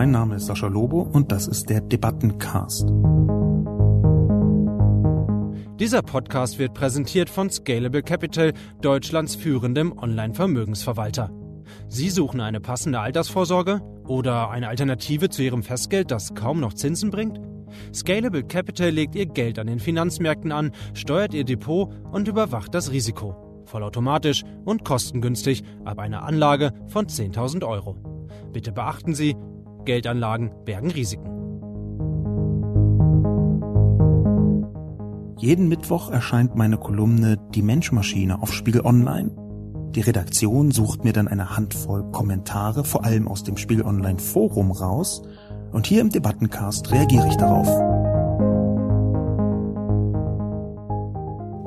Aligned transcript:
Mein 0.00 0.12
Name 0.12 0.36
ist 0.36 0.46
Sascha 0.46 0.66
Lobo 0.66 1.02
und 1.02 1.30
das 1.30 1.46
ist 1.46 1.68
der 1.68 1.82
Debattencast. 1.82 2.88
Dieser 5.78 6.00
Podcast 6.00 6.58
wird 6.58 6.72
präsentiert 6.72 7.28
von 7.28 7.50
Scalable 7.50 8.02
Capital, 8.02 8.54
Deutschlands 8.80 9.34
führendem 9.34 9.92
Online-Vermögensverwalter. 9.98 11.30
Sie 11.88 12.08
suchen 12.08 12.40
eine 12.40 12.62
passende 12.62 13.00
Altersvorsorge 13.00 13.82
oder 14.06 14.48
eine 14.48 14.68
Alternative 14.68 15.28
zu 15.28 15.42
Ihrem 15.42 15.62
Festgeld, 15.62 16.10
das 16.10 16.34
kaum 16.34 16.60
noch 16.60 16.72
Zinsen 16.72 17.10
bringt? 17.10 17.38
Scalable 17.92 18.44
Capital 18.44 18.88
legt 18.88 19.14
Ihr 19.14 19.26
Geld 19.26 19.58
an 19.58 19.66
den 19.66 19.80
Finanzmärkten 19.80 20.50
an, 20.50 20.70
steuert 20.94 21.34
Ihr 21.34 21.44
Depot 21.44 21.92
und 22.10 22.26
überwacht 22.26 22.74
das 22.74 22.90
Risiko. 22.90 23.64
Vollautomatisch 23.66 24.44
und 24.64 24.82
kostengünstig 24.82 25.62
ab 25.84 25.98
einer 25.98 26.22
Anlage 26.22 26.72
von 26.86 27.04
10.000 27.04 27.68
Euro. 27.68 27.98
Bitte 28.50 28.72
beachten 28.72 29.14
Sie, 29.14 29.36
Geldanlagen 29.84 30.52
bergen 30.64 30.90
Risiken. 30.90 31.30
Jeden 35.38 35.68
Mittwoch 35.68 36.10
erscheint 36.10 36.54
meine 36.54 36.76
Kolumne 36.76 37.38
Die 37.54 37.62
Menschmaschine 37.62 38.42
auf 38.42 38.52
Spiegel 38.52 38.82
Online. 38.84 39.30
Die 39.94 40.02
Redaktion 40.02 40.70
sucht 40.70 41.02
mir 41.02 41.12
dann 41.12 41.28
eine 41.28 41.56
Handvoll 41.56 42.04
Kommentare, 42.12 42.84
vor 42.84 43.04
allem 43.04 43.26
aus 43.26 43.42
dem 43.42 43.56
Spiegel 43.56 43.86
Online 43.86 44.18
Forum 44.18 44.70
raus, 44.70 45.22
und 45.72 45.86
hier 45.86 46.02
im 46.02 46.10
Debattencast 46.10 46.92
reagiere 46.92 47.26
ich 47.28 47.36
darauf. 47.36 47.99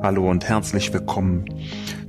Hallo 0.04 0.30
und 0.30 0.46
herzlich 0.46 0.92
willkommen 0.92 1.46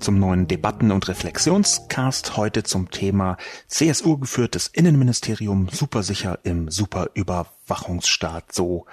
zum 0.02 0.20
neuen 0.20 0.50
Debatten- 0.50 0.92
und 0.92 1.08
Reflexionscast. 1.08 2.36
Heute 2.36 2.64
zum 2.64 2.92
Thema 2.92 3.38
CSU 3.70 4.18
geführtes 4.18 4.68
Innenministerium 4.68 5.70
supersicher 5.70 6.40
im 6.44 6.70
Superüberwachungsstaat. 6.70 8.52
So 8.52 8.86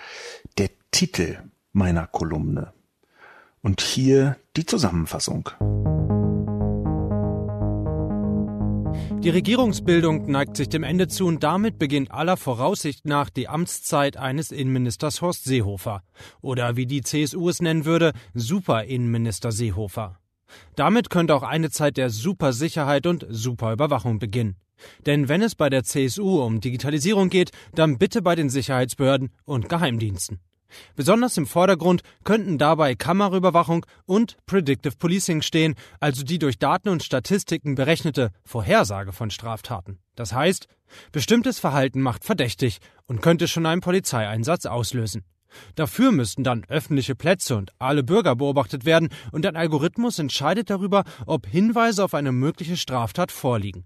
der 0.56 0.70
Titel 0.92 1.38
meiner 1.72 2.06
Kolumne. 2.06 2.74
Und 3.60 3.80
hier 3.80 4.36
die 4.56 4.66
Zusammenfassung. 4.66 5.50
Die 9.22 9.30
Regierungsbildung 9.30 10.28
neigt 10.28 10.56
sich 10.56 10.68
dem 10.68 10.82
Ende 10.82 11.06
zu 11.06 11.26
und 11.26 11.44
damit 11.44 11.78
beginnt 11.78 12.10
aller 12.10 12.36
Voraussicht 12.36 13.04
nach 13.04 13.30
die 13.30 13.46
Amtszeit 13.46 14.16
eines 14.16 14.50
Innenministers 14.50 15.22
Horst 15.22 15.44
Seehofer. 15.44 16.02
Oder 16.40 16.74
wie 16.74 16.86
die 16.86 17.02
CSU 17.02 17.48
es 17.48 17.62
nennen 17.62 17.84
würde, 17.84 18.14
Super-Innenminister 18.34 19.52
Seehofer. 19.52 20.18
Damit 20.74 21.08
könnte 21.08 21.36
auch 21.36 21.44
eine 21.44 21.70
Zeit 21.70 21.98
der 21.98 22.10
Supersicherheit 22.10 23.06
und 23.06 23.24
Superüberwachung 23.30 24.18
beginnen. 24.18 24.56
Denn 25.06 25.28
wenn 25.28 25.42
es 25.42 25.54
bei 25.54 25.70
der 25.70 25.84
CSU 25.84 26.42
um 26.42 26.60
Digitalisierung 26.60 27.30
geht, 27.30 27.52
dann 27.76 27.98
bitte 27.98 28.22
bei 28.22 28.34
den 28.34 28.50
Sicherheitsbehörden 28.50 29.30
und 29.44 29.68
Geheimdiensten. 29.68 30.40
Besonders 30.96 31.36
im 31.36 31.46
Vordergrund 31.46 32.02
könnten 32.24 32.58
dabei 32.58 32.94
Kameraüberwachung 32.94 33.86
und 34.06 34.36
Predictive 34.46 34.96
Policing 34.96 35.42
stehen, 35.42 35.74
also 36.00 36.22
die 36.22 36.38
durch 36.38 36.58
Daten 36.58 36.88
und 36.88 37.02
Statistiken 37.02 37.74
berechnete 37.74 38.30
Vorhersage 38.44 39.12
von 39.12 39.30
Straftaten. 39.30 39.98
Das 40.14 40.32
heißt, 40.32 40.68
bestimmtes 41.10 41.58
Verhalten 41.58 42.00
macht 42.00 42.24
verdächtig 42.24 42.78
und 43.06 43.22
könnte 43.22 43.48
schon 43.48 43.66
einen 43.66 43.80
Polizeieinsatz 43.80 44.66
auslösen. 44.66 45.24
Dafür 45.74 46.12
müssten 46.12 46.44
dann 46.44 46.64
öffentliche 46.68 47.14
Plätze 47.14 47.56
und 47.56 47.72
alle 47.78 48.02
Bürger 48.02 48.36
beobachtet 48.36 48.84
werden 48.84 49.10
und 49.32 49.44
ein 49.46 49.56
Algorithmus 49.56 50.18
entscheidet 50.18 50.70
darüber, 50.70 51.04
ob 51.26 51.46
Hinweise 51.46 52.04
auf 52.04 52.14
eine 52.14 52.32
mögliche 52.32 52.76
Straftat 52.76 53.32
vorliegen. 53.32 53.84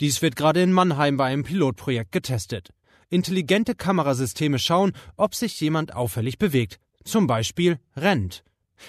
Dies 0.00 0.22
wird 0.22 0.36
gerade 0.36 0.62
in 0.62 0.72
Mannheim 0.72 1.16
bei 1.16 1.26
einem 1.26 1.44
Pilotprojekt 1.44 2.12
getestet. 2.12 2.70
Intelligente 3.08 3.74
Kamerasysteme 3.74 4.58
schauen, 4.58 4.92
ob 5.16 5.34
sich 5.34 5.60
jemand 5.60 5.94
auffällig 5.94 6.38
bewegt, 6.38 6.80
zum 7.04 7.26
Beispiel 7.26 7.78
rennt. 7.96 8.42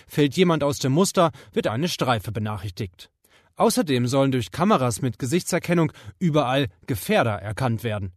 Fällt 0.07 0.35
jemand 0.35 0.63
aus 0.63 0.79
dem 0.79 0.91
Muster, 0.91 1.31
wird 1.53 1.67
eine 1.67 1.87
Streife 1.87 2.31
benachrichtigt. 2.31 3.11
Außerdem 3.57 4.07
sollen 4.07 4.31
durch 4.31 4.51
Kameras 4.51 5.01
mit 5.01 5.19
Gesichtserkennung 5.19 5.91
überall 6.19 6.67
Gefährder 6.87 7.41
erkannt 7.41 7.83
werden. 7.83 8.11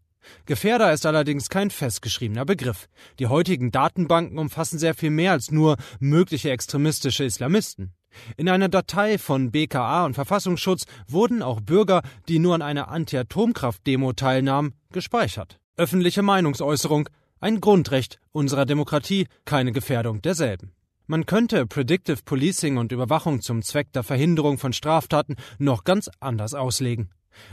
Gefährder 0.46 0.92
ist 0.92 1.06
allerdings 1.06 1.48
kein 1.48 1.70
festgeschriebener 1.70 2.44
Begriff. 2.44 2.88
Die 3.18 3.26
heutigen 3.26 3.70
Datenbanken 3.70 4.38
umfassen 4.38 4.78
sehr 4.78 4.94
viel 4.94 5.10
mehr 5.10 5.32
als 5.32 5.50
nur 5.50 5.76
mögliche 5.98 6.50
extremistische 6.50 7.24
Islamisten. 7.24 7.92
In 8.36 8.48
einer 8.48 8.68
Datei 8.68 9.18
von 9.18 9.50
BKA 9.50 10.04
und 10.04 10.14
Verfassungsschutz 10.14 10.84
wurden 11.06 11.42
auch 11.42 11.60
Bürger, 11.60 12.02
die 12.28 12.38
nur 12.38 12.54
an 12.54 12.62
einer 12.62 12.88
Anti-Atomkraft-Demo 12.88 14.12
teilnahmen, 14.14 14.74
gespeichert. 14.92 15.59
Öffentliche 15.80 16.20
Meinungsäußerung, 16.20 17.08
ein 17.40 17.58
Grundrecht 17.58 18.20
unserer 18.32 18.66
Demokratie, 18.66 19.26
keine 19.46 19.72
Gefährdung 19.72 20.20
derselben. 20.20 20.72
Man 21.06 21.24
könnte 21.24 21.66
Predictive 21.66 22.18
Policing 22.22 22.76
und 22.76 22.92
Überwachung 22.92 23.40
zum 23.40 23.62
Zweck 23.62 23.90
der 23.94 24.02
Verhinderung 24.02 24.58
von 24.58 24.74
Straftaten 24.74 25.36
noch 25.58 25.84
ganz 25.84 26.10
anders 26.20 26.52
auslegen. 26.52 27.08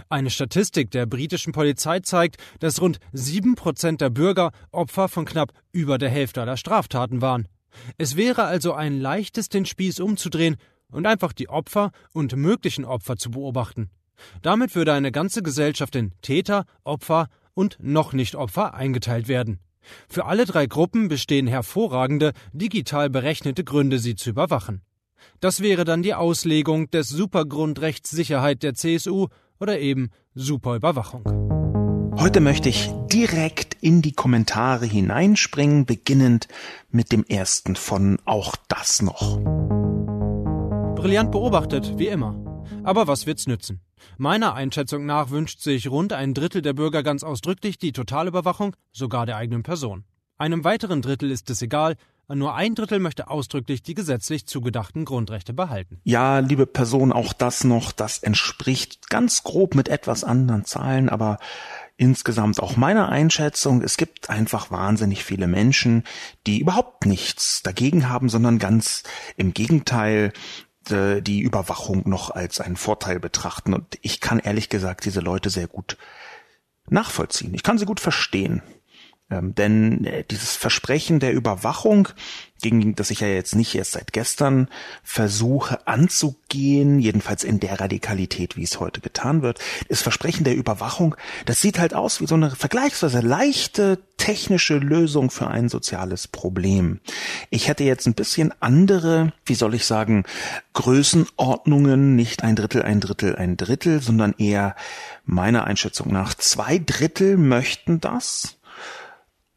Eine 0.10 0.30
Statistik 0.30 0.92
der 0.92 1.06
britischen 1.06 1.54
Polizei 1.54 2.02
zeigt, 2.02 2.36
dass 2.60 2.82
rund 2.82 3.00
sieben 3.14 3.56
Prozent 3.56 4.02
der 4.02 4.10
Bürger 4.10 4.52
Opfer 4.74 5.08
von 5.08 5.24
knapp 5.24 5.54
über 5.72 5.98
der 5.98 6.10
Hälfte 6.10 6.42
aller 6.42 6.58
Straftaten 6.58 7.22
waren. 7.22 7.48
Es 7.98 8.18
wäre 8.18 8.44
also 8.44 8.74
ein 8.74 9.00
leichtes, 9.00 9.48
den 9.48 9.66
Spieß 9.66 10.02
umzudrehen 10.02 10.58
und 10.92 11.06
einfach 11.06 11.32
die 11.32 11.48
Opfer 11.48 11.92
und 12.12 12.36
möglichen 12.36 12.84
Opfer 12.84 13.16
zu 13.16 13.32
beobachten. 13.32 13.90
Damit 14.42 14.76
würde 14.76 14.92
eine 14.92 15.14
ganze 15.14 15.44
Gesellschaft 15.44 15.96
in 15.96 16.12
Täter, 16.22 16.66
Opfer 16.84 17.30
und 17.58 17.78
noch 17.82 18.14
nicht 18.14 18.36
Opfer 18.36 18.76
eingeteilt 18.76 19.28
werden. 19.28 19.60
Für 20.08 20.26
alle 20.26 20.46
drei 20.46 20.68
Gruppen 20.68 21.08
bestehen 21.08 21.48
hervorragende, 21.48 22.34
digital 22.54 23.10
berechnete 23.10 23.64
Gründe, 23.64 23.98
sie 23.98 24.16
zu 24.16 24.30
überwachen. 24.30 24.84
Das 25.40 25.62
wäre 25.62 25.84
dann 25.84 26.04
die 26.04 26.14
Auslegung 26.14 26.92
des 26.92 27.10
Supergrundrechts 27.10 28.12
Sicherheit 28.12 28.62
der 28.62 28.76
CSU 28.76 29.28
oder 29.60 29.80
eben 29.80 30.12
Superüberwachung. 30.36 31.24
Heute 32.20 32.42
möchte 32.42 32.70
ich 32.70 32.92
direkt 33.12 33.76
in 33.82 34.02
die 34.02 34.14
Kommentare 34.14 34.86
hineinspringen, 34.86 35.86
beginnend 35.86 36.48
mit 36.90 37.12
dem 37.12 37.24
ersten 37.24 37.76
von 37.76 38.20
Auch 38.26 38.56
das 38.68 39.02
noch. 39.02 39.40
Brillant 40.96 41.32
beobachtet, 41.32 41.94
wie 41.98 42.08
immer. 42.08 42.47
Aber 42.88 43.06
was 43.06 43.26
wird's 43.26 43.48
nützen? 43.48 43.82
Meiner 44.18 44.54
Einschätzung 44.54 45.06
nach 45.06 45.30
wünscht 45.30 45.60
sich 45.60 45.92
rund 45.92 46.14
ein 46.14 46.34
Drittel 46.34 46.62
der 46.62 46.72
Bürger 46.72 47.04
ganz 47.04 47.22
ausdrücklich 47.22 47.78
die 47.78 47.92
Totalüberwachung, 47.92 48.78
sogar 48.94 49.26
der 49.26 49.36
eigenen 49.36 49.62
Person. 49.62 50.06
Einem 50.38 50.64
weiteren 50.64 51.02
Drittel 51.02 51.30
ist 51.30 51.50
es 51.50 51.62
egal, 51.62 51.98
nur 52.34 52.56
ein 52.56 52.76
Drittel 52.76 53.00
möchte 53.00 53.30
ausdrücklich 53.30 53.84
die 53.84 53.94
gesetzlich 53.94 54.48
zugedachten 54.48 55.04
Grundrechte 55.04 55.54
behalten. 55.54 56.00
Ja, 56.06 56.40
liebe 56.40 56.66
Person, 56.66 57.12
auch 57.12 57.34
das 57.34 57.66
noch, 57.66 57.92
das 57.92 58.20
entspricht 58.20 59.10
ganz 59.10 59.44
grob 59.44 59.76
mit 59.76 59.90
etwas 59.90 60.24
anderen 60.24 60.64
Zahlen, 60.64 61.10
aber 61.10 61.40
insgesamt 61.98 62.62
auch 62.62 62.78
meiner 62.78 63.10
Einschätzung, 63.10 63.82
es 63.82 63.98
gibt 63.98 64.30
einfach 64.30 64.72
wahnsinnig 64.72 65.26
viele 65.26 65.48
Menschen, 65.48 66.04
die 66.46 66.60
überhaupt 66.60 67.06
nichts 67.06 67.64
dagegen 67.64 68.08
haben, 68.08 68.30
sondern 68.30 68.60
ganz 68.60 69.04
im 69.36 69.54
Gegenteil 69.54 70.32
äh, 70.92 71.22
die 71.22 71.42
Überwachung 71.42 72.04
noch 72.08 72.32
als 72.32 72.60
einen 72.60 72.76
Vorteil 72.76 73.20
betrachten. 73.20 73.74
Und 73.74 73.98
ich 74.02 74.22
kann 74.22 74.40
ehrlich 74.40 74.70
gesagt 74.70 75.06
diese 75.06 75.20
Leute 75.20 75.50
sehr 75.50 75.68
gut 75.68 75.98
nachvollziehen. 76.90 77.54
Ich 77.54 77.64
kann 77.64 77.78
sie 77.78 77.86
gut 77.86 78.00
verstehen. 78.00 78.62
Ähm, 79.30 79.54
denn 79.56 80.06
äh, 80.06 80.24
dieses 80.24 80.56
Versprechen 80.56 81.20
der 81.20 81.34
Überwachung, 81.34 82.08
gegen 82.62 82.96
das 82.96 83.12
ich 83.12 83.20
ja 83.20 83.28
jetzt 83.28 83.56
nicht 83.56 83.76
erst 83.76 83.92
seit 83.92 84.14
gestern 84.14 84.70
versuche 85.04 85.86
anzugehen, 85.86 87.00
jedenfalls 87.00 87.44
in 87.44 87.60
der 87.60 87.80
Radikalität, 87.82 88.56
wie 88.56 88.64
es 88.64 88.80
heute 88.80 89.02
getan 89.02 89.42
wird, 89.42 89.60
das 89.90 90.02
Versprechen 90.02 90.46
der 90.46 90.56
Überwachung, 90.56 91.16
das 91.46 91.62
sieht 91.62 91.78
halt 91.78 91.94
aus 91.94 92.22
wie 92.22 92.28
so 92.28 92.36
eine 92.36 92.52
vergleichsweise 92.52 93.20
leichte 93.20 94.00
technische 94.16 94.78
Lösung 94.78 95.30
für 95.30 95.48
ein 95.48 95.68
soziales 95.68 96.28
Problem. 96.28 97.02
Ich 97.50 97.68
hätte 97.68 97.84
jetzt 97.84 98.08
ein 98.08 98.16
bisschen 98.16 98.54
andere, 98.62 99.34
wie 99.46 99.56
soll 99.56 99.76
ich 99.76 99.86
sagen, 99.86 100.24
Größenordnungen, 100.74 102.16
nicht 102.16 102.44
ein 102.44 102.56
Drittel, 102.56 102.82
ein 102.82 103.02
Drittel, 103.02 103.36
ein 103.36 103.58
Drittel, 103.58 104.02
sondern 104.02 104.34
eher 104.38 104.76
meiner 105.26 105.66
Einschätzung 105.66 106.12
nach 106.12 106.34
zwei 106.34 106.80
Drittel 106.80 107.38
möchten 107.38 108.00
das 108.00 108.57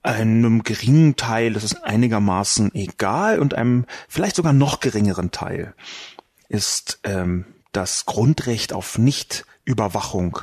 einem 0.03 0.63
geringen 0.63 1.17
Teil 1.17 1.57
ist 1.57 1.65
es 1.65 1.83
einigermaßen 1.83 2.75
egal 2.75 3.39
und 3.39 3.55
einem 3.55 3.85
vielleicht 4.09 4.37
sogar 4.37 4.53
noch 4.53 4.81
geringeren 4.81 5.31
Teil 5.31 5.75
ist 6.49 7.01
ähm, 7.05 7.45
das 7.73 8.07
Grundrecht 8.07 8.73
auf 8.73 8.99
Nichtüberwachung, 8.99 10.41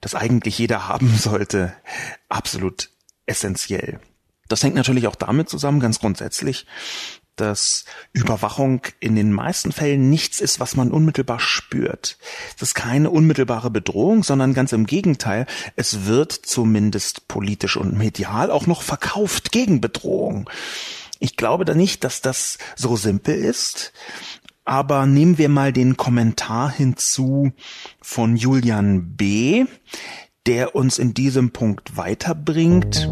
das 0.00 0.14
eigentlich 0.14 0.58
jeder 0.58 0.88
haben 0.88 1.14
sollte, 1.16 1.74
absolut 2.28 2.90
essentiell. 3.26 4.00
Das 4.48 4.62
hängt 4.62 4.74
natürlich 4.74 5.06
auch 5.06 5.16
damit 5.16 5.48
zusammen, 5.48 5.80
ganz 5.80 5.98
grundsätzlich, 5.98 6.66
dass 7.36 7.84
Überwachung 8.12 8.82
in 9.00 9.16
den 9.16 9.32
meisten 9.32 9.72
Fällen 9.72 10.10
nichts 10.10 10.40
ist, 10.40 10.60
was 10.60 10.76
man 10.76 10.90
unmittelbar 10.90 11.40
spürt. 11.40 12.18
Es 12.56 12.62
ist 12.62 12.74
keine 12.74 13.10
unmittelbare 13.10 13.70
Bedrohung, 13.70 14.22
sondern 14.22 14.54
ganz 14.54 14.72
im 14.72 14.86
Gegenteil, 14.86 15.46
es 15.76 16.06
wird 16.06 16.32
zumindest 16.32 17.28
politisch 17.28 17.76
und 17.76 17.96
medial 17.96 18.50
auch 18.50 18.66
noch 18.66 18.82
verkauft 18.82 19.52
gegen 19.52 19.80
Bedrohung. 19.80 20.48
Ich 21.18 21.36
glaube 21.36 21.64
da 21.64 21.74
nicht, 21.74 22.04
dass 22.04 22.20
das 22.20 22.58
so 22.76 22.96
simpel 22.96 23.36
ist. 23.36 23.92
Aber 24.64 25.06
nehmen 25.06 25.38
wir 25.38 25.48
mal 25.48 25.72
den 25.72 25.96
Kommentar 25.96 26.70
hinzu 26.70 27.52
von 28.00 28.36
Julian 28.36 29.16
B., 29.16 29.64
der 30.46 30.74
uns 30.74 30.98
in 30.98 31.14
diesem 31.14 31.50
Punkt 31.52 31.96
weiterbringt. 31.96 33.08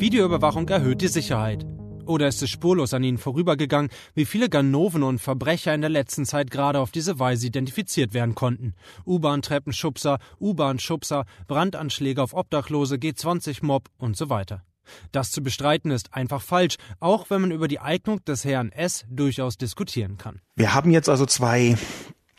Videoüberwachung 0.00 0.66
erhöht 0.70 1.02
die 1.02 1.08
Sicherheit. 1.08 1.66
Oder 2.06 2.26
ist 2.26 2.42
es 2.42 2.48
spurlos 2.48 2.94
an 2.94 3.04
ihnen 3.04 3.18
vorübergegangen, 3.18 3.90
wie 4.14 4.24
viele 4.24 4.48
Ganoven 4.48 5.02
und 5.02 5.18
Verbrecher 5.18 5.74
in 5.74 5.82
der 5.82 5.90
letzten 5.90 6.24
Zeit 6.24 6.50
gerade 6.50 6.80
auf 6.80 6.90
diese 6.90 7.18
Weise 7.18 7.46
identifiziert 7.46 8.14
werden 8.14 8.34
konnten? 8.34 8.72
U-Bahn-Treppenschubser, 9.06 10.18
U-Bahn-Schubser, 10.40 11.26
Brandanschläge 11.46 12.22
auf 12.22 12.32
Obdachlose, 12.32 12.94
G20-Mob 12.94 13.90
und 13.98 14.16
so 14.16 14.30
weiter. 14.30 14.62
Das 15.12 15.32
zu 15.32 15.42
bestreiten 15.42 15.90
ist 15.90 16.14
einfach 16.14 16.40
falsch, 16.40 16.76
auch 16.98 17.28
wenn 17.28 17.42
man 17.42 17.50
über 17.50 17.68
die 17.68 17.78
Eignung 17.78 18.24
des 18.24 18.46
Herrn 18.46 18.72
S 18.72 19.04
durchaus 19.10 19.58
diskutieren 19.58 20.16
kann. 20.16 20.40
Wir 20.56 20.72
haben 20.72 20.92
jetzt 20.92 21.10
also 21.10 21.26
zwei 21.26 21.76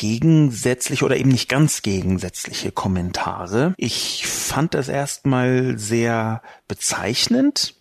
gegensätzliche 0.01 1.05
oder 1.05 1.15
eben 1.15 1.29
nicht 1.29 1.47
ganz 1.47 1.83
gegensätzliche 1.83 2.71
Kommentare. 2.71 3.75
Ich 3.77 4.25
fand 4.25 4.73
es 4.73 4.89
erstmal 4.89 5.77
sehr 5.77 6.41
bezeichnend, 6.67 7.75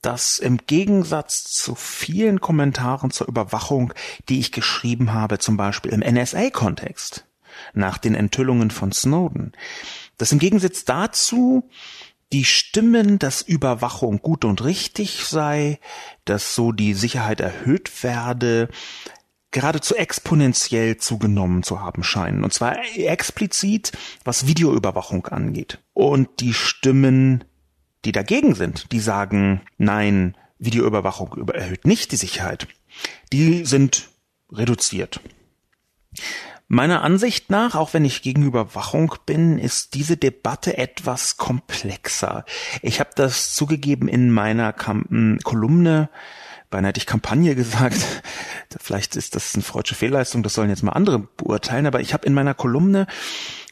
dass 0.00 0.38
im 0.38 0.58
Gegensatz 0.68 1.42
zu 1.42 1.74
vielen 1.74 2.40
Kommentaren 2.40 3.10
zur 3.10 3.26
Überwachung, 3.26 3.92
die 4.28 4.38
ich 4.38 4.52
geschrieben 4.52 5.12
habe, 5.12 5.40
zum 5.40 5.56
Beispiel 5.56 5.90
im 5.90 6.02
NSA-Kontext, 6.02 7.26
nach 7.74 7.98
den 7.98 8.14
Enthüllungen 8.14 8.70
von 8.70 8.92
Snowden, 8.92 9.50
dass 10.18 10.30
im 10.30 10.38
Gegensatz 10.38 10.84
dazu 10.84 11.68
die 12.32 12.44
Stimmen, 12.44 13.18
dass 13.18 13.42
Überwachung 13.42 14.22
gut 14.22 14.44
und 14.44 14.62
richtig 14.62 15.24
sei, 15.24 15.80
dass 16.24 16.54
so 16.54 16.70
die 16.70 16.94
Sicherheit 16.94 17.40
erhöht 17.40 18.04
werde, 18.04 18.68
geradezu 19.50 19.96
exponentiell 19.96 20.96
zugenommen 20.96 21.62
zu 21.62 21.80
haben 21.80 22.02
scheinen. 22.02 22.44
Und 22.44 22.52
zwar 22.52 22.76
explizit, 22.96 23.92
was 24.24 24.46
Videoüberwachung 24.46 25.26
angeht. 25.26 25.78
Und 25.92 26.28
die 26.40 26.54
Stimmen, 26.54 27.44
die 28.04 28.12
dagegen 28.12 28.54
sind, 28.54 28.92
die 28.92 29.00
sagen, 29.00 29.62
nein, 29.78 30.36
Videoüberwachung 30.58 31.48
erhöht 31.48 31.86
nicht 31.86 32.12
die 32.12 32.16
Sicherheit, 32.16 32.68
die 33.32 33.64
sind 33.64 34.10
reduziert. 34.52 35.20
Meiner 36.72 37.02
Ansicht 37.02 37.50
nach, 37.50 37.74
auch 37.74 37.94
wenn 37.94 38.04
ich 38.04 38.22
gegen 38.22 38.44
Überwachung 38.44 39.16
bin, 39.26 39.58
ist 39.58 39.94
diese 39.94 40.16
Debatte 40.16 40.78
etwas 40.78 41.36
komplexer. 41.36 42.44
Ich 42.82 43.00
habe 43.00 43.10
das 43.16 43.56
zugegeben 43.56 44.06
in 44.06 44.30
meiner 44.30 44.72
Kolumne 44.72 46.08
beinahe 46.70 46.90
hätte 46.90 46.98
ich 46.98 47.06
Kampagne 47.06 47.54
gesagt. 47.54 47.98
Vielleicht 48.80 49.16
ist 49.16 49.34
das 49.34 49.54
eine 49.54 49.62
freudsche 49.62 49.94
Fehlleistung, 49.94 50.42
das 50.42 50.54
sollen 50.54 50.70
jetzt 50.70 50.82
mal 50.82 50.92
andere 50.92 51.18
beurteilen, 51.18 51.86
aber 51.86 52.00
ich 52.00 52.14
habe 52.14 52.26
in 52.26 52.34
meiner 52.34 52.54
Kolumne 52.54 53.06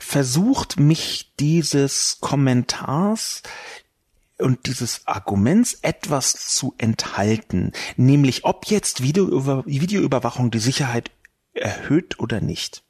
versucht, 0.00 0.78
mich 0.78 1.32
dieses 1.38 2.18
Kommentars 2.20 3.42
und 4.38 4.66
dieses 4.66 5.06
Arguments 5.06 5.78
etwas 5.82 6.32
zu 6.54 6.74
enthalten, 6.78 7.72
nämlich 7.96 8.44
ob 8.44 8.66
jetzt 8.66 9.02
Videoüber 9.02 9.64
Videoüberwachung 9.66 10.50
die 10.50 10.58
Sicherheit 10.58 11.10
erhöht 11.54 12.18
oder 12.20 12.40
nicht. 12.40 12.82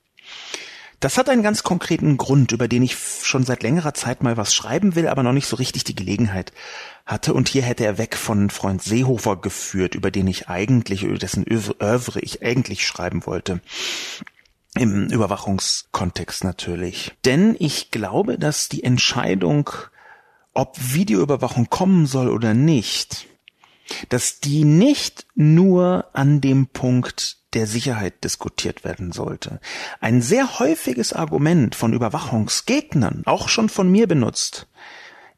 Das 1.00 1.16
hat 1.16 1.28
einen 1.28 1.44
ganz 1.44 1.62
konkreten 1.62 2.16
Grund, 2.16 2.50
über 2.50 2.66
den 2.66 2.82
ich 2.82 2.96
schon 3.22 3.44
seit 3.44 3.62
längerer 3.62 3.94
Zeit 3.94 4.22
mal 4.22 4.36
was 4.36 4.52
schreiben 4.52 4.96
will, 4.96 5.06
aber 5.06 5.22
noch 5.22 5.32
nicht 5.32 5.46
so 5.46 5.54
richtig 5.54 5.84
die 5.84 5.94
Gelegenheit 5.94 6.52
hatte. 7.06 7.34
Und 7.34 7.48
hier 7.48 7.62
hätte 7.62 7.84
er 7.84 7.98
weg 7.98 8.16
von 8.16 8.50
Freund 8.50 8.82
Seehofer 8.82 9.36
geführt, 9.36 9.94
über 9.94 10.10
den 10.10 10.26
ich 10.26 10.48
eigentlich, 10.48 11.04
über 11.04 11.18
dessen 11.18 11.44
Övre 11.46 12.20
ich 12.20 12.42
eigentlich 12.42 12.84
schreiben 12.84 13.26
wollte. 13.26 13.60
Im 14.74 15.06
Überwachungskontext 15.06 16.42
natürlich. 16.42 17.12
Denn 17.24 17.54
ich 17.58 17.92
glaube, 17.92 18.38
dass 18.38 18.68
die 18.68 18.82
Entscheidung, 18.82 19.70
ob 20.52 20.76
Videoüberwachung 20.78 21.70
kommen 21.70 22.06
soll 22.06 22.28
oder 22.28 22.54
nicht, 22.54 23.26
dass 24.08 24.40
die 24.40 24.64
nicht 24.64 25.26
nur 25.36 26.08
an 26.12 26.40
dem 26.40 26.66
Punkt 26.66 27.37
der 27.54 27.66
Sicherheit 27.66 28.24
diskutiert 28.24 28.84
werden 28.84 29.12
sollte. 29.12 29.60
Ein 30.00 30.20
sehr 30.20 30.58
häufiges 30.58 31.12
Argument 31.12 31.74
von 31.74 31.92
Überwachungsgegnern, 31.92 33.22
auch 33.24 33.48
schon 33.48 33.68
von 33.68 33.90
mir 33.90 34.06
benutzt, 34.06 34.66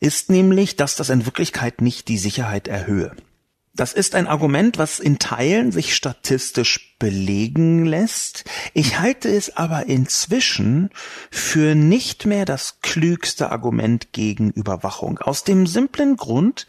ist 0.00 0.30
nämlich, 0.30 0.76
dass 0.76 0.96
das 0.96 1.10
in 1.10 1.26
Wirklichkeit 1.26 1.80
nicht 1.80 2.08
die 2.08 2.18
Sicherheit 2.18 2.68
erhöhe. 2.68 3.14
Das 3.80 3.94
ist 3.94 4.14
ein 4.14 4.26
Argument, 4.26 4.76
was 4.76 4.98
in 4.98 5.18
Teilen 5.18 5.72
sich 5.72 5.94
statistisch 5.94 6.96
belegen 6.98 7.86
lässt. 7.86 8.44
Ich 8.74 8.98
halte 8.98 9.30
es 9.30 9.56
aber 9.56 9.86
inzwischen 9.86 10.90
für 11.30 11.74
nicht 11.74 12.26
mehr 12.26 12.44
das 12.44 12.82
klügste 12.82 13.50
Argument 13.50 14.12
gegen 14.12 14.50
Überwachung. 14.50 15.16
Aus 15.20 15.44
dem 15.44 15.66
simplen 15.66 16.18
Grund, 16.18 16.66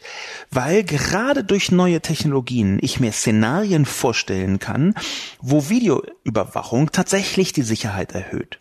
weil 0.50 0.84
gerade 0.84 1.44
durch 1.44 1.70
neue 1.70 2.00
Technologien 2.00 2.78
ich 2.80 2.98
mir 2.98 3.12
Szenarien 3.12 3.84
vorstellen 3.84 4.58
kann, 4.58 4.94
wo 5.38 5.68
Videoüberwachung 5.68 6.92
tatsächlich 6.92 7.52
die 7.52 7.60
Sicherheit 7.60 8.12
erhöht. 8.12 8.58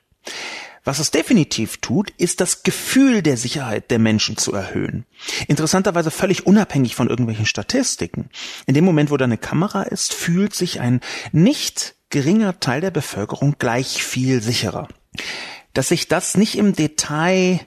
Was 0.83 0.99
es 0.99 1.11
definitiv 1.11 1.77
tut, 1.77 2.09
ist 2.17 2.41
das 2.41 2.63
Gefühl 2.63 3.21
der 3.21 3.37
Sicherheit 3.37 3.91
der 3.91 3.99
Menschen 3.99 4.37
zu 4.37 4.53
erhöhen. 4.53 5.05
Interessanterweise 5.47 6.09
völlig 6.09 6.47
unabhängig 6.47 6.95
von 6.95 7.07
irgendwelchen 7.07 7.45
Statistiken. 7.45 8.29
In 8.65 8.73
dem 8.73 8.83
Moment, 8.83 9.11
wo 9.11 9.17
da 9.17 9.25
eine 9.25 9.37
Kamera 9.37 9.83
ist, 9.83 10.13
fühlt 10.13 10.55
sich 10.55 10.79
ein 10.79 11.01
nicht 11.31 11.95
geringer 12.09 12.59
Teil 12.59 12.81
der 12.81 12.91
Bevölkerung 12.91 13.55
gleich 13.59 14.03
viel 14.03 14.41
sicherer. 14.41 14.87
Dass 15.73 15.89
sich 15.89 16.07
das 16.07 16.35
nicht 16.35 16.57
im 16.57 16.73
Detail 16.73 17.59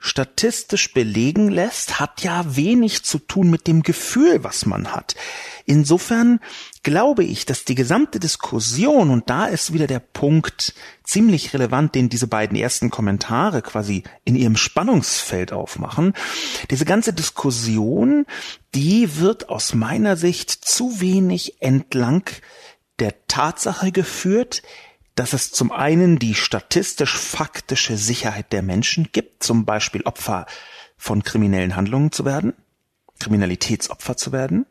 statistisch 0.00 0.94
belegen 0.94 1.48
lässt, 1.50 1.98
hat 1.98 2.22
ja 2.22 2.56
wenig 2.56 3.02
zu 3.02 3.18
tun 3.18 3.50
mit 3.50 3.66
dem 3.66 3.82
Gefühl, 3.82 4.44
was 4.44 4.64
man 4.64 4.94
hat. 4.94 5.16
Insofern 5.64 6.38
glaube 6.84 7.24
ich, 7.24 7.46
dass 7.46 7.64
die 7.64 7.74
gesamte 7.74 8.20
Diskussion, 8.20 9.10
und 9.10 9.28
da 9.28 9.46
ist 9.46 9.72
wieder 9.72 9.88
der 9.88 9.98
Punkt 9.98 10.72
ziemlich 11.02 11.52
relevant, 11.52 11.96
den 11.96 12.08
diese 12.08 12.28
beiden 12.28 12.56
ersten 12.56 12.90
Kommentare 12.90 13.60
quasi 13.60 14.04
in 14.24 14.36
ihrem 14.36 14.56
Spannungsfeld 14.56 15.52
aufmachen, 15.52 16.14
diese 16.70 16.84
ganze 16.84 17.12
Diskussion, 17.12 18.24
die 18.74 19.18
wird 19.18 19.48
aus 19.48 19.74
meiner 19.74 20.16
Sicht 20.16 20.50
zu 20.50 21.00
wenig 21.00 21.60
entlang 21.60 22.22
der 23.00 23.26
Tatsache 23.26 23.92
geführt, 23.92 24.62
dass 25.18 25.32
es 25.32 25.50
zum 25.50 25.72
einen 25.72 26.20
die 26.20 26.34
statistisch-faktische 26.34 27.96
Sicherheit 27.96 28.52
der 28.52 28.62
Menschen 28.62 29.08
gibt, 29.10 29.42
zum 29.42 29.64
Beispiel 29.64 30.02
Opfer 30.02 30.46
von 30.96 31.24
kriminellen 31.24 31.74
Handlungen 31.74 32.12
zu 32.12 32.24
werden, 32.24 32.54
Kriminalitätsopfer 33.18 34.16
zu 34.16 34.30
werden. 34.30 34.64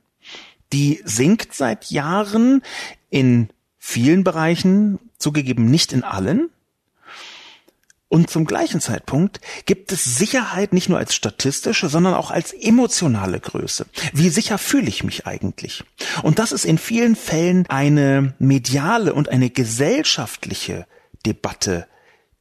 Die 0.72 1.02
sinkt 1.04 1.54
seit 1.54 1.92
Jahren 1.92 2.62
in 3.10 3.50
vielen 3.78 4.24
Bereichen, 4.24 5.00
zugegeben 5.18 5.66
nicht 5.66 5.92
in 5.92 6.06
allen, 6.06 6.50
und 8.10 8.30
zum 8.30 8.46
gleichen 8.46 8.80
Zeitpunkt 8.80 9.42
gibt 9.66 9.92
es 9.92 10.04
Sicherheit 10.04 10.72
nicht 10.72 10.88
nur 10.88 10.98
als 10.98 11.14
statistische, 11.14 11.90
sondern 11.90 12.14
auch 12.14 12.32
als 12.32 12.54
emotionale 12.54 13.40
Größe. 13.40 13.86
Wie 14.14 14.30
sicher 14.30 14.58
fühle 14.58 14.88
ich 14.88 15.04
mich 15.04 15.28
eigentlich? 15.28 15.84
Und 16.24 16.40
das 16.40 16.54
ist 16.54 16.64
in 16.64 16.78
vielen 16.78 17.16
Fällen 17.16 17.66
eine 17.68 18.34
mediale 18.40 19.14
und 19.14 19.28
eine 19.28 19.50
gesellschaftliche 19.50 20.88
Debatte, 21.26 21.88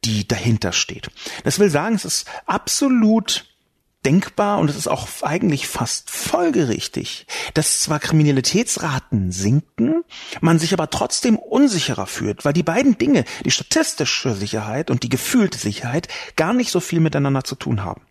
die 0.05 0.27
dahinter 0.27 0.71
steht. 0.71 1.09
Das 1.43 1.59
will 1.59 1.69
sagen, 1.69 1.95
es 1.95 2.05
ist 2.05 2.27
absolut 2.45 3.46
denkbar 4.07 4.59
und 4.59 4.69
es 4.69 4.77
ist 4.77 4.87
auch 4.87 5.09
eigentlich 5.21 5.67
fast 5.67 6.09
folgerichtig, 6.09 7.27
dass 7.53 7.81
zwar 7.81 7.99
Kriminalitätsraten 7.99 9.33
sinken, 9.33 10.05
man 10.39 10.59
sich 10.59 10.71
aber 10.71 10.89
trotzdem 10.89 11.35
unsicherer 11.35 12.07
fühlt, 12.07 12.45
weil 12.45 12.53
die 12.53 12.63
beiden 12.63 12.97
Dinge, 12.97 13.25
die 13.43 13.51
statistische 13.51 14.33
Sicherheit 14.33 14.89
und 14.89 15.03
die 15.03 15.09
gefühlte 15.09 15.57
Sicherheit, 15.57 16.07
gar 16.37 16.53
nicht 16.53 16.71
so 16.71 16.79
viel 16.79 17.01
miteinander 17.01 17.43
zu 17.43 17.55
tun 17.55 17.83
haben. 17.83 18.01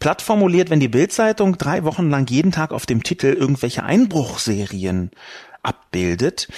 Platt 0.00 0.20
formuliert, 0.20 0.68
wenn 0.68 0.80
die 0.80 0.88
Bildzeitung 0.88 1.56
drei 1.56 1.84
Wochen 1.84 2.10
lang 2.10 2.28
jeden 2.28 2.52
Tag 2.52 2.72
auf 2.72 2.84
dem 2.84 3.02
Titel 3.02 3.28
irgendwelche 3.28 3.82
Einbruchserien 3.82 5.12
abbildet, 5.62 6.48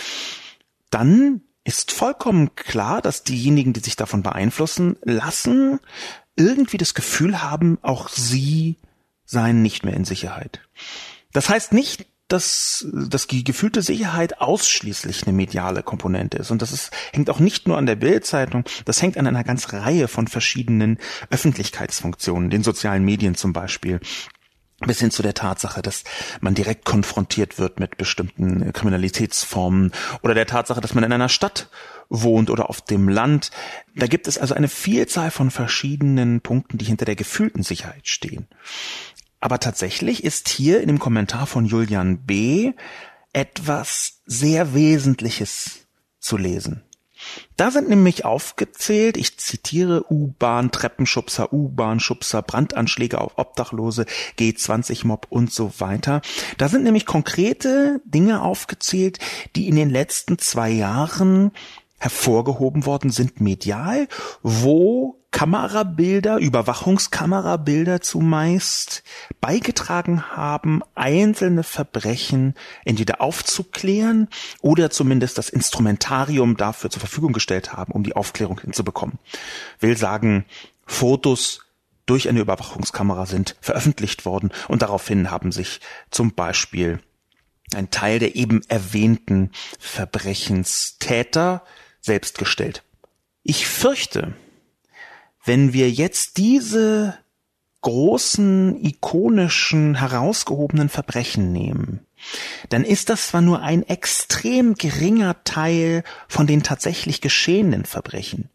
dann 0.90 1.42
ist 1.64 1.92
vollkommen 1.92 2.56
klar, 2.56 3.00
dass 3.02 3.22
diejenigen, 3.22 3.72
die 3.72 3.80
sich 3.80 3.94
davon 3.94 4.24
beeinflussen 4.24 4.96
lassen, 5.02 5.78
irgendwie 6.36 6.78
das 6.78 6.94
Gefühl 6.94 7.42
haben, 7.42 7.78
auch 7.82 8.08
sie 8.08 8.78
seien 9.24 9.62
nicht 9.62 9.84
mehr 9.84 9.94
in 9.94 10.04
Sicherheit. 10.04 10.60
Das 11.32 11.48
heißt 11.48 11.72
nicht, 11.72 12.06
dass, 12.28 12.86
dass 12.90 13.26
die 13.26 13.44
gefühlte 13.44 13.82
Sicherheit 13.82 14.40
ausschließlich 14.40 15.26
eine 15.26 15.36
mediale 15.36 15.82
Komponente 15.82 16.38
ist. 16.38 16.50
Und 16.50 16.62
das 16.62 16.72
ist, 16.72 16.90
hängt 17.12 17.28
auch 17.28 17.40
nicht 17.40 17.68
nur 17.68 17.76
an 17.76 17.86
der 17.86 17.96
Bildzeitung, 17.96 18.64
das 18.86 19.02
hängt 19.02 19.18
an 19.18 19.26
einer 19.26 19.44
ganz 19.44 19.72
Reihe 19.72 20.08
von 20.08 20.28
verschiedenen 20.28 20.98
Öffentlichkeitsfunktionen, 21.30 22.48
den 22.48 22.62
sozialen 22.62 23.04
Medien 23.04 23.34
zum 23.34 23.52
Beispiel, 23.52 24.00
bis 24.80 24.98
hin 24.98 25.10
zu 25.10 25.22
der 25.22 25.34
Tatsache, 25.34 25.82
dass 25.82 26.04
man 26.40 26.54
direkt 26.54 26.84
konfrontiert 26.84 27.58
wird 27.58 27.78
mit 27.78 27.98
bestimmten 27.98 28.72
Kriminalitätsformen 28.72 29.92
oder 30.22 30.34
der 30.34 30.46
Tatsache, 30.46 30.80
dass 30.80 30.94
man 30.94 31.04
in 31.04 31.12
einer 31.12 31.28
Stadt 31.28 31.68
wohnt 32.12 32.50
oder 32.50 32.68
auf 32.68 32.80
dem 32.82 33.08
Land. 33.08 33.50
Da 33.96 34.06
gibt 34.06 34.28
es 34.28 34.38
also 34.38 34.54
eine 34.54 34.68
Vielzahl 34.68 35.30
von 35.30 35.50
verschiedenen 35.50 36.40
Punkten, 36.40 36.78
die 36.78 36.84
hinter 36.84 37.04
der 37.04 37.16
gefühlten 37.16 37.62
Sicherheit 37.62 38.06
stehen. 38.06 38.46
Aber 39.40 39.58
tatsächlich 39.58 40.22
ist 40.22 40.48
hier 40.48 40.80
in 40.80 40.86
dem 40.86 40.98
Kommentar 40.98 41.46
von 41.46 41.64
Julian 41.64 42.18
B. 42.18 42.72
etwas 43.32 44.20
sehr 44.26 44.74
Wesentliches 44.74 45.86
zu 46.20 46.36
lesen. 46.36 46.84
Da 47.56 47.70
sind 47.70 47.88
nämlich 47.88 48.24
aufgezählt, 48.24 49.16
ich 49.16 49.38
zitiere 49.38 50.10
U-Bahn, 50.10 50.70
Treppenschubser, 50.72 51.52
U-Bahn-Schubser, 51.52 52.42
Brandanschläge 52.42 53.20
auf 53.20 53.38
Obdachlose, 53.38 54.06
G20-Mob 54.38 55.26
und 55.30 55.52
so 55.52 55.72
weiter. 55.78 56.22
Da 56.58 56.68
sind 56.68 56.84
nämlich 56.84 57.06
konkrete 57.06 58.00
Dinge 58.04 58.42
aufgezählt, 58.42 59.18
die 59.54 59.68
in 59.68 59.76
den 59.76 59.90
letzten 59.90 60.38
zwei 60.38 60.70
Jahren 60.70 61.52
hervorgehoben 62.02 62.84
worden 62.84 63.10
sind 63.10 63.40
medial, 63.40 64.08
wo 64.42 65.20
Kamerabilder, 65.30 66.38
Überwachungskamerabilder 66.38 68.00
zumeist 68.00 69.04
beigetragen 69.40 70.36
haben, 70.36 70.82
einzelne 70.96 71.62
Verbrechen 71.62 72.54
entweder 72.84 73.20
aufzuklären 73.20 74.28
oder 74.60 74.90
zumindest 74.90 75.38
das 75.38 75.48
Instrumentarium 75.48 76.56
dafür 76.56 76.90
zur 76.90 77.00
Verfügung 77.00 77.32
gestellt 77.32 77.72
haben, 77.72 77.92
um 77.92 78.02
die 78.02 78.16
Aufklärung 78.16 78.60
hinzubekommen. 78.60 79.20
Will 79.78 79.96
sagen, 79.96 80.44
Fotos 80.86 81.60
durch 82.04 82.28
eine 82.28 82.40
Überwachungskamera 82.40 83.26
sind 83.26 83.54
veröffentlicht 83.60 84.24
worden 84.24 84.50
und 84.66 84.82
daraufhin 84.82 85.30
haben 85.30 85.52
sich 85.52 85.80
zum 86.10 86.34
Beispiel 86.34 86.98
ein 87.74 87.90
Teil 87.90 88.18
der 88.18 88.34
eben 88.34 88.60
erwähnten 88.68 89.52
Verbrechenstäter 89.78 91.62
selbst 92.02 92.36
gestellt. 92.36 92.82
Ich 93.42 93.66
fürchte, 93.66 94.34
wenn 95.44 95.72
wir 95.72 95.90
jetzt 95.90 96.36
diese 96.36 97.14
großen, 97.80 98.76
ikonischen, 98.84 99.96
herausgehobenen 99.96 100.88
Verbrechen 100.88 101.52
nehmen, 101.52 102.06
dann 102.68 102.84
ist 102.84 103.08
das 103.08 103.28
zwar 103.28 103.40
nur 103.40 103.62
ein 103.62 103.82
extrem 103.82 104.74
geringer 104.74 105.42
Teil 105.42 106.04
von 106.28 106.46
den 106.46 106.62
tatsächlich 106.62 107.20
geschehenen 107.20 107.84
Verbrechen. 107.84 108.50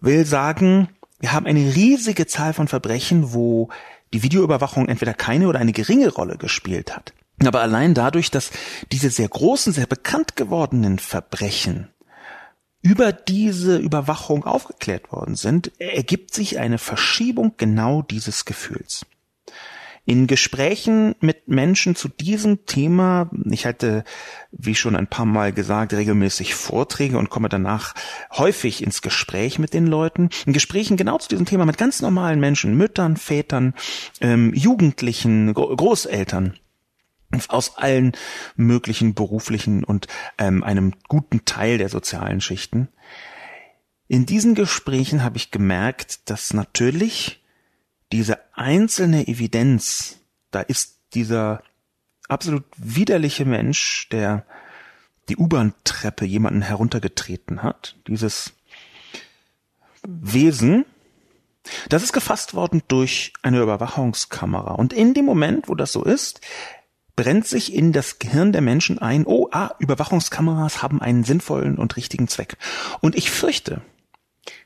Will 0.00 0.26
sagen, 0.26 0.88
wir 1.20 1.32
haben 1.32 1.46
eine 1.46 1.74
riesige 1.74 2.26
Zahl 2.26 2.52
von 2.52 2.66
Verbrechen, 2.66 3.32
wo 3.32 3.68
die 4.12 4.22
Videoüberwachung 4.22 4.88
entweder 4.88 5.14
keine 5.14 5.48
oder 5.48 5.60
eine 5.60 5.72
geringe 5.72 6.08
Rolle 6.08 6.36
gespielt 6.38 6.96
hat. 6.96 7.12
Aber 7.44 7.60
allein 7.60 7.94
dadurch, 7.94 8.32
dass 8.32 8.50
diese 8.90 9.10
sehr 9.10 9.28
großen, 9.28 9.72
sehr 9.72 9.86
bekannt 9.86 10.34
gewordenen 10.34 10.98
Verbrechen 10.98 11.88
über 12.82 13.12
diese 13.12 13.78
Überwachung 13.78 14.44
aufgeklärt 14.44 15.12
worden 15.12 15.34
sind, 15.34 15.72
ergibt 15.78 16.32
sich 16.32 16.58
eine 16.58 16.78
Verschiebung 16.78 17.54
genau 17.56 18.02
dieses 18.02 18.44
Gefühls. 18.44 19.04
In 20.08 20.26
Gesprächen 20.26 21.16
mit 21.20 21.48
Menschen 21.48 21.94
zu 21.94 22.08
diesem 22.08 22.64
Thema, 22.64 23.28
ich 23.50 23.66
halte, 23.66 24.04
wie 24.50 24.74
schon 24.74 24.96
ein 24.96 25.06
paar 25.06 25.26
Mal 25.26 25.52
gesagt, 25.52 25.92
regelmäßig 25.92 26.54
Vorträge 26.54 27.18
und 27.18 27.28
komme 27.28 27.50
danach 27.50 27.94
häufig 28.32 28.82
ins 28.82 29.02
Gespräch 29.02 29.58
mit 29.58 29.74
den 29.74 29.86
Leuten. 29.86 30.30
In 30.46 30.54
Gesprächen 30.54 30.96
genau 30.96 31.18
zu 31.18 31.28
diesem 31.28 31.44
Thema 31.44 31.66
mit 31.66 31.76
ganz 31.76 32.00
normalen 32.00 32.40
Menschen, 32.40 32.74
Müttern, 32.74 33.18
Vätern, 33.18 33.74
ähm, 34.22 34.54
Jugendlichen, 34.54 35.52
Großeltern 35.52 36.54
aus 37.48 37.76
allen 37.76 38.12
möglichen 38.56 39.14
beruflichen 39.14 39.84
und 39.84 40.06
ähm, 40.38 40.64
einem 40.64 40.94
guten 41.08 41.44
Teil 41.44 41.78
der 41.78 41.88
sozialen 41.88 42.40
Schichten. 42.40 42.88
In 44.06 44.24
diesen 44.24 44.54
Gesprächen 44.54 45.22
habe 45.22 45.36
ich 45.36 45.50
gemerkt, 45.50 46.30
dass 46.30 46.54
natürlich 46.54 47.44
diese 48.10 48.38
einzelne 48.56 49.28
Evidenz, 49.28 50.20
da 50.50 50.60
ist 50.60 51.00
dieser 51.12 51.62
absolut 52.28 52.64
widerliche 52.76 53.44
Mensch, 53.44 54.08
der 54.10 54.46
die 55.28 55.36
U-Bahn-Treppe 55.36 56.24
jemanden 56.24 56.62
heruntergetreten 56.62 57.62
hat, 57.62 57.96
dieses 58.06 58.54
Wesen, 60.06 60.86
das 61.90 62.02
ist 62.02 62.14
gefasst 62.14 62.54
worden 62.54 62.82
durch 62.88 63.34
eine 63.42 63.60
Überwachungskamera. 63.60 64.72
Und 64.72 64.94
in 64.94 65.12
dem 65.12 65.26
Moment, 65.26 65.68
wo 65.68 65.74
das 65.74 65.92
so 65.92 66.02
ist, 66.02 66.40
brennt 67.18 67.48
sich 67.48 67.74
in 67.74 67.90
das 67.90 68.20
Gehirn 68.20 68.52
der 68.52 68.60
Menschen 68.60 69.00
ein, 69.00 69.26
oh, 69.26 69.48
ah, 69.50 69.72
Überwachungskameras 69.80 70.84
haben 70.84 71.02
einen 71.02 71.24
sinnvollen 71.24 71.76
und 71.76 71.96
richtigen 71.96 72.28
Zweck. 72.28 72.56
Und 73.00 73.16
ich 73.16 73.28
fürchte, 73.28 73.82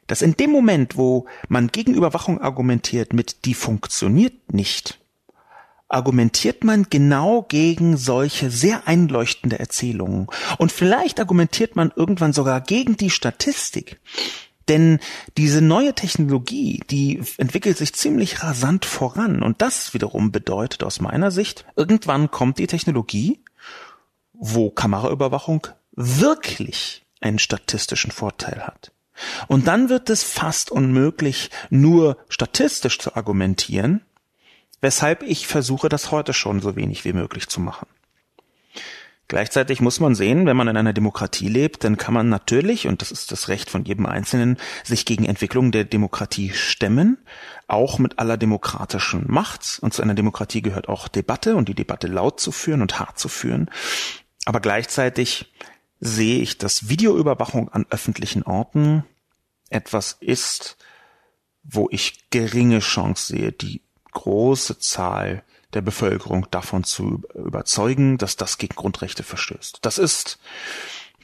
dass 0.06 0.21
in 0.21 0.37
dem 0.37 0.50
Moment, 0.50 0.99
wo 0.99 1.25
man 1.49 1.68
gegen 1.68 1.94
Überwachung 1.94 2.42
argumentiert 2.42 3.14
mit, 3.14 3.47
die 3.47 3.54
funktioniert 3.54 4.52
nicht, 4.52 5.00
argumentiert 5.88 6.62
man 6.62 6.88
genau 6.90 7.40
gegen 7.49 7.97
solche 7.97 8.50
sehr 8.50 8.87
einleuchtende 8.87 9.59
Erzählungen. 9.59 10.26
Und 10.59 10.73
vielleicht 10.73 11.21
argumentiert 11.21 11.75
man 11.75 11.90
irgendwann 11.97 12.35
sogar 12.35 12.61
gegen 12.61 12.99
die 12.99 13.09
Statistik, 13.09 13.99
denn 14.69 15.00
diese 15.37 15.61
neue 15.61 15.95
Technologie, 15.95 16.83
die 16.90 17.23
entwickelt 17.38 17.76
sich 17.78 17.95
ziemlich 17.95 18.42
rasant 18.42 18.85
voran. 18.85 19.42
Und 19.42 19.62
das 19.62 19.95
wiederum 19.95 20.33
bedeutet 20.33 20.83
aus 20.85 21.00
meiner 21.00 21.31
Sicht, 21.31 21.64
irgendwann 21.76 22.31
kommt 22.31 22.59
die 22.59 22.66
Technologie, 22.66 23.40
wo 24.33 24.71
Kameraüberwachung 24.71 25.66
wirklich 25.92 27.04
einen 27.21 27.38
statistischen 27.38 28.11
Vorteil 28.11 28.66
hat. 28.66 28.92
Und 29.47 29.69
dann 29.69 29.88
wird 29.88 30.11
es 30.11 30.25
fast 30.25 30.71
unmöglich, 30.71 31.50
nur 31.71 32.16
statistisch 32.28 32.99
zu 32.99 33.14
argumentieren, 33.14 34.00
weshalb 34.81 35.23
ich 35.23 35.47
versuche, 35.47 35.88
das 35.88 36.11
heute 36.11 36.33
schon 36.33 36.61
so 36.61 36.76
wenig 36.76 37.04
wie 37.04 37.12
möglich 37.12 37.49
zu 37.49 37.61
machen. 37.61 37.87
Gleichzeitig 39.32 39.80
muss 39.80 39.98
man 39.98 40.14
sehen, 40.14 40.44
wenn 40.44 40.58
man 40.58 40.68
in 40.68 40.76
einer 40.76 40.92
Demokratie 40.92 41.48
lebt, 41.48 41.84
dann 41.84 41.96
kann 41.96 42.12
man 42.12 42.28
natürlich, 42.28 42.86
und 42.86 43.00
das 43.00 43.10
ist 43.10 43.32
das 43.32 43.48
Recht 43.48 43.70
von 43.70 43.82
jedem 43.82 44.04
Einzelnen, 44.04 44.58
sich 44.84 45.06
gegen 45.06 45.24
Entwicklung 45.24 45.72
der 45.72 45.84
Demokratie 45.84 46.50
stemmen, 46.50 47.16
auch 47.66 47.98
mit 47.98 48.18
aller 48.18 48.36
demokratischen 48.36 49.24
Macht. 49.28 49.78
Und 49.80 49.94
zu 49.94 50.02
einer 50.02 50.12
Demokratie 50.12 50.60
gehört 50.60 50.90
auch 50.90 51.08
Debatte 51.08 51.56
und 51.56 51.70
die 51.70 51.74
Debatte 51.74 52.08
laut 52.08 52.40
zu 52.40 52.52
führen 52.52 52.82
und 52.82 53.00
hart 53.00 53.18
zu 53.18 53.30
führen. 53.30 53.70
Aber 54.44 54.60
gleichzeitig 54.60 55.50
sehe 55.98 56.42
ich, 56.42 56.58
dass 56.58 56.90
Videoüberwachung 56.90 57.70
an 57.70 57.86
öffentlichen 57.88 58.42
Orten 58.42 59.02
etwas 59.70 60.18
ist, 60.20 60.76
wo 61.62 61.88
ich 61.90 62.28
geringe 62.28 62.80
Chance 62.80 63.32
sehe, 63.34 63.52
die 63.52 63.80
große 64.10 64.78
Zahl 64.78 65.42
der 65.75 65.83
Bevölkerung 65.83 66.47
davon 66.50 66.85
zu 66.85 67.23
überzeugen, 67.35 68.19
dass 68.19 68.37
das 68.37 68.59
gegen 68.59 68.75
Grundrechte 68.75 69.23
verstößt. 69.23 69.79
Das 69.83 69.99
ist 69.99 70.38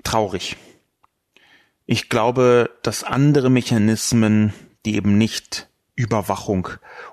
traurig. 0.04 0.56
Ich 1.86 2.08
glaube, 2.08 2.70
dass 2.82 3.04
andere 3.04 3.50
Mechanismen, 3.50 4.52
die 4.84 4.96
eben 4.96 5.18
nicht 5.18 5.68
Überwachung 5.94 6.68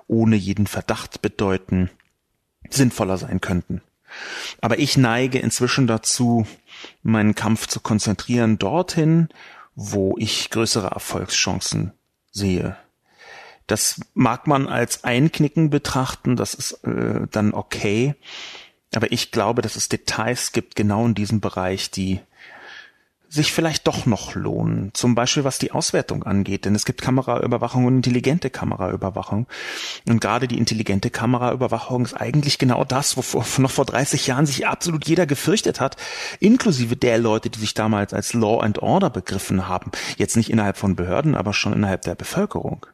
ohne 0.06 0.36
jeden 0.36 0.66
Verdacht 0.66 1.22
bedeuten, 1.22 1.90
sinnvoller 2.70 3.18
sein 3.18 3.40
könnten. 3.40 3.82
Aber 4.60 4.78
ich 4.78 4.96
neige 4.96 5.38
inzwischen 5.38 5.86
dazu, 5.86 6.46
meinen 7.02 7.34
Kampf 7.34 7.66
zu 7.66 7.80
konzentrieren 7.80 8.58
dorthin, 8.58 9.28
wo 9.74 10.16
ich 10.18 10.50
größere 10.50 10.88
Erfolgschancen 10.88 11.92
sehe. 12.30 12.76
Das 13.66 14.00
mag 14.14 14.46
man 14.46 14.68
als 14.68 15.04
Einknicken 15.04 15.70
betrachten, 15.70 16.36
das 16.36 16.54
ist 16.54 16.84
äh, 16.84 17.26
dann 17.30 17.52
okay. 17.52 18.14
Aber 18.94 19.10
ich 19.12 19.32
glaube, 19.32 19.62
dass 19.62 19.76
es 19.76 19.88
Details 19.88 20.52
gibt, 20.52 20.76
genau 20.76 21.04
in 21.04 21.14
diesem 21.14 21.40
Bereich, 21.40 21.90
die 21.90 22.20
sich 23.28 23.52
vielleicht 23.52 23.86
doch 23.86 24.06
noch 24.06 24.34
lohnen. 24.34 24.90
Zum 24.94 25.14
Beispiel 25.14 25.44
was 25.44 25.58
die 25.58 25.72
Auswertung 25.72 26.22
angeht, 26.22 26.64
denn 26.64 26.74
es 26.74 26.84
gibt 26.84 27.02
Kameraüberwachung 27.02 27.84
und 27.84 27.96
intelligente 27.96 28.50
Kameraüberwachung. 28.50 29.46
Und 30.08 30.20
gerade 30.20 30.48
die 30.48 30.58
intelligente 30.58 31.10
Kameraüberwachung 31.10 32.04
ist 32.04 32.14
eigentlich 32.14 32.58
genau 32.58 32.84
das, 32.84 33.16
wovor 33.16 33.44
noch 33.58 33.70
vor 33.70 33.84
30 33.84 34.26
Jahren 34.26 34.46
sich 34.46 34.66
absolut 34.66 35.06
jeder 35.06 35.26
gefürchtet 35.26 35.80
hat, 35.80 35.96
inklusive 36.40 36.96
der 36.96 37.18
Leute, 37.18 37.50
die 37.50 37.58
sich 37.58 37.74
damals 37.74 38.14
als 38.14 38.32
Law 38.32 38.60
and 38.60 38.80
Order 38.80 39.10
begriffen 39.10 39.68
haben. 39.68 39.90
Jetzt 40.16 40.36
nicht 40.36 40.50
innerhalb 40.50 40.76
von 40.76 40.96
Behörden, 40.96 41.34
aber 41.34 41.52
schon 41.52 41.72
innerhalb 41.72 42.02
der 42.02 42.14
Bevölkerung. 42.14 42.86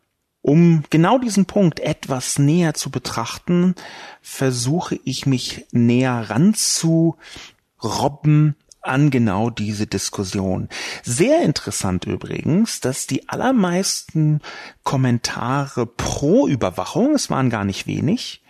Um 0.42 0.82
genau 0.90 1.18
diesen 1.18 1.46
Punkt 1.46 1.80
etwas 1.80 2.38
näher 2.38 2.74
zu 2.74 2.90
betrachten, 2.90 3.74
versuche 4.20 4.98
ich 5.04 5.24
mich 5.24 5.66
näher 5.70 6.30
ranzurobben 6.30 7.16
an 8.82 9.10
genau 9.10 9.48
diese 9.48 9.86
Diskussion. 9.86 10.68
Sehr 11.04 11.42
interessant 11.42 12.04
übrigens, 12.04 12.80
dass 12.80 13.06
die 13.06 13.28
allermeisten 13.28 14.40
Kommentare 14.82 15.86
pro 15.86 16.48
Überwachung, 16.48 17.14
es 17.14 17.30
waren 17.30 17.48
gar 17.48 17.64
nicht 17.64 17.86
wenig, 17.86 18.42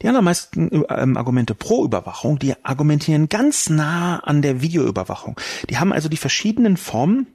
die 0.00 0.08
allermeisten 0.08 0.84
ähm, 0.88 1.16
Argumente 1.16 1.54
pro 1.54 1.84
Überwachung, 1.84 2.38
die 2.38 2.54
argumentieren 2.64 3.28
ganz 3.28 3.68
nah 3.68 4.18
an 4.20 4.40
der 4.42 4.62
Videoüberwachung. 4.62 5.38
Die 5.68 5.76
haben 5.78 5.92
also 5.92 6.08
die 6.08 6.16
verschiedenen 6.16 6.78
Formen 6.78 7.26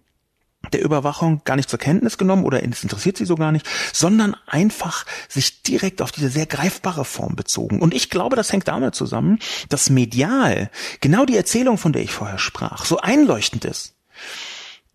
der 0.73 0.83
Überwachung 0.83 1.41
gar 1.45 1.55
nicht 1.55 1.69
zur 1.69 1.79
Kenntnis 1.79 2.17
genommen 2.17 2.45
oder 2.45 2.63
es 2.63 2.83
interessiert 2.83 3.17
sie 3.17 3.25
so 3.25 3.35
gar 3.35 3.51
nicht, 3.51 3.67
sondern 3.93 4.35
einfach 4.47 5.05
sich 5.27 5.63
direkt 5.63 6.01
auf 6.01 6.11
diese 6.11 6.29
sehr 6.29 6.45
greifbare 6.45 7.05
Form 7.05 7.35
bezogen. 7.35 7.81
Und 7.81 7.93
ich 7.93 8.09
glaube, 8.09 8.35
das 8.35 8.51
hängt 8.51 8.67
damit 8.67 8.95
zusammen, 8.95 9.39
dass 9.69 9.89
medial 9.89 10.69
genau 11.01 11.25
die 11.25 11.37
Erzählung, 11.37 11.77
von 11.77 11.93
der 11.93 12.03
ich 12.03 12.11
vorher 12.11 12.39
sprach, 12.39 12.85
so 12.85 12.97
einleuchtend 12.97 13.65
ist. 13.65 13.95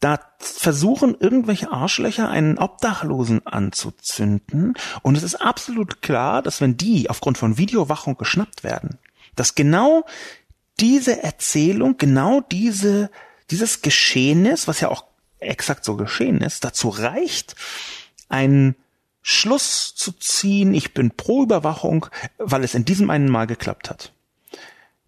Da 0.01 0.21
versuchen 0.39 1.17
irgendwelche 1.19 1.71
Arschlöcher 1.71 2.29
einen 2.29 2.59
Obdachlosen 2.59 3.47
anzuzünden 3.47 4.75
und 5.03 5.17
es 5.17 5.23
ist 5.23 5.37
absolut 5.37 6.03
klar, 6.03 6.43
dass 6.43 6.61
wenn 6.61 6.77
die 6.77 7.09
aufgrund 7.09 7.39
von 7.39 7.57
Videowachung 7.57 8.19
geschnappt 8.19 8.65
werden, 8.65 8.99
dass 9.35 9.55
genau 9.55 10.05
diese 10.81 11.23
Erzählung, 11.23 11.97
genau 11.97 12.41
diese, 12.41 13.11
dieses 13.51 13.83
Geschehnis, 13.83 14.69
was 14.69 14.81
ja 14.81 14.89
auch 14.89 15.05
exakt 15.39 15.85
so 15.85 15.97
geschehen 15.97 16.41
ist, 16.41 16.65
dazu 16.65 16.89
reicht, 16.89 17.55
einen 18.29 18.77
Schluss 19.23 19.95
zu 19.95 20.13
ziehen, 20.13 20.75
ich 20.75 20.93
bin 20.93 21.11
pro 21.11 21.45
Überwachung, 21.45 22.07
weil 22.39 22.63
es 22.65 22.75
in 22.75 22.85
diesem 22.85 23.11
einen 23.11 23.31
Mal 23.31 23.47
geklappt 23.47 23.89
hat. 23.91 24.13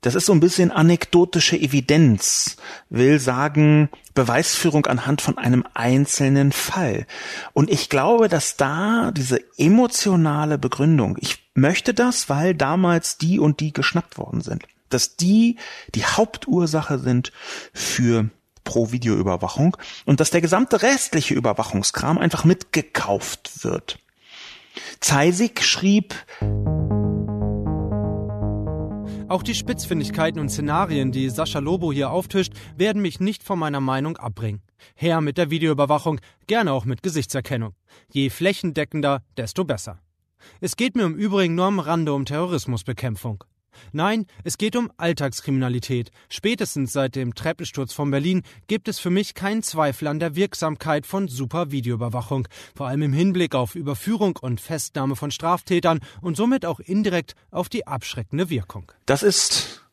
Das 0.01 0.15
ist 0.15 0.27
so 0.27 0.33
ein 0.33 0.41
bisschen 0.41 0.71
anekdotische 0.71 1.57
Evidenz, 1.57 2.57
will 2.91 3.19
sagen 3.19 3.89
Beweisführung 4.15 4.87
anhand 4.87 5.21
von 5.21 5.37
einem 5.37 5.65
einzelnen 5.75 6.53
Fall. 6.53 7.07
Und 7.55 7.71
ich 7.71 7.89
glaube, 7.89 8.29
dass 8.29 8.57
da 8.57 9.11
diese 9.11 9.41
emotionale 9.59 10.59
Begründung, 10.59 11.19
ich 11.21 11.51
möchte 11.55 11.93
das, 11.93 12.29
weil 12.29 12.55
damals 12.55 13.19
die 13.19 13.41
und 13.41 13.59
die 13.61 13.73
geschnappt 13.73 14.17
worden 14.17 14.43
sind, 14.43 14.63
dass 14.91 15.17
die 15.17 15.57
die 15.95 16.05
Hauptursache 16.05 16.99
sind 16.99 17.33
für 17.73 18.31
pro 18.67 18.93
Videoüberwachung 18.93 19.79
und 20.05 20.21
dass 20.21 20.31
der 20.31 20.43
gesamte 20.43 20.83
restliche 20.83 21.33
Überwachungskram 21.33 22.19
einfach 22.19 22.45
mitgekauft 22.45 23.65
wird. 23.65 23.99
Zeisig 25.01 25.63
schrieb, 25.63 26.15
auch 29.29 29.43
die 29.43 29.55
Spitzfindigkeiten 29.55 30.41
und 30.41 30.51
Szenarien, 30.51 31.11
die 31.11 31.31
Sascha 31.31 31.59
Lobo 31.59 31.93
hier 31.93 32.11
auftischt, 32.11 32.53
werden 32.77 33.03
mich 33.03 33.19
nicht 33.19 33.43
von 33.43 33.59
meiner 33.59 33.81
Meinung 33.81 34.17
abbringen. 34.19 34.63
Her 34.95 35.21
mit 35.21 35.39
der 35.39 35.51
Videoüberwachung, 35.51 36.21
gerne 36.47 36.73
auch 36.73 36.85
mit 36.85 37.03
Gesichtserkennung. 37.03 37.75
Je 38.13 38.31
flächendeckender, 38.31 39.23
desto 39.37 39.65
besser. 39.65 39.99
Es 40.61 40.77
geht 40.77 40.95
mir 40.95 41.05
im 41.05 41.15
Übrigen 41.15 41.55
nur 41.55 41.65
am 41.65 41.81
Rande 41.81 42.13
um 42.13 42.25
Terrorismusbekämpfung. 42.25 43.43
Nein, 43.93 44.27
es 44.45 44.59
geht 44.59 44.77
um 44.77 44.91
Alltagskriminalität. 44.97 46.11
Spätestens 46.29 46.93
seit 46.93 47.17
dem 47.17 47.35
Treppensturz 47.35 47.93
von 47.93 48.11
Berlin 48.11 48.43
gibt 48.67 48.89
es 48.89 48.99
für 48.99 49.11
mich 49.11 49.35
keinen 49.35 49.63
Zweifel 49.63 50.09
an 50.09 50.19
der 50.19 50.37
Wirksamkeit 50.37 51.07
von 51.07 51.29
Super-Videoüberwachung, 51.29 52.49
vor 52.75 52.89
allem 52.89 53.03
im 53.03 53.13
Hinblick 53.13 53.55
auf 53.55 53.75
Überführung 53.75 54.37
und 54.41 54.61
Festnahme 54.61 55.17
von 55.17 55.31
Straftätern 55.31 56.01
und 56.21 56.37
somit 56.37 56.67
auch 56.67 56.81
indirekt 56.81 57.35
auf 57.51 57.69
die 57.69 57.87
abschreckende 57.87 58.51
Wirkung. 58.51 58.93
Das 59.07 59.23
ist 59.23 59.87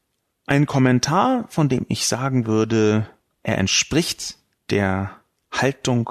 ein 0.45 0.65
Kommentar, 0.65 1.45
von 1.49 1.69
dem 1.69 1.85
ich 1.89 2.07
sagen 2.07 2.45
würde, 2.45 3.07
er 3.43 3.57
entspricht 3.57 4.37
der 4.69 5.11
Haltung 5.51 6.09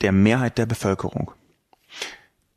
der 0.00 0.12
Mehrheit 0.12 0.58
der 0.58 0.66
Bevölkerung. 0.66 1.32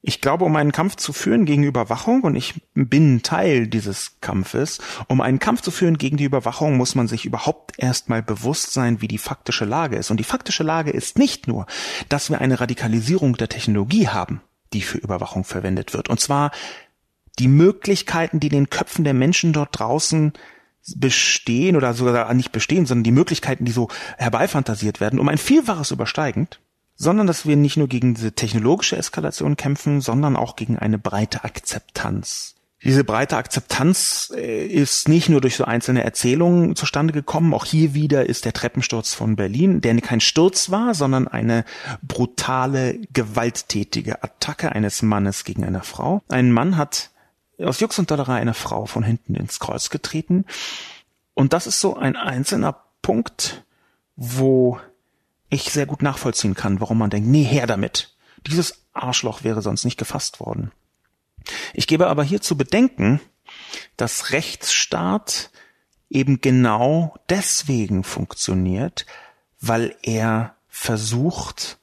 Ich 0.03 0.20
glaube, 0.20 0.46
um 0.46 0.55
einen 0.55 0.72
Kampf 0.72 0.96
zu 0.96 1.13
führen 1.13 1.46
gegen 1.46 1.63
Überwachung, 1.63 2.21
und 2.21 2.36
ich 2.36 2.60
bin 2.73 3.21
Teil 3.21 3.67
dieses 3.67 4.19
Kampfes, 4.19 4.80
um 5.08 5.21
einen 5.21 5.38
Kampf 5.38 5.62
zu 5.62 5.69
führen 5.69 5.99
gegen 5.99 6.17
die 6.17 6.23
Überwachung, 6.23 6.76
muss 6.76 6.95
man 6.95 7.08
sich 7.08 7.26
überhaupt 7.26 7.73
erstmal 7.78 8.23
bewusst 8.23 8.73
sein, 8.73 9.02
wie 9.02 9.08
die 9.08 9.19
faktische 9.19 9.65
Lage 9.65 9.97
ist. 9.97 10.10
Und 10.10 10.17
die 10.17 10.23
faktische 10.23 10.63
Lage 10.63 10.89
ist 10.89 11.19
nicht 11.19 11.47
nur, 11.47 11.67
dass 12.10 12.32
wir 12.32 12.41
eine 12.41 12.60
Radikalisierung 12.60 13.38
der 13.38 13.49
Technologie 13.49 14.08
haben, 14.08 14.41
die 14.73 14.82
für 14.82 14.97
Überwachung 14.97 15.43
verwendet 15.43 15.93
wird. 15.93 16.10
Und 16.10 16.19
zwar 16.19 16.49
die 17.38 17.47
Möglichkeiten, 17.47 18.39
die 18.39 18.49
den 18.49 18.71
Köpfen 18.71 19.04
der 19.04 19.13
Menschen 19.13 19.54
dort 19.54 19.78
draußen 19.78 20.34
bestehen 20.95 21.76
oder 21.76 21.93
sogar 21.93 22.34
nicht 22.34 22.52
bestehen, 22.52 22.88
sondern 22.88 23.04
die 23.04 23.12
Möglichkeiten, 23.12 23.65
die 23.65 23.71
so 23.71 23.88
herbeifantasiert 24.17 24.99
werden, 24.99 25.19
um 25.19 25.30
ein 25.30 25.38
Vielfaches 25.38 25.91
übersteigend 25.91 26.60
sondern 27.02 27.26
dass 27.26 27.48
wir 27.48 27.56
nicht 27.56 27.78
nur 27.78 27.88
gegen 27.88 28.14
diese 28.14 28.34
technologische 28.34 28.96
Eskalation 28.96 29.58
kämpfen, 29.58 30.02
sondern 30.02 30.36
auch 30.36 30.56
gegen 30.56 30.78
eine 30.78 31.00
breite 31.00 31.44
Akzeptanz. 31.44 32.54
Diese 32.84 33.04
breite 33.04 33.38
Akzeptanz 33.38 34.32
äh, 34.36 34.66
ist 34.68 35.08
nicht 35.08 35.28
nur 35.28 35.42
durch 35.42 35.56
so 35.56 35.66
einzelne 35.66 36.04
Erzählungen 36.04 36.76
zustande 36.76 37.12
gekommen. 37.12 37.56
Auch 37.56 37.66
hier 37.66 37.96
wieder 37.96 38.28
ist 38.28 38.46
der 38.46 38.54
Treppensturz 38.54 39.16
von 39.16 39.36
Berlin, 39.36 39.82
der 39.82 40.00
kein 40.02 40.22
Sturz 40.22 40.70
war, 40.70 40.94
sondern 40.94 41.28
eine 41.28 41.66
brutale, 42.04 43.00
gewalttätige 43.14 44.24
Attacke 44.24 44.72
eines 44.72 45.02
Mannes 45.02 45.44
gegen 45.44 45.64
eine 45.64 45.82
Frau. 45.82 46.22
Ein 46.28 46.52
Mann 46.52 46.78
hat 46.78 47.10
aus 47.60 47.80
Jux 47.80 47.98
und 47.98 48.12
Dollerei 48.12 48.40
eine 48.40 48.54
Frau 48.54 48.86
von 48.86 49.04
hinten 49.04 49.34
ins 49.34 49.60
Kreuz 49.60 49.90
getreten. 49.90 50.46
Und 51.34 51.54
das 51.54 51.66
ist 51.66 51.82
so 51.82 51.98
ein 51.98 52.16
einzelner 52.16 52.78
Punkt, 53.02 53.64
wo 54.16 54.80
ich 55.52 55.72
sehr 55.72 55.86
gut 55.86 56.02
nachvollziehen 56.02 56.56
kann, 56.56 56.80
warum 56.80 56.98
man 56.98 57.12
denkt, 57.12 57.30
nee, 57.30 57.44
her 57.44 57.68
damit. 57.68 58.16
Dieses 58.48 58.86
Arschloch 58.94 59.44
wäre 59.44 59.62
sonst 59.62 59.86
nicht 59.86 59.98
gefasst 59.98 60.40
worden. 60.40 60.72
Ich 61.74 61.86
gebe 61.86 62.08
aber 62.08 62.24
hier 62.24 62.42
zu 62.42 62.58
bedenken, 62.58 63.20
dass 63.98 64.32
Rechtsstaat 64.32 65.52
eben 66.10 66.42
genau 66.42 67.16
deswegen 67.30 68.04
funktioniert, 68.04 69.06
weil 69.60 69.96
er 70.02 70.56
versucht 70.68 71.78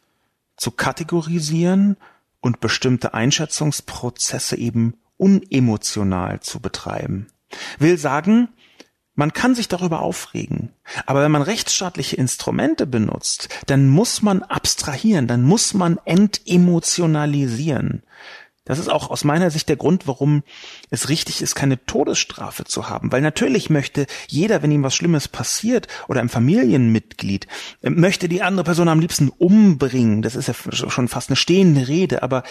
zu 0.56 0.70
kategorisieren 0.70 1.96
und 2.40 2.60
bestimmte 2.60 3.14
Einschätzungsprozesse 3.14 4.56
eben 4.56 4.94
unemotional 5.16 6.40
zu 6.40 6.60
betreiben. 6.60 7.28
Will 7.78 7.98
sagen, 7.98 8.48
man 9.18 9.32
kann 9.32 9.56
sich 9.56 9.66
darüber 9.66 10.00
aufregen. 10.00 10.70
Aber 11.04 11.22
wenn 11.22 11.32
man 11.32 11.42
rechtsstaatliche 11.42 12.14
Instrumente 12.14 12.86
benutzt, 12.86 13.48
dann 13.66 13.88
muss 13.88 14.22
man 14.22 14.44
abstrahieren, 14.44 15.26
dann 15.26 15.42
muss 15.42 15.74
man 15.74 15.98
entemotionalisieren. 16.04 18.04
Das 18.68 18.78
ist 18.78 18.88
auch 18.88 19.10
aus 19.10 19.24
meiner 19.24 19.50
Sicht 19.50 19.68
der 19.68 19.76
Grund, 19.76 20.06
warum 20.06 20.42
es 20.90 21.08
richtig 21.08 21.40
ist, 21.40 21.54
keine 21.54 21.84
Todesstrafe 21.86 22.64
zu 22.64 22.88
haben. 22.88 23.10
Weil 23.10 23.22
natürlich 23.22 23.70
möchte 23.70 24.06
jeder, 24.28 24.62
wenn 24.62 24.70
ihm 24.70 24.82
was 24.82 24.94
Schlimmes 24.94 25.26
passiert 25.26 25.88
oder 26.06 26.20
ein 26.20 26.28
Familienmitglied, 26.28 27.46
äh, 27.82 27.90
möchte 27.90 28.28
die 28.28 28.42
andere 28.42 28.64
Person 28.64 28.88
am 28.88 29.00
liebsten 29.00 29.30
umbringen. 29.30 30.22
Das 30.22 30.36
ist 30.36 30.48
ja 30.48 30.54
schon 30.54 31.08
fast 31.08 31.30
eine 31.30 31.36
stehende 31.36 31.88
Rede. 31.88 32.22
Aber 32.22 32.42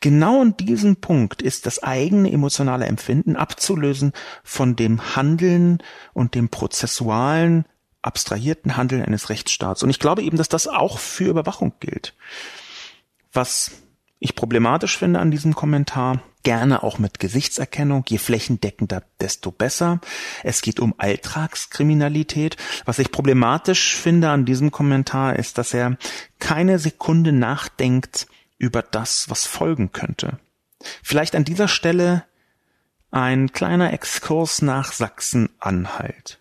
genau 0.00 0.42
in 0.42 0.56
diesem 0.58 0.96
Punkt 0.96 1.40
ist 1.40 1.64
das 1.64 1.82
eigene 1.82 2.30
emotionale 2.30 2.84
Empfinden 2.84 3.34
abzulösen 3.34 4.12
von 4.44 4.76
dem 4.76 5.16
Handeln 5.16 5.78
und 6.12 6.34
dem 6.34 6.50
prozessualen, 6.50 7.64
abstrahierten 8.02 8.76
Handeln 8.76 9.02
eines 9.02 9.30
Rechtsstaats. 9.30 9.82
Und 9.82 9.88
ich 9.88 9.98
glaube 9.98 10.22
eben, 10.22 10.36
dass 10.36 10.50
das 10.50 10.68
auch 10.68 10.98
für 10.98 11.30
Überwachung 11.30 11.72
gilt. 11.80 12.14
Was 13.32 13.70
ich 14.24 14.36
problematisch 14.36 14.98
finde 14.98 15.18
an 15.18 15.32
diesem 15.32 15.56
Kommentar, 15.56 16.22
gerne 16.44 16.84
auch 16.84 17.00
mit 17.00 17.18
Gesichtserkennung, 17.18 18.04
je 18.08 18.18
flächendeckender, 18.18 19.02
desto 19.20 19.50
besser. 19.50 20.00
Es 20.44 20.62
geht 20.62 20.78
um 20.78 20.94
Alltagskriminalität. 20.96 22.56
Was 22.84 23.00
ich 23.00 23.10
problematisch 23.10 23.96
finde 23.96 24.30
an 24.30 24.44
diesem 24.44 24.70
Kommentar 24.70 25.36
ist, 25.36 25.58
dass 25.58 25.74
er 25.74 25.96
keine 26.38 26.78
Sekunde 26.78 27.32
nachdenkt 27.32 28.28
über 28.58 28.80
das, 28.80 29.28
was 29.28 29.44
folgen 29.44 29.90
könnte. 29.90 30.38
Vielleicht 31.02 31.34
an 31.34 31.44
dieser 31.44 31.66
Stelle 31.66 32.24
ein 33.10 33.50
kleiner 33.52 33.92
Exkurs 33.92 34.62
nach 34.62 34.92
Sachsen-Anhalt. 34.92 36.40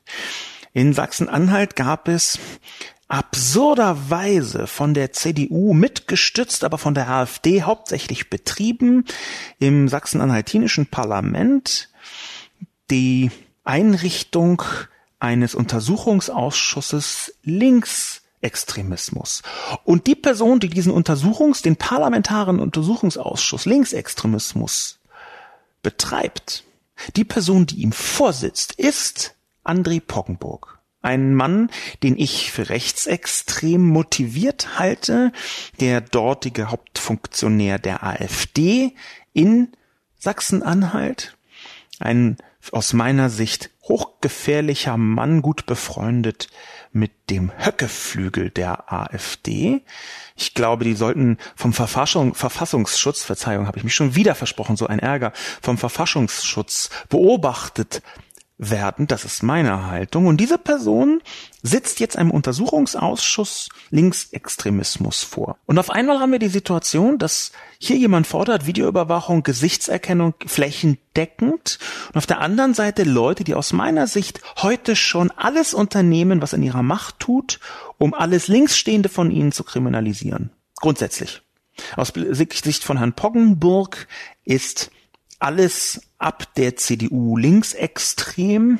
In 0.71 0.93
Sachsen-Anhalt 0.93 1.75
gab 1.75 2.07
es 2.07 2.37
absurderweise 3.11 4.67
von 4.67 4.93
der 4.93 5.11
CDU 5.11 5.73
mitgestützt, 5.73 6.63
aber 6.63 6.77
von 6.77 6.93
der 6.93 7.09
AfD 7.09 7.63
hauptsächlich 7.63 8.29
betrieben, 8.29 9.03
im 9.59 9.89
sachsen-anhaltinischen 9.89 10.85
Parlament 10.85 11.89
die 12.89 13.29
Einrichtung 13.65 14.63
eines 15.19 15.55
Untersuchungsausschusses 15.55 17.33
links 17.43 18.21
Linksextremismus. 18.41 19.43
Und 19.83 20.07
die 20.07 20.15
Person, 20.15 20.59
die 20.59 20.69
diesen 20.69 20.91
Untersuchungs, 20.91 21.61
den 21.61 21.75
parlamentaren 21.75 22.59
Untersuchungsausschuss 22.59 23.65
Linksextremismus 23.65 24.99
betreibt, 25.83 26.63
die 27.15 27.23
Person, 27.23 27.65
die 27.65 27.81
ihm 27.81 27.91
vorsitzt, 27.91 28.73
ist 28.73 29.35
André 29.63 30.01
Poggenburg. 30.01 30.80
Ein 31.01 31.33
Mann, 31.33 31.69
den 32.03 32.17
ich 32.17 32.51
für 32.51 32.69
rechtsextrem 32.69 33.81
motiviert 33.81 34.79
halte, 34.79 35.31
der 35.79 36.01
dortige 36.01 36.69
Hauptfunktionär 36.69 37.79
der 37.79 38.03
AfD 38.03 38.93
in 39.33 39.69
Sachsen-Anhalt, 40.19 41.35
ein 41.99 42.37
aus 42.71 42.93
meiner 42.93 43.29
Sicht 43.31 43.71
hochgefährlicher 43.83 44.95
Mann, 44.97 45.41
gut 45.41 45.65
befreundet 45.65 46.49
mit 46.91 47.11
dem 47.29 47.51
Höckeflügel 47.57 48.49
der 48.51 48.91
AfD. 48.93 49.81
Ich 50.35 50.53
glaube, 50.53 50.83
die 50.83 50.93
sollten 50.93 51.37
vom 51.55 51.73
Verfassung, 51.73 52.35
Verfassungsschutz, 52.35 53.23
Verzeihung, 53.23 53.67
habe 53.67 53.77
ich 53.79 53.83
mich 53.83 53.95
schon 53.95 54.15
wieder 54.15 54.35
versprochen, 54.35 54.75
so 54.75 54.87
ein 54.87 54.99
Ärger, 54.99 55.33
vom 55.61 55.77
Verfassungsschutz 55.77 56.89
beobachtet 57.09 58.03
werden. 58.61 59.07
Das 59.07 59.25
ist 59.25 59.41
meine 59.41 59.87
Haltung. 59.87 60.27
Und 60.27 60.37
diese 60.37 60.59
Person 60.59 61.21
sitzt 61.63 61.99
jetzt 61.99 62.15
einem 62.15 62.31
Untersuchungsausschuss 62.31 63.69
Linksextremismus 63.89 65.23
vor. 65.23 65.57
Und 65.65 65.79
auf 65.79 65.89
einmal 65.89 66.19
haben 66.19 66.31
wir 66.31 66.39
die 66.39 66.47
Situation, 66.47 67.17
dass 67.17 67.51
hier 67.79 67.97
jemand 67.97 68.27
fordert 68.27 68.67
Videoüberwachung, 68.67 69.41
Gesichtserkennung 69.41 70.35
flächendeckend 70.45 71.79
und 72.09 72.17
auf 72.17 72.27
der 72.27 72.39
anderen 72.39 72.75
Seite 72.75 73.03
Leute, 73.03 73.43
die 73.43 73.55
aus 73.55 73.73
meiner 73.73 74.05
Sicht 74.05 74.41
heute 74.57 74.95
schon 74.95 75.31
alles 75.31 75.73
unternehmen, 75.73 76.41
was 76.41 76.53
in 76.53 76.61
ihrer 76.61 76.83
Macht 76.83 77.19
tut, 77.19 77.59
um 77.97 78.13
alles 78.13 78.47
Linksstehende 78.47 79.09
von 79.09 79.31
ihnen 79.31 79.51
zu 79.51 79.63
kriminalisieren. 79.63 80.51
Grundsätzlich. 80.75 81.41
Aus 81.95 82.13
Sicht 82.15 82.83
von 82.83 82.97
Herrn 82.97 83.13
Poggenburg 83.13 84.07
ist 84.43 84.91
alles 85.39 86.01
ab 86.21 86.53
der 86.55 86.75
CDU 86.75 87.37
linksextrem. 87.37 88.79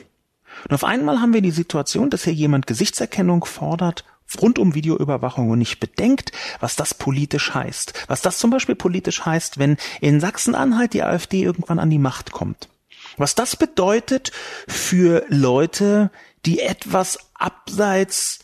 Und 0.63 0.73
auf 0.73 0.84
einmal 0.84 1.19
haben 1.19 1.34
wir 1.34 1.41
die 1.41 1.51
Situation, 1.51 2.10
dass 2.10 2.23
hier 2.23 2.34
jemand 2.34 2.67
Gesichtserkennung 2.67 3.45
fordert 3.45 4.06
rund 4.39 4.60
um 4.60 4.75
Videoüberwachung 4.75 5.49
und 5.49 5.60
nicht 5.60 5.80
bedenkt, 5.80 6.32
was 6.60 6.75
das 6.75 6.93
politisch 6.93 7.54
heißt. 7.54 8.06
Was 8.08 8.21
das 8.21 8.38
zum 8.38 8.49
Beispiel 8.49 8.75
politisch 8.75 9.25
heißt, 9.25 9.58
wenn 9.58 9.77
in 9.99 10.19
Sachsen-Anhalt 10.21 10.93
die 10.93 11.04
AfD 11.04 11.41
irgendwann 11.43 11.80
an 11.80 11.89
die 11.89 11.99
Macht 11.99 12.32
kommt. 12.32 12.69
Was 13.17 13.36
das 13.36 13.56
bedeutet 13.56 14.32
für 14.67 15.25
Leute, 15.27 16.12
die 16.45 16.60
etwas 16.60 17.19
abseits 17.34 18.39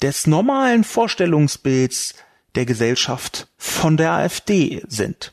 des 0.00 0.26
normalen 0.26 0.84
Vorstellungsbilds 0.84 2.14
der 2.54 2.66
Gesellschaft 2.66 3.48
von 3.56 3.96
der 3.96 4.12
AfD 4.12 4.82
sind. 4.86 5.32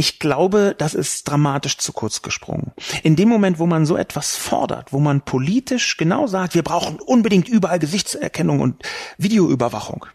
Ich 0.00 0.18
glaube, 0.18 0.74
das 0.78 0.94
ist 0.94 1.28
dramatisch 1.28 1.76
zu 1.76 1.92
kurz 1.92 2.22
gesprungen. 2.22 2.72
In 3.02 3.16
dem 3.16 3.28
Moment, 3.28 3.58
wo 3.58 3.66
man 3.66 3.84
so 3.84 3.98
etwas 3.98 4.34
fordert, 4.34 4.94
wo 4.94 4.98
man 4.98 5.20
politisch 5.20 5.98
genau 5.98 6.26
sagt, 6.26 6.54
wir 6.54 6.62
brauchen 6.62 6.98
unbedingt 7.00 7.50
überall 7.50 7.78
Gesichtserkennung 7.78 8.60
und 8.60 8.82
Videoüberwachung, 9.18 10.06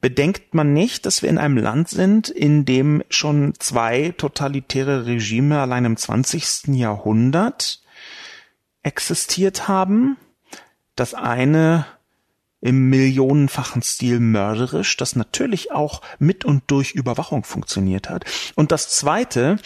bedenkt 0.00 0.54
man 0.54 0.72
nicht, 0.72 1.04
dass 1.04 1.22
wir 1.22 1.30
in 1.30 1.38
einem 1.38 1.56
Land 1.56 1.88
sind, 1.88 2.28
in 2.28 2.64
dem 2.64 3.02
schon 3.10 3.54
zwei 3.58 4.14
totalitäre 4.16 5.04
Regime 5.06 5.58
allein 5.58 5.84
im 5.84 5.96
20. 5.96 6.68
Jahrhundert 6.68 7.82
existiert 8.84 9.66
haben. 9.66 10.16
Das 10.94 11.12
eine 11.12 11.86
im 12.64 12.88
millionenfachen 12.88 13.82
Stil 13.82 14.20
mörderisch, 14.20 14.96
das 14.96 15.16
natürlich 15.16 15.70
auch 15.72 16.00
mit 16.18 16.46
und 16.46 16.62
durch 16.68 16.92
Überwachung 16.92 17.44
funktioniert 17.44 18.08
hat. 18.08 18.24
Und 18.54 18.72
das 18.72 18.88
zweite, 18.88 19.58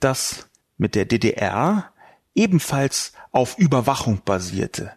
das 0.00 0.48
mit 0.76 0.96
der 0.96 1.04
DDR 1.04 1.92
ebenfalls 2.34 3.12
auf 3.30 3.56
Überwachung 3.56 4.22
basierte. 4.24 4.90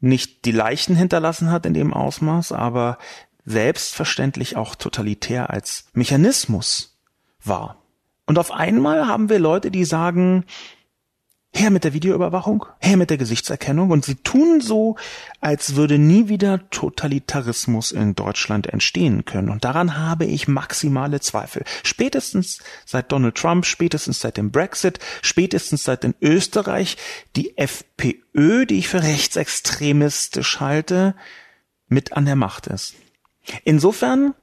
Nicht 0.00 0.44
die 0.44 0.52
Leichen 0.52 0.94
hinterlassen 0.94 1.50
hat 1.50 1.64
in 1.64 1.72
dem 1.72 1.94
Ausmaß, 1.94 2.52
aber 2.52 2.98
selbstverständlich 3.46 4.56
auch 4.56 4.74
totalitär 4.74 5.48
als 5.48 5.86
Mechanismus 5.94 6.98
war. 7.42 7.82
Und 8.26 8.38
auf 8.38 8.52
einmal 8.52 9.06
haben 9.06 9.30
wir 9.30 9.38
Leute, 9.38 9.70
die 9.70 9.86
sagen, 9.86 10.44
her 11.52 11.70
mit 11.70 11.84
der 11.84 11.92
Videoüberwachung, 11.92 12.64
her 12.78 12.96
mit 12.96 13.10
der 13.10 13.18
Gesichtserkennung 13.18 13.90
und 13.90 14.04
sie 14.04 14.14
tun 14.14 14.60
so, 14.60 14.96
als 15.40 15.74
würde 15.74 15.98
nie 15.98 16.28
wieder 16.28 16.70
Totalitarismus 16.70 17.90
in 17.90 18.14
Deutschland 18.14 18.68
entstehen 18.68 19.24
können. 19.24 19.48
Und 19.48 19.64
daran 19.64 19.98
habe 19.98 20.26
ich 20.26 20.46
maximale 20.46 21.20
Zweifel. 21.20 21.64
Spätestens 21.82 22.60
seit 22.86 23.10
Donald 23.10 23.34
Trump, 23.34 23.66
spätestens 23.66 24.20
seit 24.20 24.36
dem 24.36 24.52
Brexit, 24.52 25.00
spätestens 25.22 25.82
seit 25.82 26.04
in 26.04 26.14
Österreich 26.20 26.96
die 27.34 27.58
FPÖ, 27.58 28.64
die 28.66 28.78
ich 28.78 28.88
für 28.88 29.02
rechtsextremistisch 29.02 30.60
halte, 30.60 31.14
mit 31.88 32.12
an 32.12 32.26
der 32.26 32.36
Macht 32.36 32.68
ist. 32.68 32.94
Insofern 33.64 34.34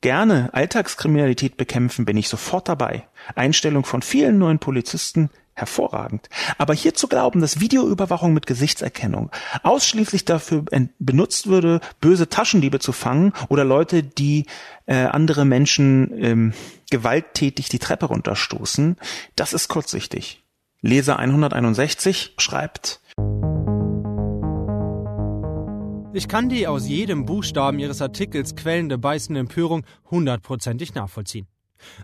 gerne 0.00 0.48
Alltagskriminalität 0.54 1.58
bekämpfen, 1.58 2.06
bin 2.06 2.16
ich 2.16 2.28
sofort 2.28 2.68
dabei. 2.68 3.06
Einstellung 3.34 3.84
von 3.84 4.00
vielen 4.00 4.38
neuen 4.38 4.58
Polizisten 4.58 5.28
hervorragend. 5.54 6.28
Aber 6.58 6.74
hier 6.74 6.94
zu 6.94 7.08
glauben, 7.08 7.40
dass 7.40 7.60
Videoüberwachung 7.60 8.32
mit 8.32 8.46
Gesichtserkennung 8.46 9.30
ausschließlich 9.62 10.24
dafür 10.24 10.64
benutzt 10.98 11.46
würde, 11.46 11.80
böse 12.00 12.28
Taschendiebe 12.28 12.78
zu 12.78 12.92
fangen 12.92 13.32
oder 13.48 13.64
Leute, 13.64 14.02
die 14.02 14.46
äh, 14.86 15.04
andere 15.04 15.44
Menschen 15.44 16.12
ähm, 16.22 16.52
gewalttätig 16.90 17.68
die 17.68 17.78
Treppe 17.78 18.06
runterstoßen, 18.06 18.96
das 19.36 19.52
ist 19.52 19.68
kurzsichtig. 19.68 20.44
Leser 20.82 21.18
161 21.18 22.34
schreibt, 22.38 23.00
ich 26.12 26.26
kann 26.26 26.48
die 26.48 26.66
aus 26.66 26.88
jedem 26.88 27.24
Buchstaben 27.24 27.78
Ihres 27.78 28.02
Artikels 28.02 28.56
quellende 28.56 28.98
beißende 28.98 29.38
Empörung 29.38 29.84
hundertprozentig 30.10 30.94
nachvollziehen. 30.94 31.46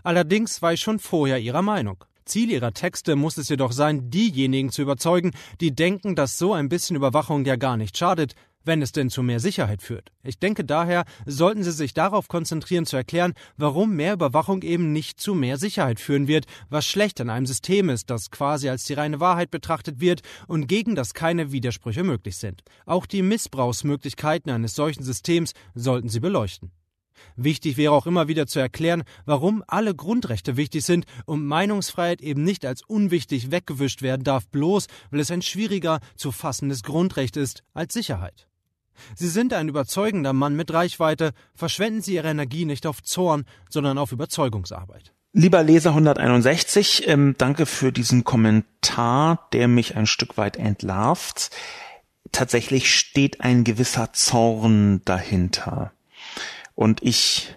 Allerdings 0.01 0.61
war 0.61 0.71
ich 0.71 0.79
schon 0.79 0.99
vorher 0.99 1.39
Ihrer 1.39 1.61
Meinung. 1.61 2.05
Ziel 2.27 2.51
ihrer 2.51 2.73
Texte 2.73 3.15
muss 3.15 3.37
es 3.37 3.49
jedoch 3.49 3.71
sein, 3.71 4.09
diejenigen 4.09 4.71
zu 4.71 4.81
überzeugen, 4.81 5.31
die 5.61 5.73
denken, 5.73 6.15
dass 6.15 6.37
so 6.37 6.53
ein 6.53 6.69
bisschen 6.69 6.95
Überwachung 6.95 7.45
ja 7.45 7.55
gar 7.55 7.77
nicht 7.77 7.97
schadet, 7.97 8.35
wenn 8.67 8.81
es 8.81 8.91
denn 8.91 9.09
zu 9.09 9.23
mehr 9.23 9.39
Sicherheit 9.39 9.81
führt. 9.81 10.11
Ich 10.23 10.37
denke 10.37 10.63
daher, 10.63 11.05
sollten 11.25 11.63
Sie 11.63 11.71
sich 11.71 11.93
darauf 11.93 12.27
konzentrieren 12.27 12.85
zu 12.85 12.97
erklären, 12.97 13.33
warum 13.55 13.95
mehr 13.95 14.13
Überwachung 14.13 14.61
eben 14.61 14.91
nicht 14.91 15.19
zu 15.19 15.33
mehr 15.33 15.57
Sicherheit 15.57 15.99
führen 15.99 16.27
wird, 16.27 16.45
was 16.69 16.85
schlecht 16.85 17.19
an 17.21 17.29
einem 17.29 17.45
System 17.45 17.89
ist, 17.89 18.09
das 18.09 18.29
quasi 18.29 18.69
als 18.69 18.83
die 18.83 18.93
reine 18.93 19.19
Wahrheit 19.19 19.49
betrachtet 19.49 19.99
wird 20.01 20.21
und 20.47 20.67
gegen 20.67 20.95
das 20.95 21.13
keine 21.13 21.51
Widersprüche 21.51 22.03
möglich 22.03 22.37
sind. 22.37 22.61
Auch 22.85 23.05
die 23.05 23.23
Missbrauchsmöglichkeiten 23.23 24.51
eines 24.51 24.75
solchen 24.75 25.03
Systems 25.03 25.53
sollten 25.73 26.09
Sie 26.09 26.19
beleuchten. 26.19 26.71
Wichtig 27.35 27.77
wäre 27.77 27.93
auch 27.93 28.07
immer 28.07 28.27
wieder 28.27 28.47
zu 28.47 28.59
erklären, 28.59 29.03
warum 29.25 29.63
alle 29.67 29.95
Grundrechte 29.95 30.57
wichtig 30.57 30.85
sind 30.85 31.05
und 31.25 31.45
Meinungsfreiheit 31.45 32.21
eben 32.21 32.43
nicht 32.43 32.65
als 32.65 32.81
unwichtig 32.81 33.51
weggewischt 33.51 34.01
werden 34.01 34.23
darf, 34.23 34.47
bloß 34.47 34.87
weil 35.11 35.19
es 35.19 35.31
ein 35.31 35.41
schwieriger 35.41 35.99
zu 36.15 36.31
fassendes 36.31 36.83
Grundrecht 36.83 37.37
ist 37.37 37.63
als 37.73 37.93
Sicherheit. 37.93 38.47
Sie 39.15 39.27
sind 39.27 39.53
ein 39.53 39.69
überzeugender 39.69 40.33
Mann 40.33 40.55
mit 40.55 40.73
Reichweite, 40.73 41.31
verschwenden 41.53 42.01
Sie 42.01 42.15
Ihre 42.15 42.29
Energie 42.29 42.65
nicht 42.65 42.85
auf 42.87 43.03
Zorn, 43.03 43.45
sondern 43.69 43.97
auf 43.97 44.11
Überzeugungsarbeit. 44.11 45.13
Lieber 45.33 45.61
Leser 45.61 45.91
161, 45.91 47.07
ähm, 47.07 47.35
danke 47.37 47.65
für 47.65 47.91
diesen 47.91 48.23
Kommentar, 48.23 49.47
der 49.53 49.67
mich 49.67 49.95
ein 49.95 50.07
Stück 50.07 50.37
weit 50.37 50.57
entlarvt. 50.57 51.51
Tatsächlich 52.31 52.93
steht 52.93 53.41
ein 53.41 53.63
gewisser 53.63 54.13
Zorn 54.13 55.01
dahinter. 55.05 55.91
Und 56.77 57.01
ich 57.01 57.55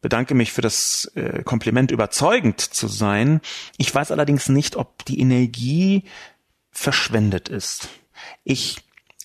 bedanke 0.00 0.34
mich 0.34 0.52
für 0.52 0.62
das 0.62 1.12
äh, 1.14 1.42
Kompliment, 1.42 1.90
überzeugend 1.90 2.62
zu 2.62 2.88
sein. 2.88 3.42
Ich 3.76 3.94
weiß 3.94 4.10
allerdings 4.10 4.48
nicht, 4.48 4.76
ob 4.76 5.04
die 5.04 5.20
Energie 5.20 6.04
verschwendet 6.70 7.50
ist. 7.50 7.90
Ich 8.44 8.78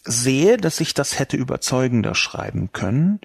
sehe, 0.04 0.58
dass 0.58 0.82
ich 0.82 0.94
das 0.94 1.20
hätte 1.20 1.38
überzeugender 1.38 2.16
schreiben 2.16 2.74
können. 2.74 3.22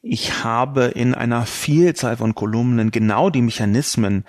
Ich 0.00 0.44
habe 0.44 0.84
in 0.84 1.14
einer 1.14 1.44
Vielzahl 1.44 2.16
von 2.16 2.34
Kolumnen 2.34 2.90
genau 2.90 3.28
die 3.28 3.42
Mechanismen 3.42 4.24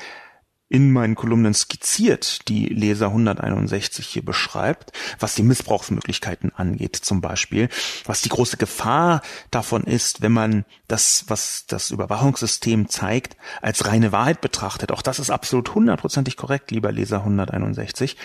in 0.69 0.91
meinen 0.91 1.15
Kolumnen 1.15 1.55
skizziert, 1.55 2.47
die 2.47 2.67
Leser 2.67 3.07
161 3.07 4.05
hier 4.05 4.23
beschreibt, 4.23 4.91
was 5.19 5.33
die 5.33 5.41
Missbrauchsmöglichkeiten 5.41 6.53
angeht 6.55 6.95
zum 6.95 7.21
Beispiel, 7.21 7.69
was 8.05 8.21
die 8.21 8.29
große 8.29 8.57
Gefahr 8.57 9.21
davon 9.49 9.83
ist, 9.83 10.21
wenn 10.21 10.31
man 10.31 10.65
das, 10.87 11.25
was 11.27 11.65
das 11.67 11.89
Überwachungssystem 11.89 12.87
zeigt, 12.87 13.35
als 13.61 13.87
reine 13.87 14.11
Wahrheit 14.11 14.41
betrachtet. 14.41 14.91
Auch 14.91 15.01
das 15.01 15.17
ist 15.17 15.31
absolut 15.31 15.73
hundertprozentig 15.73 16.37
korrekt, 16.37 16.69
lieber 16.69 16.91
Leser 16.91 17.17
161. 17.17 18.15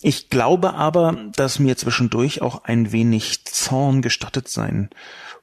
Ich 0.00 0.30
glaube 0.30 0.74
aber, 0.74 1.16
dass 1.34 1.58
mir 1.58 1.76
zwischendurch 1.76 2.42
auch 2.42 2.64
ein 2.64 2.92
wenig 2.92 3.44
Zorn 3.44 4.02
gestattet 4.02 4.48
sein 4.48 4.90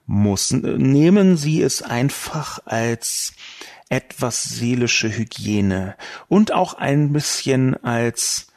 muss. 0.06 0.52
Nehmen 0.52 1.38
Sie 1.38 1.62
es 1.62 1.82
einfach 1.82 2.60
als 2.66 3.34
etwas 3.90 4.44
seelische 4.44 5.10
Hygiene 5.10 5.96
und 6.28 6.54
auch 6.54 6.76
ein 6.76 7.12
bisschen 7.12 7.76
als 7.84 8.48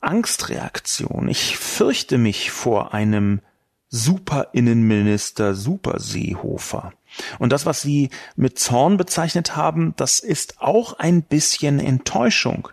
Angstreaktion. 0.00 1.28
Ich 1.28 1.56
fürchte 1.56 2.18
mich 2.18 2.50
vor 2.50 2.92
einem 2.92 3.40
Superinnenminister 3.90 5.54
Superseehofer. 5.54 6.92
Und 7.38 7.52
das, 7.52 7.64
was 7.64 7.80
Sie 7.80 8.10
mit 8.36 8.58
Zorn 8.58 8.96
bezeichnet 8.96 9.56
haben, 9.56 9.94
das 9.96 10.20
ist 10.20 10.60
auch 10.60 10.98
ein 10.98 11.22
bisschen 11.22 11.80
Enttäuschung 11.80 12.68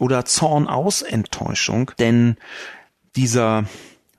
oder 0.00 0.24
Zorn 0.24 0.66
aus 0.66 1.02
Enttäuschung, 1.02 1.92
denn 1.98 2.36
dieser 3.14 3.64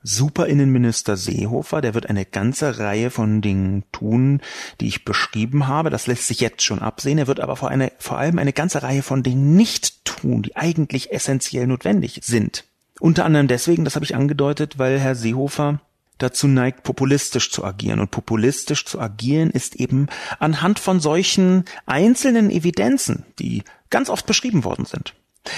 Superinnenminister 0.08 1.18
Seehofer, 1.18 1.82
der 1.82 1.92
wird 1.92 2.08
eine 2.08 2.24
ganze 2.24 2.78
Reihe 2.78 3.10
von 3.10 3.42
Dingen 3.42 3.84
tun, 3.92 4.40
die 4.80 4.88
ich 4.88 5.04
beschrieben 5.04 5.68
habe. 5.68 5.90
Das 5.90 6.06
lässt 6.06 6.26
sich 6.26 6.40
jetzt 6.40 6.62
schon 6.62 6.78
absehen. 6.78 7.18
Er 7.18 7.26
wird 7.26 7.40
aber 7.40 7.56
vor, 7.56 7.68
eine, 7.68 7.92
vor 7.98 8.16
allem 8.16 8.38
eine 8.38 8.54
ganze 8.54 8.82
Reihe 8.82 9.02
von 9.02 9.22
Dingen 9.22 9.54
nicht 9.54 10.06
tun, 10.06 10.42
die 10.42 10.56
eigentlich 10.56 11.12
essentiell 11.12 11.66
notwendig 11.66 12.20
sind. 12.22 12.64
Unter 13.00 13.26
anderem 13.26 13.48
deswegen, 13.48 13.84
das 13.84 13.96
habe 13.96 14.04
ich 14.06 14.16
angedeutet, 14.16 14.78
weil 14.78 14.98
Herr 14.98 15.14
Seehofer 15.14 15.82
dazu 16.16 16.48
neigt, 16.48 16.84
populistisch 16.84 17.52
zu 17.52 17.62
agieren. 17.62 18.00
Und 18.00 18.10
populistisch 18.10 18.86
zu 18.86 18.98
agieren 18.98 19.50
ist 19.50 19.76
eben 19.76 20.06
anhand 20.38 20.78
von 20.78 21.00
solchen 21.00 21.66
einzelnen 21.84 22.50
Evidenzen, 22.50 23.26
die 23.38 23.62
ganz 23.90 24.08
oft 24.08 24.24
beschrieben 24.24 24.64
worden 24.64 24.86
sind. 24.86 25.14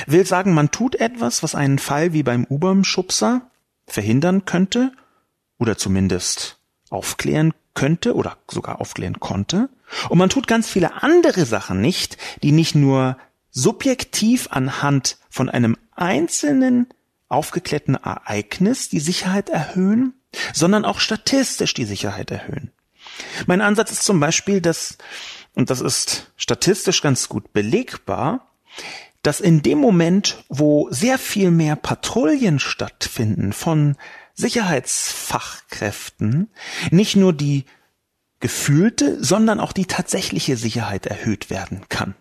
Will 0.06 0.26
sagen, 0.26 0.54
man 0.54 0.72
tut 0.72 0.96
etwas, 0.96 1.44
was 1.44 1.54
einen 1.54 1.78
Fall 1.78 2.12
wie 2.12 2.24
beim 2.24 2.46
U-Bahn-Schubser 2.50 3.49
verhindern 3.90 4.44
könnte 4.44 4.92
oder 5.58 5.76
zumindest 5.76 6.58
aufklären 6.88 7.52
könnte 7.74 8.14
oder 8.14 8.36
sogar 8.50 8.80
aufklären 8.80 9.20
konnte. 9.20 9.68
Und 10.08 10.18
man 10.18 10.30
tut 10.30 10.46
ganz 10.46 10.68
viele 10.68 11.02
andere 11.02 11.44
Sachen 11.44 11.80
nicht, 11.80 12.16
die 12.42 12.52
nicht 12.52 12.74
nur 12.74 13.16
subjektiv 13.50 14.48
anhand 14.50 15.18
von 15.28 15.48
einem 15.48 15.76
einzelnen 15.94 16.88
aufgeklärten 17.28 17.94
Ereignis 17.94 18.88
die 18.88 19.00
Sicherheit 19.00 19.48
erhöhen, 19.48 20.14
sondern 20.52 20.84
auch 20.84 21.00
statistisch 21.00 21.74
die 21.74 21.84
Sicherheit 21.84 22.30
erhöhen. 22.30 22.70
Mein 23.46 23.60
Ansatz 23.60 23.92
ist 23.92 24.04
zum 24.04 24.20
Beispiel, 24.20 24.60
dass, 24.60 24.98
und 25.54 25.70
das 25.70 25.80
ist 25.80 26.32
statistisch 26.36 27.02
ganz 27.02 27.28
gut 27.28 27.52
belegbar, 27.52 28.46
dass 29.22 29.40
in 29.40 29.62
dem 29.62 29.78
Moment, 29.78 30.44
wo 30.48 30.88
sehr 30.90 31.18
viel 31.18 31.50
mehr 31.50 31.76
Patrouillen 31.76 32.58
stattfinden 32.58 33.52
von 33.52 33.96
Sicherheitsfachkräften, 34.34 36.50
nicht 36.90 37.16
nur 37.16 37.32
die 37.32 37.64
gefühlte, 38.40 39.22
sondern 39.22 39.60
auch 39.60 39.72
die 39.72 39.86
tatsächliche 39.86 40.56
Sicherheit 40.56 41.06
erhöht 41.06 41.50
werden 41.50 41.82
kann. 41.88 42.14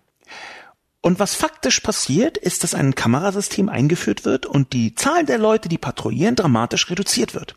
Und 1.01 1.19
was 1.19 1.35
faktisch 1.35 1.79
passiert, 1.79 2.37
ist, 2.37 2.63
dass 2.63 2.73
ein 2.73 2.93
Kamerasystem 2.93 3.69
eingeführt 3.69 4.25
wird 4.25 4.45
und 4.45 4.73
die 4.73 4.95
Zahl 4.95 5.25
der 5.25 5.37
Leute, 5.37 5.69
die 5.69 5.77
patrouillieren, 5.77 6.35
dramatisch 6.35 6.89
reduziert 6.89 7.33
wird. 7.33 7.55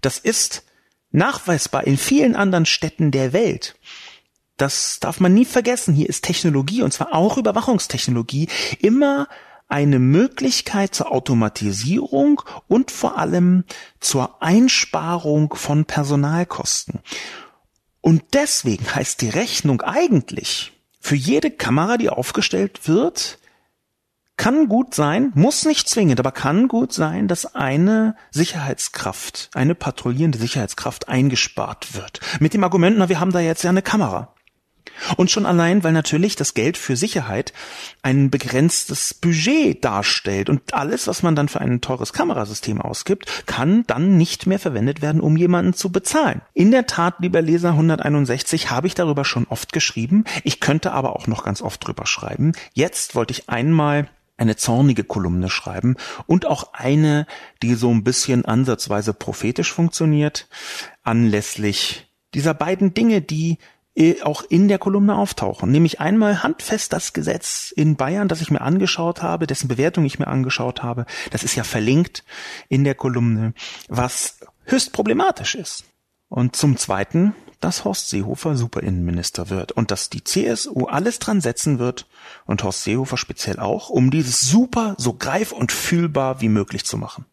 Das 0.00 0.18
ist 0.18 0.64
nachweisbar 1.12 1.86
in 1.86 1.96
vielen 1.96 2.34
anderen 2.34 2.66
Städten 2.66 3.12
der 3.12 3.32
Welt. 3.32 3.76
Das 4.56 4.98
darf 5.00 5.20
man 5.20 5.34
nie 5.34 5.44
vergessen. 5.44 5.94
Hier 5.94 6.08
ist 6.08 6.24
Technologie, 6.24 6.82
und 6.82 6.92
zwar 6.92 7.14
auch 7.14 7.36
Überwachungstechnologie, 7.38 8.48
immer 8.78 9.28
eine 9.68 9.98
Möglichkeit 9.98 10.94
zur 10.94 11.10
Automatisierung 11.10 12.42
und 12.68 12.90
vor 12.90 13.18
allem 13.18 13.64
zur 13.98 14.42
Einsparung 14.42 15.54
von 15.54 15.84
Personalkosten. 15.84 17.00
Und 18.00 18.22
deswegen 18.34 18.94
heißt 18.94 19.22
die 19.22 19.30
Rechnung 19.30 19.80
eigentlich 19.80 20.72
für 21.00 21.16
jede 21.16 21.50
Kamera, 21.50 21.96
die 21.96 22.10
aufgestellt 22.10 22.86
wird, 22.86 23.38
kann 24.36 24.68
gut 24.68 24.94
sein, 24.94 25.32
muss 25.34 25.64
nicht 25.64 25.88
zwingend, 25.88 26.18
aber 26.18 26.32
kann 26.32 26.68
gut 26.68 26.92
sein, 26.92 27.28
dass 27.28 27.54
eine 27.54 28.16
Sicherheitskraft, 28.30 29.50
eine 29.54 29.74
patrouillierende 29.74 30.38
Sicherheitskraft 30.38 31.08
eingespart 31.08 31.94
wird. 31.94 32.20
Mit 32.40 32.52
dem 32.52 32.64
Argument, 32.64 32.98
na, 32.98 33.08
wir 33.08 33.20
haben 33.20 33.32
da 33.32 33.40
jetzt 33.40 33.62
ja 33.62 33.70
eine 33.70 33.82
Kamera. 33.82 34.34
Und 35.16 35.30
schon 35.30 35.46
allein, 35.46 35.84
weil 35.84 35.92
natürlich 35.92 36.36
das 36.36 36.54
Geld 36.54 36.76
für 36.76 36.96
Sicherheit 36.96 37.52
ein 38.02 38.30
begrenztes 38.30 39.14
Budget 39.14 39.84
darstellt 39.84 40.48
und 40.48 40.74
alles, 40.74 41.06
was 41.06 41.22
man 41.22 41.36
dann 41.36 41.48
für 41.48 41.60
ein 41.60 41.80
teures 41.80 42.12
Kamerasystem 42.12 42.80
ausgibt, 42.80 43.46
kann 43.46 43.84
dann 43.86 44.16
nicht 44.16 44.46
mehr 44.46 44.58
verwendet 44.58 45.02
werden, 45.02 45.20
um 45.20 45.36
jemanden 45.36 45.74
zu 45.74 45.90
bezahlen. 45.90 46.40
In 46.54 46.70
der 46.70 46.86
Tat, 46.86 47.16
lieber 47.18 47.42
Leser 47.42 47.70
161, 47.70 48.70
habe 48.70 48.86
ich 48.86 48.94
darüber 48.94 49.24
schon 49.24 49.46
oft 49.48 49.72
geschrieben. 49.72 50.24
Ich 50.42 50.60
könnte 50.60 50.92
aber 50.92 51.16
auch 51.16 51.26
noch 51.26 51.44
ganz 51.44 51.62
oft 51.62 51.86
drüber 51.86 52.06
schreiben. 52.06 52.52
Jetzt 52.72 53.14
wollte 53.14 53.32
ich 53.32 53.48
einmal 53.48 54.08
eine 54.36 54.56
zornige 54.56 55.04
Kolumne 55.04 55.48
schreiben 55.48 55.96
und 56.26 56.46
auch 56.46 56.72
eine, 56.72 57.26
die 57.62 57.74
so 57.74 57.90
ein 57.90 58.02
bisschen 58.02 58.44
ansatzweise 58.44 59.14
prophetisch 59.14 59.72
funktioniert, 59.72 60.48
anlässlich 61.02 62.08
dieser 62.34 62.54
beiden 62.54 62.94
Dinge, 62.94 63.22
die 63.22 63.58
auch 64.22 64.42
in 64.42 64.68
der 64.68 64.78
Kolumne 64.78 65.16
auftauchen. 65.16 65.70
Nämlich 65.70 66.00
einmal 66.00 66.42
handfest 66.42 66.92
das 66.92 67.12
Gesetz 67.12 67.72
in 67.74 67.96
Bayern, 67.96 68.28
das 68.28 68.40
ich 68.40 68.50
mir 68.50 68.60
angeschaut 68.60 69.22
habe, 69.22 69.46
dessen 69.46 69.68
Bewertung 69.68 70.04
ich 70.04 70.18
mir 70.18 70.26
angeschaut 70.26 70.82
habe. 70.82 71.06
Das 71.30 71.44
ist 71.44 71.54
ja 71.54 71.64
verlinkt 71.64 72.24
in 72.68 72.84
der 72.84 72.94
Kolumne, 72.94 73.54
was 73.88 74.40
höchst 74.64 74.92
problematisch 74.92 75.54
ist. 75.54 75.84
Und 76.28 76.56
zum 76.56 76.76
Zweiten 76.76 77.34
dass 77.64 77.84
Horst 77.84 78.10
Seehofer 78.10 78.56
Superinnenminister 78.56 79.48
wird 79.48 79.72
und 79.72 79.90
dass 79.90 80.10
die 80.10 80.22
CSU 80.22 80.84
alles 80.84 81.18
dran 81.18 81.40
setzen 81.40 81.78
wird 81.78 82.06
und 82.44 82.62
Horst 82.62 82.84
Seehofer 82.84 83.16
speziell 83.16 83.58
auch, 83.58 83.88
um 83.88 84.10
dieses 84.10 84.42
Super 84.42 84.94
so 84.98 85.14
greif 85.14 85.50
und 85.50 85.72
fühlbar 85.72 86.42
wie 86.42 86.50
möglich 86.50 86.84
zu 86.84 86.98
machen. 86.98 87.24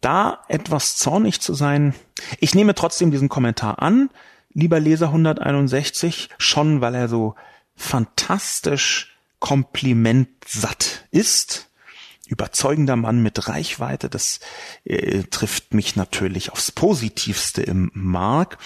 Da 0.00 0.44
etwas 0.48 0.96
zornig 0.96 1.40
zu 1.40 1.54
sein, 1.54 1.94
ich 2.38 2.54
nehme 2.54 2.76
trotzdem 2.76 3.10
diesen 3.10 3.28
Kommentar 3.28 3.82
an, 3.82 4.10
lieber 4.54 4.80
Leser 4.80 5.08
161, 5.08 6.30
schon 6.38 6.80
weil 6.80 6.94
er 6.94 7.08
so 7.08 7.34
fantastisch 7.76 9.16
komplimentsatt 9.40 11.06
ist 11.10 11.70
überzeugender 12.26 12.96
Mann 12.96 13.22
mit 13.22 13.48
Reichweite. 13.48 14.08
Das 14.08 14.40
äh, 14.84 15.22
trifft 15.24 15.74
mich 15.74 15.96
natürlich 15.96 16.52
aufs 16.52 16.72
Positivste 16.72 17.62
im 17.62 17.90
Mark. 17.94 18.58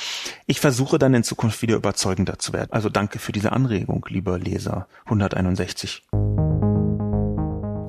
Ich 0.46 0.60
versuche 0.60 0.98
dann 0.98 1.14
in 1.14 1.24
Zukunft 1.24 1.62
wieder 1.62 1.76
überzeugender 1.76 2.38
zu 2.38 2.52
werden. 2.52 2.72
Also 2.72 2.88
danke 2.88 3.18
für 3.18 3.32
diese 3.32 3.52
Anregung, 3.52 4.06
lieber 4.08 4.38
Leser 4.38 4.88
161. 5.06 6.04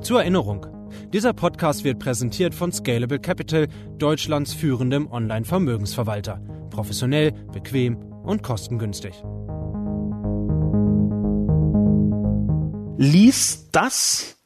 Zur 0.01 0.21
Erinnerung. 0.21 0.65
Dieser 1.13 1.33
Podcast 1.33 1.83
wird 1.83 1.99
präsentiert 1.99 2.55
von 2.55 2.71
Scalable 2.71 3.19
Capital, 3.19 3.67
Deutschlands 3.97 4.53
führendem 4.53 5.11
Online-Vermögensverwalter. 5.11 6.58
Professionell, 6.69 7.31
bequem 7.51 7.97
und 8.23 8.43
kostengünstig. 8.43 9.23
Lies 12.97 13.69
das 13.71 14.37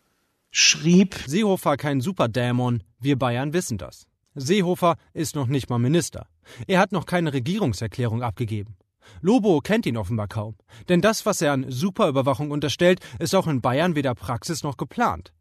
schrieb 0.51 1.15
Seehofer 1.25 1.75
kein 1.77 2.01
Superdämon, 2.01 2.83
wir 2.99 3.17
Bayern 3.17 3.53
wissen 3.53 3.77
das. 3.77 4.05
Seehofer 4.35 4.95
ist 5.13 5.35
noch 5.35 5.47
nicht 5.47 5.69
mal 5.69 5.79
Minister. 5.79 6.27
Er 6.67 6.79
hat 6.79 6.91
noch 6.91 7.05
keine 7.05 7.33
Regierungserklärung 7.33 8.21
abgegeben. 8.21 8.77
Lobo 9.21 9.59
kennt 9.59 9.85
ihn 9.85 9.97
offenbar 9.97 10.27
kaum, 10.27 10.55
denn 10.89 11.01
das, 11.01 11.25
was 11.25 11.41
er 11.41 11.51
an 11.53 11.65
Superüberwachung 11.69 12.51
unterstellt, 12.51 12.99
ist 13.19 13.35
auch 13.35 13.47
in 13.47 13.61
Bayern 13.61 13.95
weder 13.95 14.15
Praxis 14.15 14.63
noch 14.63 14.77
geplant. 14.77 15.33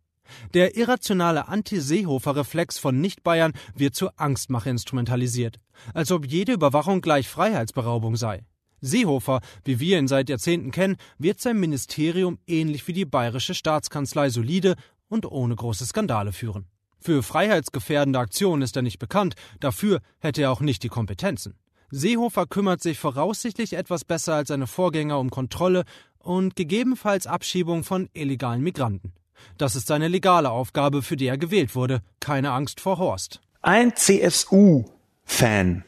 Der 0.54 0.76
irrationale 0.76 1.48
Anti-Seehofer-Reflex 1.48 2.78
von 2.78 3.00
Nicht-Bayern 3.00 3.52
wird 3.74 3.94
zur 3.94 4.12
Angstmache 4.16 4.70
instrumentalisiert, 4.70 5.60
als 5.94 6.10
ob 6.12 6.26
jede 6.26 6.52
Überwachung 6.52 7.00
gleich 7.00 7.28
Freiheitsberaubung 7.28 8.16
sei. 8.16 8.44
Seehofer, 8.80 9.40
wie 9.64 9.78
wir 9.80 9.98
ihn 9.98 10.08
seit 10.08 10.28
Jahrzehnten 10.28 10.72
kennen, 10.72 10.96
wird 11.18 11.40
sein 11.40 11.58
Ministerium 11.58 12.38
ähnlich 12.46 12.86
wie 12.88 12.92
die 12.92 13.04
bayerische 13.04 13.54
Staatskanzlei 13.54 14.28
solide 14.28 14.74
und 15.08 15.24
ohne 15.24 15.54
große 15.54 15.86
Skandale 15.86 16.32
führen. 16.32 16.66
Für 16.98 17.22
freiheitsgefährdende 17.22 18.18
Aktionen 18.18 18.62
ist 18.62 18.76
er 18.76 18.82
nicht 18.82 18.98
bekannt, 18.98 19.34
dafür 19.60 20.00
hätte 20.18 20.42
er 20.42 20.52
auch 20.52 20.60
nicht 20.60 20.82
die 20.82 20.88
Kompetenzen. 20.88 21.54
Seehofer 21.90 22.46
kümmert 22.46 22.80
sich 22.80 22.98
voraussichtlich 22.98 23.74
etwas 23.74 24.04
besser 24.04 24.34
als 24.34 24.48
seine 24.48 24.66
Vorgänger 24.66 25.18
um 25.18 25.30
Kontrolle 25.30 25.84
und 26.18 26.56
gegebenenfalls 26.56 27.26
Abschiebung 27.26 27.84
von 27.84 28.08
illegalen 28.14 28.62
Migranten. 28.62 29.12
Das 29.58 29.76
ist 29.76 29.86
seine 29.86 30.08
legale 30.08 30.50
Aufgabe, 30.50 31.02
für 31.02 31.16
die 31.16 31.26
er 31.26 31.38
gewählt 31.38 31.74
wurde. 31.74 32.02
Keine 32.20 32.52
Angst 32.52 32.80
vor 32.80 32.98
Horst. 32.98 33.40
Ein 33.62 33.94
CSU-Fan 33.94 35.84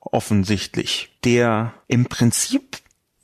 offensichtlich, 0.00 1.10
der 1.24 1.74
im 1.88 2.06
Prinzip 2.06 2.78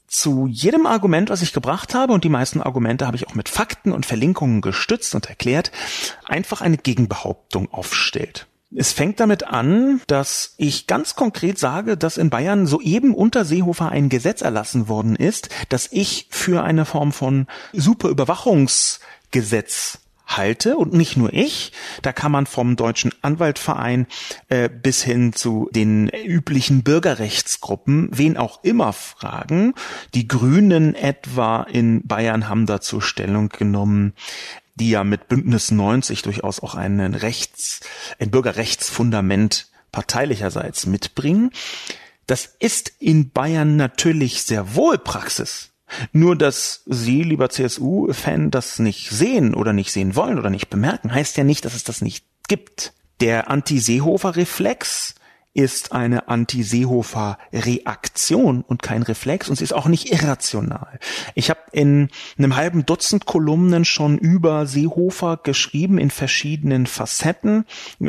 zu 0.06 0.48
jedem 0.48 0.86
Argument, 0.86 1.30
was 1.30 1.40
ich 1.40 1.52
gebracht 1.52 1.94
habe, 1.94 2.12
und 2.12 2.24
die 2.24 2.28
meisten 2.28 2.60
Argumente 2.60 3.06
habe 3.06 3.16
ich 3.16 3.28
auch 3.28 3.34
mit 3.34 3.48
Fakten 3.48 3.92
und 3.92 4.06
Verlinkungen 4.06 4.60
gestützt 4.60 5.14
und 5.14 5.28
erklärt, 5.28 5.70
einfach 6.24 6.60
eine 6.60 6.78
Gegenbehauptung 6.78 7.72
aufstellt. 7.72 8.48
Es 8.74 8.92
fängt 8.92 9.18
damit 9.18 9.44
an, 9.44 10.00
dass 10.06 10.54
ich 10.56 10.86
ganz 10.86 11.16
konkret 11.16 11.58
sage, 11.58 11.96
dass 11.96 12.18
in 12.18 12.30
Bayern 12.30 12.66
soeben 12.66 13.14
unter 13.14 13.44
Seehofer 13.44 13.90
ein 13.90 14.08
Gesetz 14.08 14.42
erlassen 14.42 14.88
worden 14.88 15.16
ist, 15.16 15.48
dass 15.68 15.88
ich 15.90 16.28
für 16.30 16.62
eine 16.62 16.84
Form 16.84 17.12
von 17.12 17.46
Superüberwachungsgesetz 19.30 19.98
halte 20.26 20.76
und 20.76 20.92
nicht 20.92 21.16
nur 21.16 21.32
ich. 21.32 21.72
Da 22.02 22.12
kann 22.12 22.30
man 22.30 22.46
vom 22.46 22.76
Deutschen 22.76 23.12
Anwaltverein 23.20 24.06
äh, 24.48 24.68
bis 24.68 25.02
hin 25.02 25.32
zu 25.32 25.68
den 25.72 26.08
üblichen 26.08 26.84
Bürgerrechtsgruppen, 26.84 28.08
wen 28.12 28.36
auch 28.36 28.62
immer 28.62 28.92
fragen. 28.92 29.74
Die 30.14 30.28
Grünen 30.28 30.94
etwa 30.94 31.64
in 31.64 32.06
Bayern 32.06 32.48
haben 32.48 32.66
dazu 32.66 33.00
Stellung 33.00 33.48
genommen 33.48 34.14
die 34.76 34.90
ja 34.90 35.04
mit 35.04 35.28
Bündnis 35.28 35.72
90 35.72 36.22
durchaus 36.22 36.60
auch 36.60 36.74
einen 36.74 37.14
Rechts, 37.14 37.80
ein 38.18 38.30
Bürgerrechtsfundament 38.30 39.68
parteilicherseits 39.92 40.86
mitbringen. 40.86 41.50
Das 42.26 42.46
ist 42.60 42.90
in 42.98 43.30
Bayern 43.30 43.76
natürlich 43.76 44.42
sehr 44.44 44.74
wohl 44.74 44.96
Praxis. 44.96 45.69
Nur 46.12 46.36
dass 46.36 46.82
Sie, 46.86 47.22
lieber 47.22 47.50
CSU-Fan, 47.50 48.50
das 48.50 48.78
nicht 48.78 49.10
sehen 49.10 49.54
oder 49.54 49.72
nicht 49.72 49.92
sehen 49.92 50.16
wollen 50.16 50.38
oder 50.38 50.50
nicht 50.50 50.70
bemerken, 50.70 51.12
heißt 51.12 51.36
ja 51.36 51.44
nicht, 51.44 51.64
dass 51.64 51.74
es 51.74 51.84
das 51.84 52.00
nicht 52.00 52.24
gibt. 52.48 52.92
Der 53.20 53.50
Anti-Seehofer-Reflex 53.50 55.14
ist 55.52 55.92
eine 55.92 56.28
Anti-Seehofer-Reaktion 56.28 58.62
und 58.62 58.82
kein 58.82 59.02
Reflex 59.02 59.48
und 59.48 59.56
sie 59.56 59.64
ist 59.64 59.72
auch 59.72 59.86
nicht 59.86 60.12
irrational. 60.12 61.00
Ich 61.34 61.50
habe 61.50 61.58
in 61.72 62.08
einem 62.38 62.54
halben 62.54 62.86
Dutzend 62.86 63.26
Kolumnen 63.26 63.84
schon 63.84 64.16
über 64.16 64.66
Seehofer 64.66 65.40
geschrieben 65.42 65.98
in 65.98 66.10
verschiedenen 66.10 66.86
Facetten, 66.86 67.64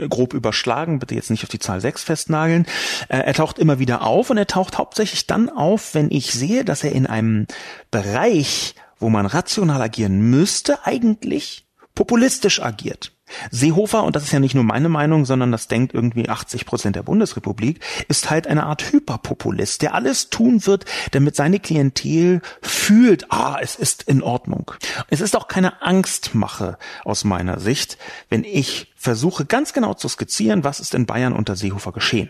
grob 0.09 0.35
überschlagen, 0.35 0.99
bitte 0.99 1.15
jetzt 1.15 1.31
nicht 1.31 1.43
auf 1.43 1.49
die 1.49 1.57
Zahl 1.57 1.81
6 1.81 2.03
festnageln. 2.03 2.67
Äh, 3.09 3.17
er 3.17 3.33
taucht 3.33 3.57
immer 3.57 3.79
wieder 3.79 4.03
auf 4.03 4.29
und 4.29 4.37
er 4.37 4.47
taucht 4.47 4.77
hauptsächlich 4.77 5.25
dann 5.25 5.49
auf, 5.49 5.95
wenn 5.95 6.11
ich 6.11 6.33
sehe, 6.33 6.63
dass 6.63 6.83
er 6.83 6.91
in 6.91 7.07
einem 7.07 7.47
Bereich, 7.89 8.75
wo 8.99 9.09
man 9.09 9.25
rational 9.25 9.81
agieren 9.81 10.29
müsste, 10.29 10.85
eigentlich 10.85 11.65
populistisch 11.95 12.61
agiert. 12.61 13.13
Seehofer, 13.49 14.03
und 14.03 14.15
das 14.15 14.23
ist 14.23 14.31
ja 14.31 14.39
nicht 14.39 14.55
nur 14.55 14.63
meine 14.63 14.89
Meinung, 14.89 15.25
sondern 15.25 15.51
das 15.51 15.67
denkt 15.67 15.93
irgendwie 15.93 16.29
80 16.29 16.65
Prozent 16.65 16.95
der 16.95 17.03
Bundesrepublik, 17.03 17.79
ist 18.07 18.29
halt 18.29 18.47
eine 18.47 18.63
Art 18.63 18.91
Hyperpopulist, 18.91 19.81
der 19.81 19.93
alles 19.93 20.29
tun 20.29 20.65
wird, 20.65 20.85
damit 21.11 21.35
seine 21.35 21.59
Klientel 21.59 22.41
fühlt, 22.61 23.31
ah, 23.31 23.57
es 23.61 23.75
ist 23.75 24.03
in 24.03 24.23
Ordnung. 24.23 24.71
Es 25.09 25.21
ist 25.21 25.35
auch 25.35 25.47
keine 25.47 25.81
Angstmache 25.81 26.77
aus 27.03 27.23
meiner 27.23 27.59
Sicht, 27.59 27.97
wenn 28.29 28.43
ich 28.43 28.91
versuche 28.95 29.45
ganz 29.45 29.73
genau 29.73 29.93
zu 29.93 30.07
skizzieren, 30.07 30.63
was 30.63 30.79
ist 30.79 30.93
in 30.93 31.05
Bayern 31.05 31.33
unter 31.33 31.55
Seehofer 31.55 31.91
geschehen. 31.91 32.29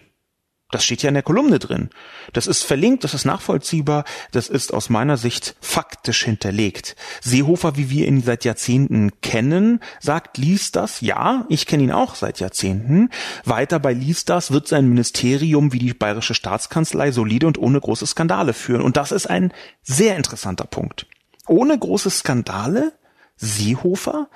Das 0.71 0.83
steht 0.83 1.03
ja 1.03 1.09
in 1.09 1.13
der 1.13 1.23
Kolumne 1.23 1.59
drin. 1.59 1.89
Das 2.33 2.47
ist 2.47 2.63
verlinkt, 2.63 3.03
das 3.03 3.13
ist 3.13 3.25
nachvollziehbar, 3.25 4.05
das 4.31 4.47
ist 4.47 4.73
aus 4.73 4.89
meiner 4.89 5.17
Sicht 5.17 5.55
faktisch 5.61 6.23
hinterlegt. 6.23 6.95
Seehofer, 7.21 7.77
wie 7.77 7.89
wir 7.89 8.07
ihn 8.07 8.21
seit 8.21 8.45
Jahrzehnten 8.45 9.11
kennen, 9.21 9.81
sagt, 9.99 10.37
liest 10.37 10.75
das, 10.75 11.01
ja, 11.01 11.45
ich 11.49 11.65
kenne 11.65 11.83
ihn 11.83 11.91
auch 11.91 12.15
seit 12.15 12.39
Jahrzehnten. 12.39 13.09
Weiter 13.43 13.79
bei 13.79 13.93
liest 13.93 14.29
das 14.29 14.51
wird 14.51 14.67
sein 14.67 14.87
Ministerium 14.87 15.73
wie 15.73 15.79
die 15.79 15.93
bayerische 15.93 16.33
Staatskanzlei 16.33 17.11
solide 17.11 17.47
und 17.47 17.57
ohne 17.57 17.79
große 17.79 18.07
Skandale 18.07 18.53
führen. 18.53 18.81
Und 18.81 18.97
das 18.97 19.11
ist 19.11 19.29
ein 19.29 19.53
sehr 19.83 20.15
interessanter 20.15 20.65
Punkt. 20.65 21.05
Ohne 21.47 21.77
große 21.77 22.09
Skandale? 22.09 22.93
Seehofer? 23.35 24.29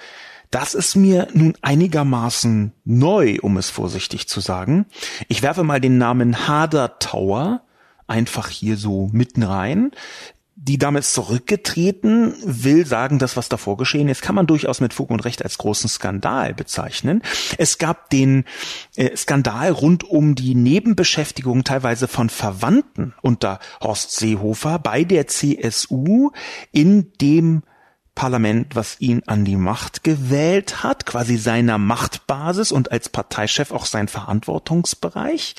Das 0.55 0.73
ist 0.73 0.95
mir 0.95 1.27
nun 1.33 1.53
einigermaßen 1.61 2.71
neu, 2.85 3.39
um 3.41 3.57
es 3.57 3.69
vorsichtig 3.69 4.29
zu 4.29 4.39
sagen. 4.39 4.85
Ich 5.27 5.41
werfe 5.41 5.65
mal 5.65 5.81
den 5.81 5.97
Namen 5.97 6.47
Hader 6.47 6.97
Tower 6.99 7.63
einfach 8.07 8.47
hier 8.47 8.77
so 8.77 9.09
mitten 9.11 9.43
rein. 9.43 9.91
Die 10.55 10.77
damals 10.77 11.11
zurückgetreten, 11.11 12.35
will 12.41 12.85
sagen, 12.85 13.19
das, 13.19 13.35
was 13.35 13.49
davor 13.49 13.75
geschehen 13.75 14.07
ist, 14.07 14.21
kann 14.21 14.33
man 14.33 14.47
durchaus 14.47 14.79
mit 14.79 14.93
Fug 14.93 15.09
und 15.09 15.25
Recht 15.25 15.43
als 15.43 15.57
großen 15.57 15.89
Skandal 15.89 16.53
bezeichnen. 16.53 17.21
Es 17.57 17.77
gab 17.77 18.09
den 18.09 18.45
äh, 18.95 19.13
Skandal 19.17 19.71
rund 19.71 20.05
um 20.05 20.35
die 20.35 20.55
Nebenbeschäftigung 20.55 21.65
teilweise 21.65 22.07
von 22.07 22.29
Verwandten 22.29 23.13
unter 23.21 23.59
Horst 23.81 24.15
Seehofer 24.15 24.79
bei 24.79 25.03
der 25.03 25.27
CSU 25.27 26.31
in 26.71 27.11
dem 27.19 27.63
Parlament, 28.15 28.75
was 28.75 28.99
ihn 28.99 29.21
an 29.27 29.45
die 29.45 29.57
Macht 29.57 30.03
gewählt 30.03 30.83
hat, 30.83 31.05
quasi 31.05 31.37
seiner 31.37 31.77
Machtbasis 31.77 32.71
und 32.71 32.91
als 32.91 33.09
Parteichef 33.09 33.71
auch 33.71 33.85
sein 33.85 34.07
Verantwortungsbereich. 34.07 35.55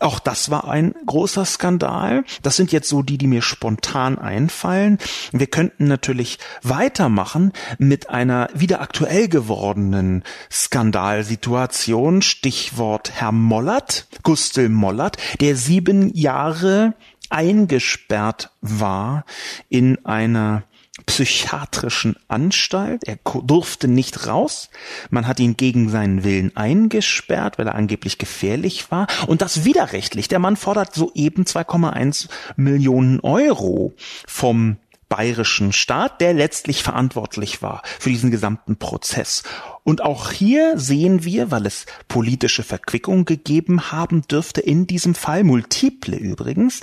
Auch 0.00 0.18
das 0.18 0.50
war 0.50 0.68
ein 0.68 0.94
großer 1.06 1.44
Skandal. 1.44 2.24
Das 2.42 2.56
sind 2.56 2.72
jetzt 2.72 2.88
so 2.88 3.02
die, 3.02 3.16
die 3.16 3.28
mir 3.28 3.42
spontan 3.42 4.18
einfallen. 4.18 4.98
Wir 5.32 5.46
könnten 5.46 5.86
natürlich 5.86 6.38
weitermachen 6.62 7.52
mit 7.78 8.10
einer 8.10 8.48
wieder 8.54 8.80
aktuell 8.80 9.28
gewordenen 9.28 10.24
Skandalsituation. 10.50 12.22
Stichwort 12.22 13.12
Herr 13.14 13.32
Mollert, 13.32 14.08
Gustl 14.24 14.68
Mollert, 14.68 15.16
der 15.40 15.54
sieben 15.54 16.12
Jahre 16.14 16.94
eingesperrt 17.30 18.50
war 18.60 19.24
in 19.68 20.04
einer 20.04 20.64
psychiatrischen 21.06 22.16
Anstalt. 22.28 23.04
Er 23.04 23.18
durfte 23.42 23.88
nicht 23.88 24.26
raus. 24.26 24.70
Man 25.10 25.26
hat 25.26 25.40
ihn 25.40 25.56
gegen 25.56 25.88
seinen 25.88 26.24
Willen 26.24 26.56
eingesperrt, 26.56 27.58
weil 27.58 27.68
er 27.68 27.74
angeblich 27.74 28.18
gefährlich 28.18 28.90
war. 28.90 29.06
Und 29.26 29.42
das 29.42 29.64
widerrechtlich. 29.64 30.28
Der 30.28 30.38
Mann 30.38 30.56
fordert 30.56 30.94
soeben 30.94 31.44
2,1 31.44 32.28
Millionen 32.56 33.20
Euro 33.20 33.94
vom 34.26 34.76
bayerischen 35.08 35.72
Staat, 35.72 36.20
der 36.20 36.34
letztlich 36.34 36.82
verantwortlich 36.82 37.62
war 37.62 37.82
für 38.00 38.08
diesen 38.08 38.30
gesamten 38.30 38.76
Prozess. 38.76 39.44
Und 39.84 40.02
auch 40.02 40.32
hier 40.32 40.78
sehen 40.78 41.24
wir, 41.24 41.50
weil 41.50 41.66
es 41.66 41.86
politische 42.08 42.62
Verquickung 42.62 43.24
gegeben 43.24 43.92
haben 43.92 44.22
dürfte, 44.22 44.60
in 44.60 44.86
diesem 44.86 45.14
Fall, 45.14 45.44
multiple 45.44 46.16
übrigens, 46.16 46.80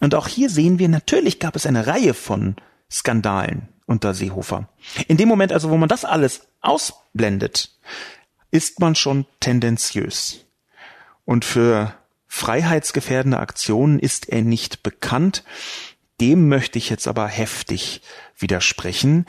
und 0.00 0.16
auch 0.16 0.26
hier 0.26 0.50
sehen 0.50 0.80
wir, 0.80 0.88
natürlich 0.88 1.38
gab 1.38 1.54
es 1.54 1.64
eine 1.64 1.86
Reihe 1.86 2.12
von 2.12 2.56
Skandalen 2.92 3.68
unter 3.86 4.14
Seehofer. 4.14 4.68
In 5.08 5.16
dem 5.16 5.28
Moment 5.28 5.52
also, 5.52 5.70
wo 5.70 5.76
man 5.76 5.88
das 5.88 6.04
alles 6.04 6.46
ausblendet, 6.60 7.70
ist 8.50 8.80
man 8.80 8.94
schon 8.94 9.26
tendenziös. 9.40 10.44
Und 11.24 11.44
für 11.44 11.94
freiheitsgefährdende 12.28 13.38
Aktionen 13.38 13.98
ist 13.98 14.28
er 14.28 14.42
nicht 14.42 14.82
bekannt. 14.82 15.44
Dem 16.20 16.48
möchte 16.48 16.78
ich 16.78 16.90
jetzt 16.90 17.08
aber 17.08 17.26
heftig 17.26 18.02
widersprechen. 18.36 19.26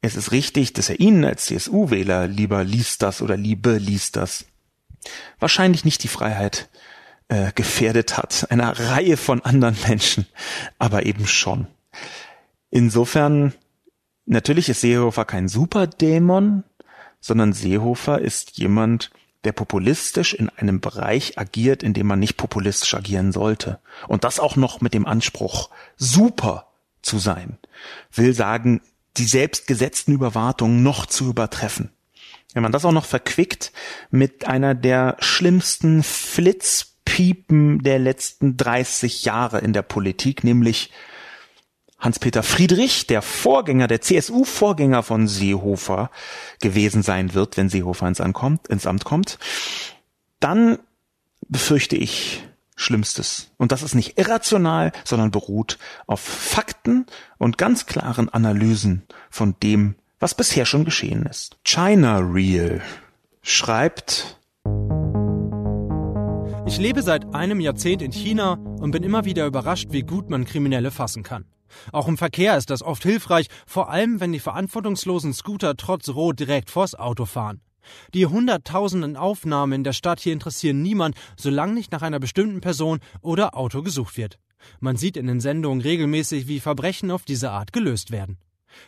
Es 0.00 0.14
ist 0.14 0.32
richtig, 0.32 0.72
dass 0.72 0.88
er 0.88 1.00
Ihnen 1.00 1.24
als 1.24 1.46
CSU-Wähler 1.46 2.26
lieber 2.26 2.64
liest 2.64 3.02
das 3.02 3.22
oder 3.22 3.36
liebe 3.36 3.78
liest 3.78 4.16
das. 4.16 4.44
Wahrscheinlich 5.38 5.84
nicht 5.84 6.02
die 6.02 6.08
Freiheit 6.08 6.68
äh, 7.28 7.52
gefährdet 7.54 8.16
hat, 8.16 8.50
einer 8.50 8.78
Reihe 8.78 9.16
von 9.16 9.42
anderen 9.42 9.76
Menschen, 9.88 10.26
aber 10.78 11.06
eben 11.06 11.26
schon. 11.26 11.66
Insofern, 12.70 13.54
natürlich 14.24 14.68
ist 14.68 14.80
Seehofer 14.80 15.24
kein 15.24 15.48
Superdämon, 15.48 16.64
sondern 17.20 17.52
Seehofer 17.52 18.20
ist 18.20 18.58
jemand, 18.58 19.10
der 19.44 19.52
populistisch 19.52 20.34
in 20.34 20.48
einem 20.48 20.80
Bereich 20.80 21.38
agiert, 21.38 21.82
in 21.82 21.94
dem 21.94 22.06
man 22.06 22.18
nicht 22.18 22.36
populistisch 22.36 22.94
agieren 22.94 23.32
sollte. 23.32 23.78
Und 24.08 24.24
das 24.24 24.40
auch 24.40 24.56
noch 24.56 24.80
mit 24.80 24.92
dem 24.92 25.06
Anspruch, 25.06 25.70
super 25.96 26.72
zu 27.00 27.18
sein. 27.18 27.58
Will 28.12 28.34
sagen, 28.34 28.80
die 29.16 29.24
selbstgesetzten 29.24 30.14
Überwartungen 30.14 30.82
noch 30.82 31.06
zu 31.06 31.30
übertreffen. 31.30 31.90
Wenn 32.54 32.62
man 32.62 32.72
das 32.72 32.84
auch 32.84 32.92
noch 32.92 33.04
verquickt 33.04 33.72
mit 34.10 34.46
einer 34.46 34.74
der 34.74 35.16
schlimmsten 35.20 36.02
Flitzpiepen 36.02 37.82
der 37.82 37.98
letzten 37.98 38.56
30 38.56 39.24
Jahre 39.24 39.58
in 39.58 39.72
der 39.72 39.82
Politik, 39.82 40.42
nämlich 40.42 40.90
Hans-Peter 42.06 42.44
Friedrich, 42.44 43.08
der 43.08 43.20
Vorgänger, 43.20 43.88
der 43.88 44.00
CSU-Vorgänger 44.00 45.02
von 45.02 45.26
Seehofer 45.26 46.12
gewesen 46.62 47.02
sein 47.02 47.34
wird, 47.34 47.56
wenn 47.56 47.68
Seehofer 47.68 48.06
ins, 48.06 48.20
ankommt, 48.20 48.68
ins 48.68 48.86
Amt 48.86 49.04
kommt, 49.04 49.40
dann 50.38 50.78
befürchte 51.48 51.96
ich 51.96 52.44
Schlimmstes. 52.76 53.50
Und 53.56 53.72
das 53.72 53.82
ist 53.82 53.96
nicht 53.96 54.20
irrational, 54.20 54.92
sondern 55.02 55.32
beruht 55.32 55.78
auf 56.06 56.20
Fakten 56.20 57.06
und 57.38 57.58
ganz 57.58 57.86
klaren 57.86 58.28
Analysen 58.28 59.02
von 59.28 59.56
dem, 59.60 59.96
was 60.20 60.36
bisher 60.36 60.64
schon 60.64 60.84
geschehen 60.84 61.26
ist. 61.26 61.56
China 61.64 62.18
Real 62.18 62.82
schreibt, 63.42 64.38
ich 66.66 66.78
lebe 66.78 67.02
seit 67.02 67.34
einem 67.34 67.58
Jahrzehnt 67.58 68.00
in 68.00 68.12
China 68.12 68.52
und 68.52 68.92
bin 68.92 69.02
immer 69.02 69.24
wieder 69.24 69.44
überrascht, 69.44 69.88
wie 69.90 70.02
gut 70.02 70.30
man 70.30 70.44
Kriminelle 70.44 70.92
fassen 70.92 71.24
kann. 71.24 71.46
Auch 71.92 72.08
im 72.08 72.16
Verkehr 72.16 72.56
ist 72.56 72.70
das 72.70 72.82
oft 72.82 73.02
hilfreich, 73.02 73.48
vor 73.66 73.90
allem 73.90 74.20
wenn 74.20 74.32
die 74.32 74.40
verantwortungslosen 74.40 75.32
Scooter 75.32 75.76
trotz 75.76 76.08
Rot 76.08 76.40
direkt 76.40 76.70
vors 76.70 76.94
Auto 76.94 77.24
fahren. 77.24 77.60
Die 78.14 78.26
hunderttausenden 78.26 79.16
Aufnahmen 79.16 79.72
in 79.72 79.84
der 79.84 79.92
Stadt 79.92 80.20
hier 80.20 80.32
interessieren 80.32 80.82
niemand, 80.82 81.16
solange 81.36 81.74
nicht 81.74 81.92
nach 81.92 82.02
einer 82.02 82.18
bestimmten 82.18 82.60
Person 82.60 83.00
oder 83.20 83.56
Auto 83.56 83.82
gesucht 83.82 84.16
wird. 84.16 84.38
Man 84.80 84.96
sieht 84.96 85.16
in 85.16 85.26
den 85.26 85.40
Sendungen 85.40 85.80
regelmäßig, 85.80 86.48
wie 86.48 86.60
Verbrechen 86.60 87.10
auf 87.10 87.24
diese 87.24 87.50
Art 87.50 87.72
gelöst 87.72 88.10
werden. 88.10 88.38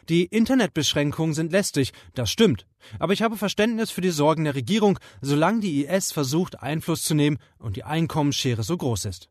Die 0.08 0.24
Internetbeschränkungen 0.24 1.34
sind 1.34 1.52
lästig, 1.52 1.92
das 2.14 2.30
stimmt. 2.30 2.66
Aber 2.98 3.12
ich 3.12 3.22
habe 3.22 3.36
Verständnis 3.36 3.90
für 3.90 4.00
die 4.00 4.10
Sorgen 4.10 4.44
der 4.44 4.54
Regierung, 4.54 4.98
solange 5.20 5.60
die 5.60 5.86
IS 5.86 6.12
versucht, 6.12 6.60
Einfluss 6.60 7.02
zu 7.02 7.14
nehmen 7.14 7.38
und 7.58 7.76
die 7.76 7.84
Einkommensschere 7.84 8.62
so 8.62 8.76
groß 8.76 9.06
ist. 9.06 9.30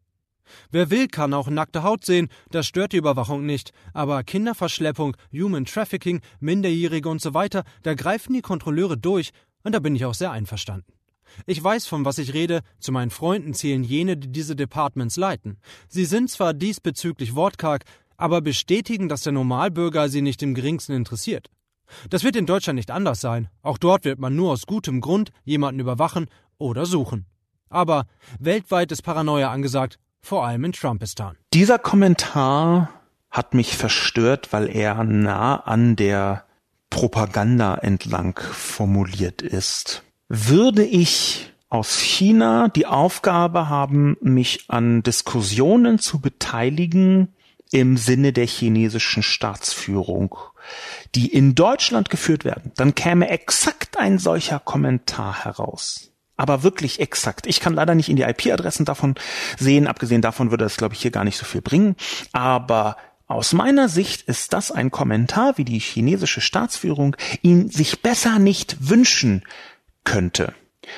Wer 0.71 0.89
will, 0.89 1.07
kann 1.07 1.33
auch 1.33 1.49
nackte 1.49 1.83
Haut 1.83 2.05
sehen, 2.05 2.29
das 2.51 2.67
stört 2.67 2.93
die 2.93 2.97
Überwachung 2.97 3.45
nicht. 3.45 3.71
Aber 3.93 4.23
Kinderverschleppung, 4.23 5.15
Human 5.31 5.65
Trafficking, 5.65 6.21
Minderjährige 6.39 7.09
und 7.09 7.21
so 7.21 7.33
weiter, 7.33 7.63
da 7.83 7.93
greifen 7.93 8.33
die 8.33 8.41
Kontrolleure 8.41 8.97
durch, 8.97 9.31
und 9.63 9.73
da 9.73 9.79
bin 9.79 9.95
ich 9.95 10.05
auch 10.05 10.13
sehr 10.13 10.31
einverstanden. 10.31 10.93
Ich 11.45 11.63
weiß, 11.63 11.87
von 11.87 12.05
was 12.05 12.17
ich 12.17 12.33
rede, 12.33 12.61
zu 12.79 12.91
meinen 12.91 13.11
Freunden 13.11 13.53
zählen 13.53 13.83
jene, 13.83 14.17
die 14.17 14.31
diese 14.31 14.55
Departments 14.55 15.17
leiten. 15.17 15.57
Sie 15.87 16.05
sind 16.05 16.29
zwar 16.29 16.53
diesbezüglich 16.53 17.35
wortkarg, 17.35 17.83
aber 18.15 18.41
bestätigen, 18.41 19.09
dass 19.09 19.21
der 19.21 19.33
Normalbürger 19.33 20.09
sie 20.09 20.21
nicht 20.21 20.41
im 20.41 20.55
geringsten 20.55 20.93
interessiert. 20.93 21.49
Das 22.09 22.23
wird 22.23 22.35
in 22.35 22.45
Deutschland 22.45 22.77
nicht 22.77 22.91
anders 22.91 23.21
sein. 23.21 23.49
Auch 23.61 23.77
dort 23.77 24.03
wird 24.03 24.19
man 24.19 24.35
nur 24.35 24.51
aus 24.51 24.65
gutem 24.65 25.01
Grund 25.01 25.31
jemanden 25.45 25.79
überwachen 25.79 26.27
oder 26.57 26.85
suchen. 26.85 27.25
Aber 27.69 28.05
weltweit 28.39 28.91
ist 28.91 29.03
Paranoia 29.03 29.51
angesagt, 29.51 29.99
vor 30.27 30.45
allem 30.45 30.65
in 30.65 30.73
Trumpistan. 30.73 31.37
Dieser 31.53 31.79
Kommentar 31.79 32.89
hat 33.31 33.53
mich 33.53 33.77
verstört, 33.77 34.51
weil 34.51 34.69
er 34.69 35.03
nah 35.05 35.55
an 35.55 35.95
der 35.95 36.43
Propaganda 36.89 37.75
entlang 37.75 38.37
formuliert 38.37 39.41
ist. 39.41 40.03
Würde 40.27 40.83
ich 40.83 41.53
aus 41.69 41.99
China 41.99 42.67
die 42.67 42.85
Aufgabe 42.85 43.69
haben, 43.69 44.17
mich 44.19 44.65
an 44.67 45.01
Diskussionen 45.01 45.97
zu 45.97 46.19
beteiligen, 46.19 47.33
im 47.71 47.97
Sinne 47.97 48.33
der 48.33 48.47
chinesischen 48.47 49.23
Staatsführung, 49.23 50.35
die 51.15 51.27
in 51.27 51.55
Deutschland 51.55 52.09
geführt 52.09 52.45
werden, 52.45 52.71
dann 52.75 52.95
käme 52.95 53.29
exakt 53.29 53.97
ein 53.97 54.19
solcher 54.19 54.59
Kommentar 54.59 55.45
heraus. 55.45 56.11
Aber 56.37 56.63
wirklich 56.63 56.99
exakt. 56.99 57.47
Ich 57.47 57.59
kann 57.59 57.73
leider 57.73 57.95
nicht 57.95 58.09
in 58.09 58.15
die 58.15 58.23
IP-Adressen 58.23 58.85
davon 58.85 59.15
sehen. 59.57 59.87
Abgesehen 59.87 60.21
davon 60.21 60.51
würde 60.51 60.65
das, 60.65 60.77
glaube 60.77 60.93
ich, 60.93 61.01
hier 61.01 61.11
gar 61.11 61.23
nicht 61.23 61.37
so 61.37 61.45
viel 61.45 61.61
bringen. 61.61 61.95
Aber 62.31 62.95
aus 63.27 63.51
meiner 63.51 63.89
Sicht 63.89 64.21
ist 64.21 64.53
das 64.53 64.71
ein 64.71 64.91
Kommentar, 64.91 65.57
wie 65.57 65.65
die 65.65 65.79
chinesische 65.79 66.39
Staatsführung 66.39 67.17
ihn 67.41 67.69
sich 67.69 68.01
besser 68.01 68.39
nicht 68.39 68.77
wünschen 68.79 69.43
könnte. 70.05 70.53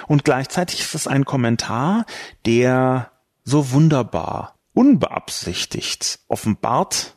Und 0.08 0.26
gleichzeitig 0.26 0.82
ist 0.82 0.94
es 0.94 1.08
ein 1.08 1.26
Kommentar, 1.26 2.06
der 2.46 3.12
so 3.44 3.72
wunderbar 3.72 4.56
unbeabsichtigt 4.74 6.20
offenbart, 6.28 7.16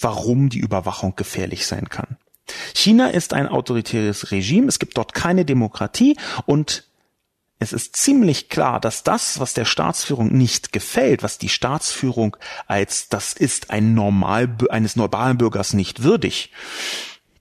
warum 0.00 0.48
die 0.48 0.58
Überwachung 0.58 1.14
gefährlich 1.16 1.66
sein 1.66 1.88
kann. 1.88 2.16
China 2.74 3.08
ist 3.08 3.34
ein 3.34 3.48
autoritäres 3.48 4.30
Regime, 4.30 4.68
es 4.68 4.78
gibt 4.78 4.96
dort 4.96 5.14
keine 5.14 5.44
Demokratie 5.44 6.16
und 6.46 6.85
es 7.58 7.72
ist 7.72 7.96
ziemlich 7.96 8.48
klar, 8.48 8.80
dass 8.80 9.02
das, 9.02 9.40
was 9.40 9.54
der 9.54 9.64
Staatsführung 9.64 10.36
nicht 10.36 10.72
gefällt, 10.72 11.22
was 11.22 11.38
die 11.38 11.48
Staatsführung 11.48 12.36
als 12.66 13.08
das 13.08 13.32
ist 13.32 13.70
ein 13.70 13.94
normal, 13.94 14.54
eines 14.68 14.96
normalen 14.96 15.38
Bürgers 15.38 15.72
nicht 15.72 16.02
würdig 16.02 16.52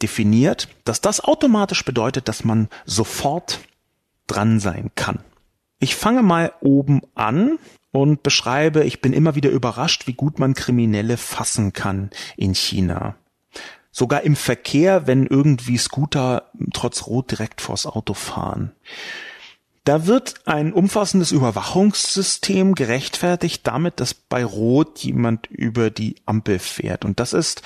definiert, 0.01 0.69
dass 0.83 1.01
das 1.01 1.21
automatisch 1.21 1.83
bedeutet, 1.83 2.27
dass 2.27 2.43
man 2.43 2.69
sofort 2.85 3.59
dran 4.27 4.59
sein 4.59 4.91
kann. 4.95 5.19
Ich 5.79 5.95
fange 5.95 6.23
mal 6.23 6.53
oben 6.61 7.01
an 7.15 7.59
und 7.91 8.23
beschreibe, 8.23 8.83
ich 8.83 9.01
bin 9.01 9.13
immer 9.13 9.35
wieder 9.35 9.49
überrascht, 9.49 10.07
wie 10.07 10.13
gut 10.13 10.39
man 10.39 10.53
Kriminelle 10.53 11.17
fassen 11.17 11.73
kann 11.73 12.09
in 12.37 12.55
China. 12.55 13.15
Sogar 13.91 14.23
im 14.23 14.35
Verkehr, 14.35 15.07
wenn 15.07 15.25
irgendwie 15.25 15.77
Scooter 15.77 16.51
trotz 16.73 17.07
Rot 17.07 17.31
direkt 17.31 17.61
vors 17.61 17.85
Auto 17.85 18.13
fahren. 18.13 18.71
Da 19.85 20.07
wird 20.07 20.33
ein 20.45 20.73
umfassendes 20.73 21.31
Überwachungssystem 21.31 22.73
gerechtfertigt 22.73 23.65
damit, 23.67 23.99
dass 23.99 24.15
bei 24.15 24.43
Rot 24.43 24.99
jemand 24.99 25.45
über 25.47 25.91
die 25.91 26.15
Ampel 26.25 26.57
fährt. 26.57 27.05
Und 27.05 27.19
das 27.19 27.33
ist 27.33 27.61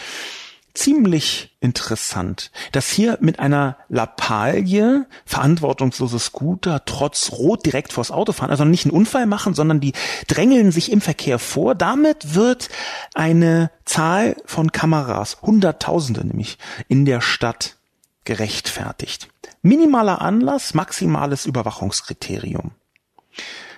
ziemlich 0.74 1.56
interessant, 1.62 2.52
dass 2.74 2.90
hier 2.90 3.18
mit 3.22 3.40
einer 3.40 3.78
Lappalie 3.88 5.06
verantwortungslose 5.26 6.20
Scooter 6.20 6.84
trotz 6.86 7.32
Rot 7.32 7.66
direkt 7.66 7.94
vors 7.94 8.12
Auto 8.12 8.34
fahren, 8.34 8.52
also 8.52 8.66
nicht 8.66 8.86
einen 8.86 8.96
Unfall 8.96 9.26
machen, 9.26 9.54
sondern 9.54 9.80
die 9.80 9.94
drängeln 10.28 10.74
sich 10.74 10.92
im 10.92 11.00
Verkehr 11.00 11.40
vor. 11.40 11.74
Damit 11.74 12.36
wird 12.36 12.68
eine 13.14 13.72
Zahl 13.86 14.36
von 14.46 14.74
Kameras, 14.74 15.38
Hunderttausende 15.42 16.28
nämlich, 16.28 16.58
in 16.90 17.06
der 17.06 17.22
Stadt 17.22 17.78
gerechtfertigt. 18.26 19.30
Minimaler 19.62 20.22
Anlass, 20.22 20.74
maximales 20.74 21.46
Überwachungskriterium. 21.46 22.72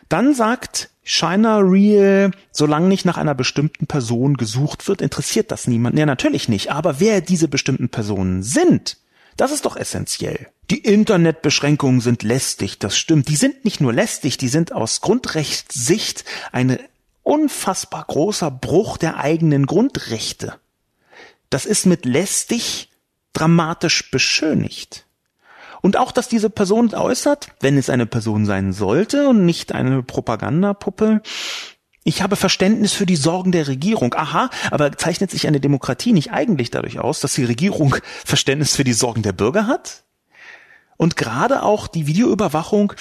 Dann 0.09 0.33
sagt 0.33 0.89
China 1.03 1.59
Real, 1.59 2.31
solange 2.51 2.87
nicht 2.87 3.05
nach 3.05 3.17
einer 3.17 3.33
bestimmten 3.33 3.87
Person 3.87 4.37
gesucht 4.37 4.87
wird, 4.87 5.01
interessiert 5.01 5.51
das 5.51 5.67
niemand. 5.67 5.97
Ja, 5.97 6.05
natürlich 6.05 6.49
nicht. 6.49 6.71
Aber 6.71 6.99
wer 6.99 7.21
diese 7.21 7.47
bestimmten 7.47 7.89
Personen 7.89 8.43
sind, 8.43 8.97
das 9.37 9.51
ist 9.51 9.65
doch 9.65 9.75
essentiell. 9.75 10.49
Die 10.69 10.79
Internetbeschränkungen 10.79 12.01
sind 12.01 12.23
lästig, 12.23 12.79
das 12.79 12.97
stimmt. 12.97 13.27
Die 13.29 13.35
sind 13.35 13.65
nicht 13.65 13.81
nur 13.81 13.93
lästig, 13.93 14.37
die 14.37 14.47
sind 14.47 14.73
aus 14.73 15.01
Grundrechtssicht 15.01 16.25
ein 16.51 16.77
unfassbar 17.23 18.05
großer 18.05 18.51
Bruch 18.51 18.97
der 18.97 19.17
eigenen 19.17 19.65
Grundrechte. 19.65 20.55
Das 21.49 21.65
ist 21.65 21.85
mit 21.85 22.05
lästig 22.05 22.89
dramatisch 23.33 24.11
beschönigt. 24.11 25.05
Und 25.81 25.97
auch, 25.97 26.11
dass 26.11 26.27
diese 26.27 26.49
Person 26.49 26.93
äußert, 26.93 27.47
wenn 27.59 27.77
es 27.77 27.89
eine 27.89 28.05
Person 28.05 28.45
sein 28.45 28.71
sollte 28.71 29.27
und 29.27 29.45
nicht 29.45 29.73
eine 29.73 30.03
Propagandapuppe, 30.03 31.21
ich 32.03 32.21
habe 32.23 32.35
Verständnis 32.35 32.93
für 32.93 33.05
die 33.05 33.15
Sorgen 33.15 33.51
der 33.51 33.67
Regierung. 33.67 34.13
Aha, 34.15 34.49
aber 34.71 34.97
zeichnet 34.97 35.29
sich 35.29 35.47
eine 35.47 35.59
Demokratie 35.59 36.13
nicht 36.13 36.31
eigentlich 36.31 36.71
dadurch 36.71 36.99
aus, 36.99 37.19
dass 37.19 37.33
die 37.33 37.45
Regierung 37.45 37.95
Verständnis 38.25 38.75
für 38.75 38.83
die 38.83 38.93
Sorgen 38.93 39.21
der 39.21 39.33
Bürger 39.33 39.67
hat? 39.67 40.03
Und 40.97 41.15
gerade 41.15 41.63
auch 41.63 41.87
die 41.87 42.07
Videoüberwachung 42.07 42.93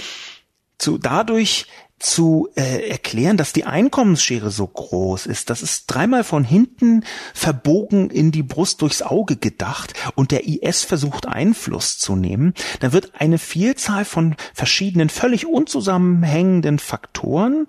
zu 0.78 0.98
dadurch 0.98 1.66
zu 2.00 2.48
äh, 2.56 2.88
erklären, 2.88 3.36
dass 3.36 3.52
die 3.52 3.64
Einkommensschere 3.64 4.50
so 4.50 4.66
groß 4.66 5.26
ist. 5.26 5.50
Das 5.50 5.62
ist 5.62 5.86
dreimal 5.86 6.24
von 6.24 6.44
hinten 6.44 7.04
verbogen 7.34 8.10
in 8.10 8.32
die 8.32 8.42
Brust 8.42 8.82
durchs 8.82 9.02
Auge 9.02 9.36
gedacht 9.36 9.92
und 10.16 10.30
der 10.32 10.48
IS 10.48 10.82
versucht 10.82 11.26
Einfluss 11.26 11.98
zu 11.98 12.16
nehmen. 12.16 12.54
Dann 12.80 12.92
wird 12.92 13.12
eine 13.20 13.38
Vielzahl 13.38 14.06
von 14.06 14.34
verschiedenen 14.54 15.10
völlig 15.10 15.46
unzusammenhängenden 15.46 16.78
Faktoren 16.78 17.66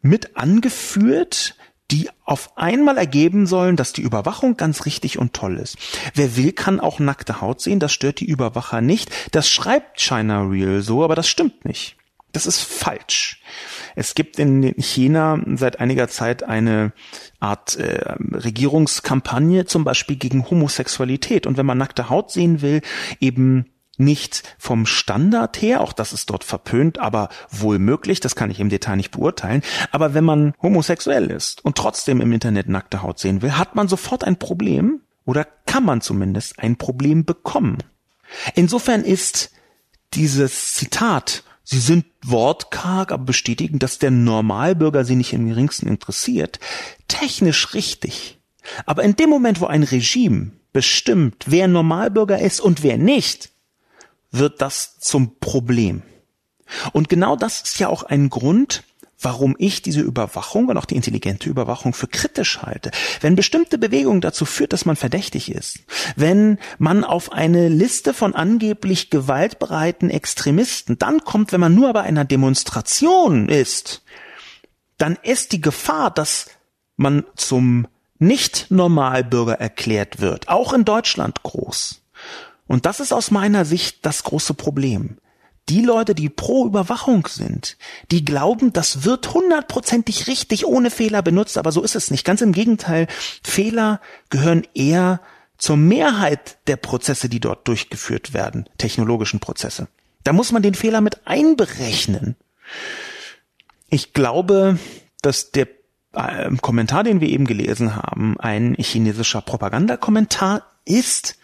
mit 0.00 0.36
angeführt, 0.36 1.56
die 1.90 2.08
auf 2.24 2.56
einmal 2.56 2.96
ergeben 2.98 3.46
sollen, 3.46 3.76
dass 3.76 3.92
die 3.92 4.02
Überwachung 4.02 4.56
ganz 4.56 4.86
richtig 4.86 5.18
und 5.18 5.32
toll 5.34 5.58
ist. 5.58 5.76
Wer 6.14 6.36
will, 6.36 6.52
kann 6.52 6.78
auch 6.78 7.00
nackte 7.00 7.40
Haut 7.40 7.60
sehen, 7.60 7.80
das 7.80 7.92
stört 7.92 8.20
die 8.20 8.26
Überwacher 8.26 8.80
nicht. 8.80 9.10
Das 9.32 9.50
schreibt 9.50 10.00
China 10.00 10.42
Real 10.42 10.82
so, 10.82 11.04
aber 11.04 11.16
das 11.16 11.28
stimmt 11.28 11.64
nicht. 11.64 11.96
Das 12.36 12.44
ist 12.44 12.60
falsch. 12.60 13.40
Es 13.94 14.14
gibt 14.14 14.38
in 14.38 14.74
China 14.76 15.40
seit 15.54 15.80
einiger 15.80 16.06
Zeit 16.06 16.42
eine 16.42 16.92
Art 17.40 17.76
äh, 17.76 18.14
Regierungskampagne 18.30 19.64
zum 19.64 19.84
Beispiel 19.84 20.16
gegen 20.16 20.50
Homosexualität. 20.50 21.46
Und 21.46 21.56
wenn 21.56 21.64
man 21.64 21.78
nackte 21.78 22.10
Haut 22.10 22.30
sehen 22.30 22.60
will, 22.60 22.82
eben 23.20 23.72
nicht 23.96 24.42
vom 24.58 24.84
Standard 24.84 25.62
her, 25.62 25.80
auch 25.80 25.94
das 25.94 26.12
ist 26.12 26.28
dort 26.28 26.44
verpönt, 26.44 26.98
aber 26.98 27.30
wohl 27.50 27.78
möglich, 27.78 28.20
das 28.20 28.36
kann 28.36 28.50
ich 28.50 28.60
im 28.60 28.68
Detail 28.68 28.96
nicht 28.96 29.12
beurteilen. 29.12 29.62
Aber 29.90 30.12
wenn 30.12 30.24
man 30.24 30.52
homosexuell 30.60 31.30
ist 31.30 31.64
und 31.64 31.78
trotzdem 31.78 32.20
im 32.20 32.32
Internet 32.32 32.68
nackte 32.68 33.00
Haut 33.00 33.18
sehen 33.18 33.40
will, 33.40 33.56
hat 33.56 33.76
man 33.76 33.88
sofort 33.88 34.24
ein 34.24 34.38
Problem 34.38 35.00
oder 35.24 35.46
kann 35.64 35.86
man 35.86 36.02
zumindest 36.02 36.58
ein 36.58 36.76
Problem 36.76 37.24
bekommen. 37.24 37.78
Insofern 38.54 39.04
ist 39.04 39.52
dieses 40.12 40.74
Zitat 40.74 41.42
Sie 41.68 41.80
sind 41.80 42.06
wortkarg, 42.24 43.10
aber 43.10 43.24
bestätigen, 43.24 43.80
dass 43.80 43.98
der 43.98 44.12
Normalbürger 44.12 45.04
sie 45.04 45.16
nicht 45.16 45.32
im 45.32 45.48
geringsten 45.48 45.88
interessiert. 45.88 46.60
Technisch 47.08 47.74
richtig. 47.74 48.38
Aber 48.86 49.02
in 49.02 49.16
dem 49.16 49.28
Moment, 49.28 49.60
wo 49.60 49.66
ein 49.66 49.82
Regime 49.82 50.52
bestimmt, 50.72 51.44
wer 51.46 51.66
Normalbürger 51.66 52.38
ist 52.38 52.60
und 52.60 52.84
wer 52.84 52.98
nicht, 52.98 53.50
wird 54.30 54.62
das 54.62 55.00
zum 55.00 55.40
Problem. 55.40 56.02
Und 56.92 57.08
genau 57.08 57.34
das 57.34 57.62
ist 57.62 57.80
ja 57.80 57.88
auch 57.88 58.04
ein 58.04 58.30
Grund, 58.30 58.84
warum 59.20 59.56
ich 59.58 59.82
diese 59.82 60.00
Überwachung 60.00 60.68
und 60.68 60.76
auch 60.76 60.84
die 60.84 60.96
intelligente 60.96 61.48
Überwachung 61.48 61.94
für 61.94 62.06
kritisch 62.06 62.62
halte. 62.62 62.90
Wenn 63.20 63.36
bestimmte 63.36 63.78
Bewegung 63.78 64.20
dazu 64.20 64.44
führt, 64.44 64.72
dass 64.72 64.84
man 64.84 64.96
verdächtig 64.96 65.50
ist, 65.50 65.80
wenn 66.16 66.58
man 66.78 67.04
auf 67.04 67.32
eine 67.32 67.68
Liste 67.68 68.12
von 68.12 68.34
angeblich 68.34 69.10
gewaltbereiten 69.10 70.10
Extremisten 70.10 70.98
dann 70.98 71.20
kommt, 71.20 71.52
wenn 71.52 71.60
man 71.60 71.74
nur 71.74 71.92
bei 71.92 72.02
einer 72.02 72.24
Demonstration 72.24 73.48
ist, 73.48 74.02
dann 74.98 75.16
ist 75.22 75.52
die 75.52 75.60
Gefahr, 75.60 76.10
dass 76.10 76.48
man 76.96 77.24
zum 77.36 77.86
Nicht-Normalbürger 78.18 79.54
erklärt 79.60 80.20
wird, 80.20 80.48
auch 80.48 80.72
in 80.72 80.84
Deutschland 80.84 81.42
groß. 81.42 82.02
Und 82.66 82.86
das 82.86 83.00
ist 83.00 83.12
aus 83.12 83.30
meiner 83.30 83.64
Sicht 83.64 84.04
das 84.04 84.24
große 84.24 84.54
Problem. 84.54 85.18
Die 85.68 85.82
Leute, 85.82 86.14
die 86.14 86.28
pro 86.28 86.66
Überwachung 86.66 87.26
sind, 87.26 87.76
die 88.12 88.24
glauben, 88.24 88.72
das 88.72 89.04
wird 89.04 89.34
hundertprozentig 89.34 90.28
richtig 90.28 90.64
ohne 90.64 90.90
Fehler 90.90 91.22
benutzt, 91.22 91.58
aber 91.58 91.72
so 91.72 91.82
ist 91.82 91.96
es 91.96 92.10
nicht. 92.10 92.24
Ganz 92.24 92.40
im 92.40 92.52
Gegenteil, 92.52 93.08
Fehler 93.42 94.00
gehören 94.30 94.66
eher 94.74 95.20
zur 95.58 95.76
Mehrheit 95.76 96.58
der 96.68 96.76
Prozesse, 96.76 97.28
die 97.28 97.40
dort 97.40 97.66
durchgeführt 97.66 98.32
werden, 98.32 98.68
technologischen 98.78 99.40
Prozesse. 99.40 99.88
Da 100.22 100.32
muss 100.32 100.52
man 100.52 100.62
den 100.62 100.74
Fehler 100.74 101.00
mit 101.00 101.26
einberechnen. 101.26 102.36
Ich 103.88 104.12
glaube, 104.12 104.78
dass 105.22 105.50
der 105.50 105.68
äh, 106.12 106.50
Kommentar, 106.60 107.04
den 107.04 107.20
wir 107.20 107.28
eben 107.28 107.46
gelesen 107.46 107.96
haben, 107.96 108.38
ein 108.38 108.74
chinesischer 108.78 109.40
Propagandakommentar 109.40 110.62
ist, 110.84 111.38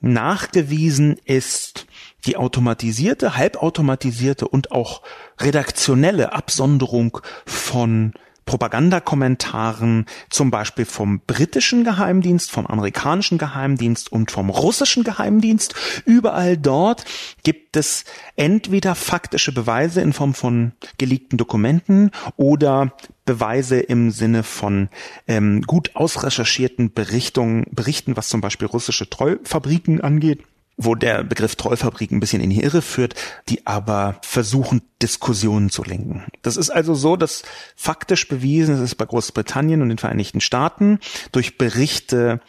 nachgewiesen 0.00 1.18
ist 1.24 1.86
die 2.26 2.36
automatisierte, 2.36 3.36
halbautomatisierte 3.36 4.48
und 4.48 4.72
auch 4.72 5.02
redaktionelle 5.40 6.32
Absonderung 6.32 7.18
von 7.46 8.14
Propagandakommentaren, 8.46 10.06
zum 10.28 10.50
Beispiel 10.50 10.84
vom 10.84 11.20
britischen 11.20 11.82
Geheimdienst, 11.82 12.50
vom 12.50 12.66
amerikanischen 12.66 13.38
Geheimdienst 13.38 14.12
und 14.12 14.30
vom 14.30 14.50
russischen 14.50 15.02
Geheimdienst. 15.02 15.74
Überall 16.04 16.58
dort 16.58 17.04
gibt 17.42 17.76
es 17.76 18.04
entweder 18.36 18.94
faktische 18.94 19.52
Beweise 19.52 20.02
in 20.02 20.12
Form 20.12 20.34
von 20.34 20.72
geleakten 20.98 21.38
Dokumenten 21.38 22.10
oder 22.36 22.94
Beweise 23.24 23.80
im 23.80 24.10
Sinne 24.10 24.42
von 24.42 24.90
ähm, 25.26 25.62
gut 25.62 25.96
ausrecherchierten 25.96 26.92
Berichtungen, 26.92 27.64
Berichten, 27.70 28.16
was 28.16 28.28
zum 28.28 28.42
Beispiel 28.42 28.68
russische 28.68 29.08
Trollfabriken 29.08 30.02
angeht 30.02 30.40
wo 30.76 30.94
der 30.94 31.24
Begriff 31.24 31.56
Trollfabrik 31.56 32.10
ein 32.10 32.20
bisschen 32.20 32.42
in 32.42 32.50
die 32.50 32.62
Irre 32.62 32.82
führt, 32.82 33.14
die 33.48 33.66
aber 33.66 34.16
versuchen, 34.22 34.82
Diskussionen 35.02 35.70
zu 35.70 35.84
lenken. 35.84 36.24
Das 36.42 36.56
ist 36.56 36.70
also 36.70 36.94
so, 36.94 37.16
dass 37.16 37.42
faktisch 37.76 38.28
bewiesen, 38.28 38.74
es 38.74 38.80
ist 38.80 38.94
bei 38.96 39.04
Großbritannien 39.04 39.82
und 39.82 39.88
den 39.88 39.98
Vereinigten 39.98 40.40
Staaten, 40.40 40.98
durch 41.32 41.58
Berichte 41.58 42.40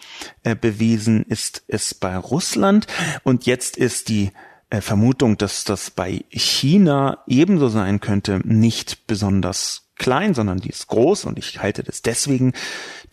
äh, 0.44 0.56
bewiesen 0.56 1.24
ist 1.24 1.64
es 1.68 1.94
bei 1.94 2.18
Russland 2.18 2.88
und 3.24 3.46
jetzt 3.46 3.78
ist 3.78 4.10
die 4.10 4.32
äh, 4.70 4.82
Vermutung, 4.82 5.38
dass 5.38 5.64
das 5.64 5.92
bei 5.92 6.26
China 6.30 7.24
ebenso 7.28 7.68
sein 7.68 8.00
könnte, 8.00 8.42
nicht 8.44 9.08
besonders 9.08 9.85
klein, 9.96 10.34
sondern 10.34 10.60
die 10.60 10.70
ist 10.70 10.88
groß 10.88 11.26
und 11.26 11.40
ich 11.40 11.62
halte 11.62 11.84
das 11.84 12.02
deswegen 12.02 12.54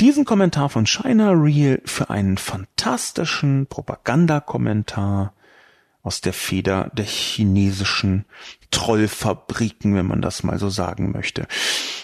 diesen 0.00 0.24
Kommentar 0.24 0.68
von 0.68 0.86
China 0.86 1.30
Real 1.30 1.80
für 1.84 2.10
einen 2.10 2.38
fantastischen 2.38 3.66
Propagandakommentar 3.66 5.32
aus 6.02 6.20
der 6.20 6.32
Feder 6.32 6.90
der 6.94 7.04
chinesischen 7.04 8.24
Trollfabriken, 8.72 9.94
wenn 9.94 10.06
man 10.06 10.20
das 10.20 10.42
mal 10.42 10.58
so 10.58 10.68
sagen 10.68 11.12
möchte. 11.12 11.46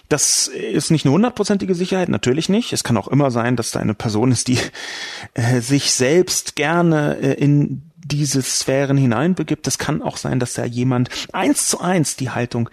Das 0.09 0.47
ist 0.49 0.91
nicht 0.91 1.05
eine 1.05 1.13
hundertprozentige 1.13 1.75
Sicherheit, 1.75 2.09
natürlich 2.09 2.49
nicht. 2.49 2.73
Es 2.73 2.85
kann 2.85 2.97
auch 2.97 3.09
immer 3.09 3.31
sein, 3.31 3.57
dass 3.57 3.73
da 3.73 3.81
eine 3.81 3.95
Person 3.95 4.31
ist, 4.31 4.49
die 4.49 4.59
äh, 5.35 5.61
sich 5.61 5.93
selbst 5.93 6.55
gerne 6.57 7.19
äh, 7.21 7.35
in 7.35 7.88
diese 8.09 8.43
Sphären 8.43 8.97
hineinbegibt. 8.97 9.67
Es 9.67 9.79
kann 9.79 10.03
auch 10.03 10.17
sein, 10.17 10.41
dass 10.41 10.55
da 10.55 10.65
jemand 10.65 11.11
eins 11.33 11.69
zu 11.69 11.81
eins 11.81 12.17
die 12.17 12.31
Haltung 12.31 12.71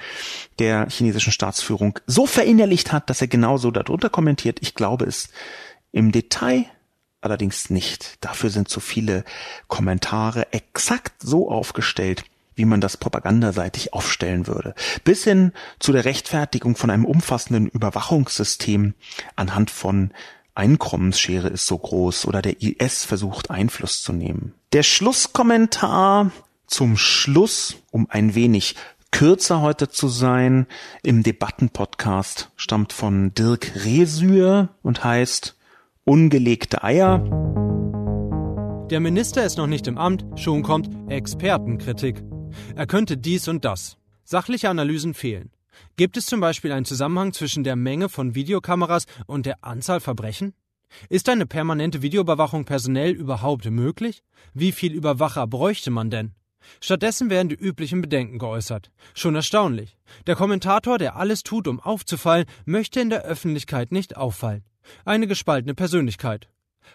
der 0.60 0.88
chinesischen 0.90 1.32
Staatsführung 1.32 2.00
so 2.08 2.26
verinnerlicht 2.26 2.92
hat, 2.92 3.10
dass 3.10 3.22
er 3.22 3.28
genauso 3.28 3.72
darunter 3.72 4.10
kommentiert. 4.10 4.60
Ich 4.62 4.76
glaube 4.76 5.06
es 5.06 5.30
im 5.92 6.12
Detail 6.12 6.66
allerdings 7.22 7.70
nicht. 7.70 8.24
Dafür 8.24 8.50
sind 8.50 8.70
zu 8.70 8.80
viele 8.80 9.24
Kommentare 9.68 10.54
exakt 10.54 11.22
so 11.22 11.50
aufgestellt, 11.50 12.24
wie 12.56 12.66
man 12.66 12.82
das 12.82 12.98
propagandaseitig 12.98 13.94
aufstellen 13.94 14.48
würde. 14.48 14.74
Bis 15.04 15.24
hin 15.24 15.52
zu 15.80 15.92
der 15.92 16.06
Rechtfertigung 16.06 16.76
von 16.76 16.90
einem 16.90 17.06
umfassenden 17.06 17.68
Überwachungssystem 17.68 18.94
anhand 19.36 19.72
von 19.72 20.12
Einkommensschere 20.56 21.49
ist 21.49 21.68
so 21.68 21.78
groß 21.78 22.26
oder 22.26 22.41
der 22.41 22.62
IS 22.62 23.03
versucht 23.03 23.51
Einfluss 23.51 24.01
zu 24.01 24.14
nehmen. 24.14 24.53
Der 24.74 24.84
Schlusskommentar 24.84 26.32
zum 26.66 26.97
Schluss, 26.97 27.76
um 27.91 28.08
ein 28.10 28.36
wenig 28.36 28.76
kürzer 29.12 29.62
heute 29.62 29.89
zu 29.89 30.08
sein, 30.08 30.68
im 31.03 31.24
Debattenpodcast 31.24 32.51
stammt 32.56 32.93
von 32.93 33.34
Dirk 33.34 33.72
Resür 33.86 34.70
und 34.82 35.03
heißt 35.03 35.56
Ungelegte 36.03 36.84
Eier. 36.84 37.20
Der 38.89 38.99
Minister 38.99 39.43
ist 39.43 39.58
noch 39.58 39.68
nicht 39.68 39.88
im 39.88 39.97
Amt, 39.97 40.26
schon 40.36 40.64
kommt 40.64 40.89
Expertenkritik. 41.10 42.24
Er 42.76 42.88
könnte 42.88 43.18
dies 43.18 43.47
und 43.47 43.66
das. 43.66 43.97
Sachliche 44.24 44.70
Analysen 44.70 45.14
fehlen. 45.14 45.49
Gibt 45.97 46.17
es 46.17 46.26
zum 46.26 46.39
Beispiel 46.39 46.71
einen 46.71 46.86
Zusammenhang 46.86 47.34
zwischen 47.34 47.63
der 47.63 47.76
Menge 47.76 48.09
von 48.09 48.36
Videokameras 48.36 49.05
und 49.28 49.45
der 49.45 49.63
Anzahl 49.63 49.99
Verbrechen? 49.99 50.53
Ist 51.09 51.30
eine 51.30 51.45
permanente 51.45 52.01
Videoüberwachung 52.01 52.65
personell 52.65 53.11
überhaupt 53.11 53.65
möglich? 53.69 54.23
Wie 54.53 54.71
viel 54.71 54.93
Überwacher 54.93 55.47
bräuchte 55.47 55.91
man 55.91 56.09
denn? 56.09 56.34
Stattdessen 56.82 57.30
werden 57.30 57.49
die 57.49 57.55
üblichen 57.55 58.01
Bedenken 58.01 58.39
geäußert. 58.39 58.91
Schon 59.13 59.36
erstaunlich. 59.36 59.97
Der 60.28 60.36
Kommentator, 60.36 60.97
der 60.97 61.15
alles 61.15 61.43
tut, 61.43 61.67
um 61.67 61.80
aufzufallen, 61.80 62.45
möchte 62.65 62.99
in 62.99 63.09
der 63.09 63.23
Öffentlichkeit 63.23 63.91
nicht 63.91 64.17
auffallen. 64.17 64.63
Eine 65.03 65.28
gespaltene 65.28 65.76
Persönlichkeit. 65.76 66.49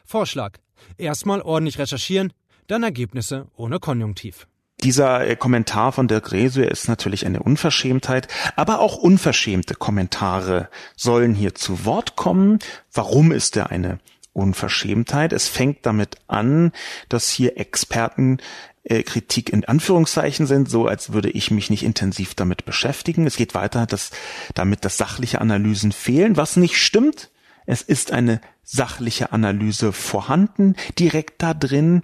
Vorschlag. 0.05 0.59
Erstmal 0.97 1.43
ordentlich 1.43 1.79
recherchieren, 1.79 2.33
dann 2.67 2.83
Ergebnisse 2.83 3.49
ohne 3.57 3.79
Konjunktiv. 3.79 4.47
Dieser 4.83 5.27
äh, 5.27 5.37
Kommentar 5.37 5.93
von 5.93 6.09
Dirk 6.09 6.33
Resue 6.33 6.65
ist 6.65 6.89
natürlich 6.89 7.27
eine 7.27 7.43
Unverschämtheit, 7.43 8.29
aber 8.57 8.81
auch 8.81 8.97
unverschämte 8.97 9.75
Kommentare 9.75 10.69
sollen 10.97 11.35
hier 11.35 11.55
zu 11.55 11.85
Wort 11.85 12.17
kommen. 12.17 12.59
Warum 12.93 13.33
ist 13.33 13.57
er 13.57 13.71
eine 13.71 13.99
Unverschämtheit? 14.33 15.33
Es 15.33 15.49
fängt 15.49 15.85
damit 15.85 16.17
an, 16.29 16.73
dass 17.09 17.29
hier 17.29 17.59
Experten 17.59 18.39
äh, 18.85 19.03
Kritik 19.03 19.51
in 19.51 19.67
Anführungszeichen 19.67 20.47
sind, 20.47 20.71
so 20.71 20.87
als 20.87 21.13
würde 21.13 21.31
ich 21.31 21.51
mich 21.51 21.69
nicht 21.69 21.83
intensiv 21.83 22.35
damit 22.35 22.65
beschäftigen. 22.65 23.27
Es 23.27 23.37
geht 23.37 23.55
weiter, 23.55 23.87
dass 23.87 24.11
damit 24.55 24.85
dass 24.85 24.97
sachliche 24.97 25.41
Analysen 25.41 25.93
fehlen, 25.93 26.37
was 26.37 26.57
nicht 26.57 26.79
stimmt. 26.79 27.31
Es 27.67 27.83
ist 27.83 28.13
eine 28.13 28.41
sachliche 28.73 29.33
Analyse 29.33 29.93
vorhanden, 29.93 30.77
direkt 30.99 31.43
da 31.43 31.55
drin. 31.55 32.03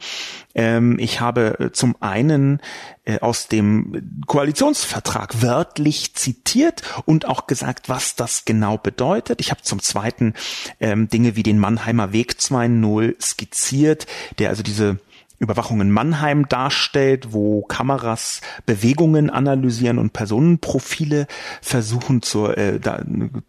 Ähm, 0.55 0.99
ich 0.99 1.21
habe 1.21 1.61
äh, 1.61 1.73
zum 1.73 1.95
einen 2.01 2.61
äh, 3.05 3.21
aus 3.21 3.47
dem 3.47 4.23
Koalitionsvertrag 4.27 5.43
wörtlich 5.43 6.15
zitiert 6.15 6.83
und 7.05 7.27
auch 7.27 7.47
gesagt, 7.47 7.89
was 7.89 8.17
das 8.17 8.45
genau 8.45 8.79
bedeutet. 8.79 9.41
Ich 9.41 9.53
habe 9.53 9.63
zum 9.63 9.81
zweiten 9.81 10.35
ähm, 10.81 11.09
Dinge 11.09 11.37
wie 11.37 11.45
den 11.45 11.61
Mannheimer 11.61 12.13
Weg 12.13 12.33
2.0 12.33 13.15
skizziert, 13.23 14.07
der 14.41 14.49
also 14.49 14.65
diese 14.65 14.99
Überwachung 15.39 15.81
in 15.81 15.91
Mannheim 15.91 16.49
darstellt, 16.49 17.33
wo 17.33 17.63
Kameras 17.63 18.41
Bewegungen 18.65 19.31
analysieren 19.31 19.99
und 19.99 20.13
Personenprofile 20.13 21.27
versuchen 21.61 22.23
zur, 22.23 22.57
äh, 22.57 22.81
da, 22.81 23.03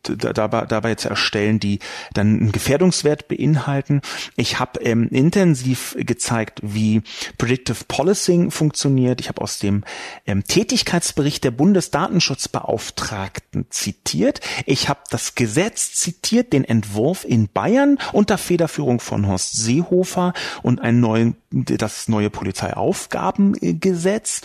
da, 0.04 0.34
dabei, 0.34 0.66
dabei 0.66 0.96
zu 0.96 1.10
erstellen, 1.10 1.60
die 1.60 1.80
dann 2.14 2.40
einen 2.40 2.52
Gefährdungswert 2.52 3.28
beinhalten. 3.28 4.02
Ich 4.36 4.60
habe 4.60 4.80
ähm, 4.82 5.08
intensiv 5.10 5.96
gezeigt, 6.00 6.60
wie 6.62 7.02
Predictive 7.38 7.86
Policing 7.88 8.52
funktioniert. 8.52 9.22
Ich 9.22 9.30
habe 9.30 9.42
aus 9.42 9.60
dem 9.60 9.84
ähm, 10.26 10.44
Tätigkeitsbericht 10.44 11.44
der 11.44 11.52
Bundesdatenschutzbeauftragten 11.52 13.68
zitiert. 13.70 14.42
Ich 14.66 14.90
habe 14.90 15.00
das 15.10 15.36
Gesetz 15.36 15.94
zitiert, 15.94 16.54
den 16.54 16.64
Entwurf 16.64 17.24
in 17.24 17.48
Bayern 17.48 17.98
unter 18.12 18.38
Federführung 18.38 19.00
von 19.00 19.28
Horst 19.28 19.56
Seehofer 19.56 20.34
und 20.64 20.82
einen 20.82 21.00
neuen 21.00 21.36
das 21.52 22.08
neue 22.08 22.30
Polizeiaufgabengesetz. 22.30 24.42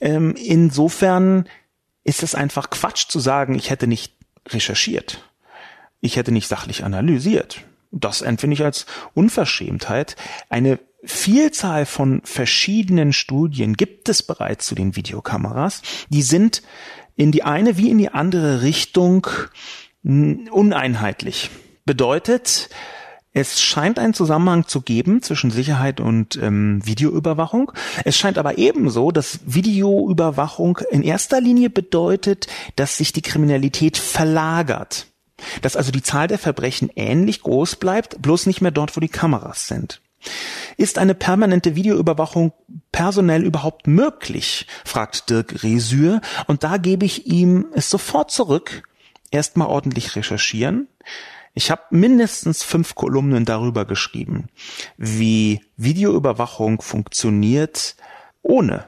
Ähm, 0.00 0.34
insofern 0.36 1.48
ist 2.04 2.22
es 2.22 2.34
einfach 2.34 2.70
Quatsch 2.70 3.08
zu 3.08 3.20
sagen, 3.20 3.54
ich 3.54 3.68
hätte 3.70 3.86
nicht 3.86 4.14
recherchiert. 4.48 5.30
Ich 6.00 6.16
hätte 6.16 6.32
nicht 6.32 6.48
sachlich 6.48 6.84
analysiert. 6.84 7.60
Das 7.90 8.22
empfinde 8.22 8.54
ich 8.54 8.64
als 8.64 8.86
Unverschämtheit. 9.14 10.16
Eine 10.48 10.78
Vielzahl 11.04 11.84
von 11.86 12.22
verschiedenen 12.24 13.12
Studien 13.12 13.74
gibt 13.74 14.08
es 14.08 14.22
bereits 14.22 14.66
zu 14.66 14.74
den 14.74 14.96
Videokameras. 14.96 15.82
Die 16.08 16.22
sind 16.22 16.62
in 17.16 17.30
die 17.30 17.42
eine 17.42 17.76
wie 17.76 17.90
in 17.90 17.98
die 17.98 18.10
andere 18.10 18.62
Richtung 18.62 19.26
uneinheitlich. 20.02 21.50
Bedeutet, 21.84 22.70
es 23.34 23.60
scheint 23.60 23.98
einen 23.98 24.14
Zusammenhang 24.14 24.68
zu 24.68 24.80
geben 24.80 25.20
zwischen 25.20 25.50
Sicherheit 25.50 26.00
und 26.00 26.36
ähm, 26.36 26.80
Videoüberwachung. 26.86 27.72
Es 28.04 28.16
scheint 28.16 28.38
aber 28.38 28.58
ebenso, 28.58 29.10
dass 29.10 29.40
Videoüberwachung 29.44 30.78
in 30.92 31.02
erster 31.02 31.40
Linie 31.40 31.68
bedeutet, 31.68 32.46
dass 32.76 32.96
sich 32.96 33.12
die 33.12 33.22
Kriminalität 33.22 33.96
verlagert. 33.96 35.08
Dass 35.62 35.76
also 35.76 35.90
die 35.90 36.02
Zahl 36.02 36.28
der 36.28 36.38
Verbrechen 36.38 36.90
ähnlich 36.94 37.42
groß 37.42 37.76
bleibt, 37.76 38.22
bloß 38.22 38.46
nicht 38.46 38.60
mehr 38.60 38.70
dort, 38.70 38.96
wo 38.96 39.00
die 39.00 39.08
Kameras 39.08 39.66
sind. 39.66 40.00
Ist 40.76 40.98
eine 40.98 41.14
permanente 41.14 41.74
Videoüberwachung 41.74 42.52
personell 42.92 43.42
überhaupt 43.42 43.88
möglich? 43.88 44.68
fragt 44.84 45.28
Dirk 45.28 45.64
Resür. 45.64 46.20
Und 46.46 46.62
da 46.62 46.76
gebe 46.76 47.04
ich 47.04 47.26
ihm 47.26 47.66
es 47.74 47.90
sofort 47.90 48.30
zurück. 48.30 48.84
Erstmal 49.32 49.66
ordentlich 49.66 50.14
recherchieren, 50.14 50.86
ich 51.54 51.70
habe 51.70 51.82
mindestens 51.90 52.62
fünf 52.62 52.94
Kolumnen 52.94 53.44
darüber 53.44 53.84
geschrieben, 53.84 54.48
wie 54.96 55.60
Videoüberwachung 55.76 56.82
funktioniert 56.82 57.96
ohne 58.42 58.86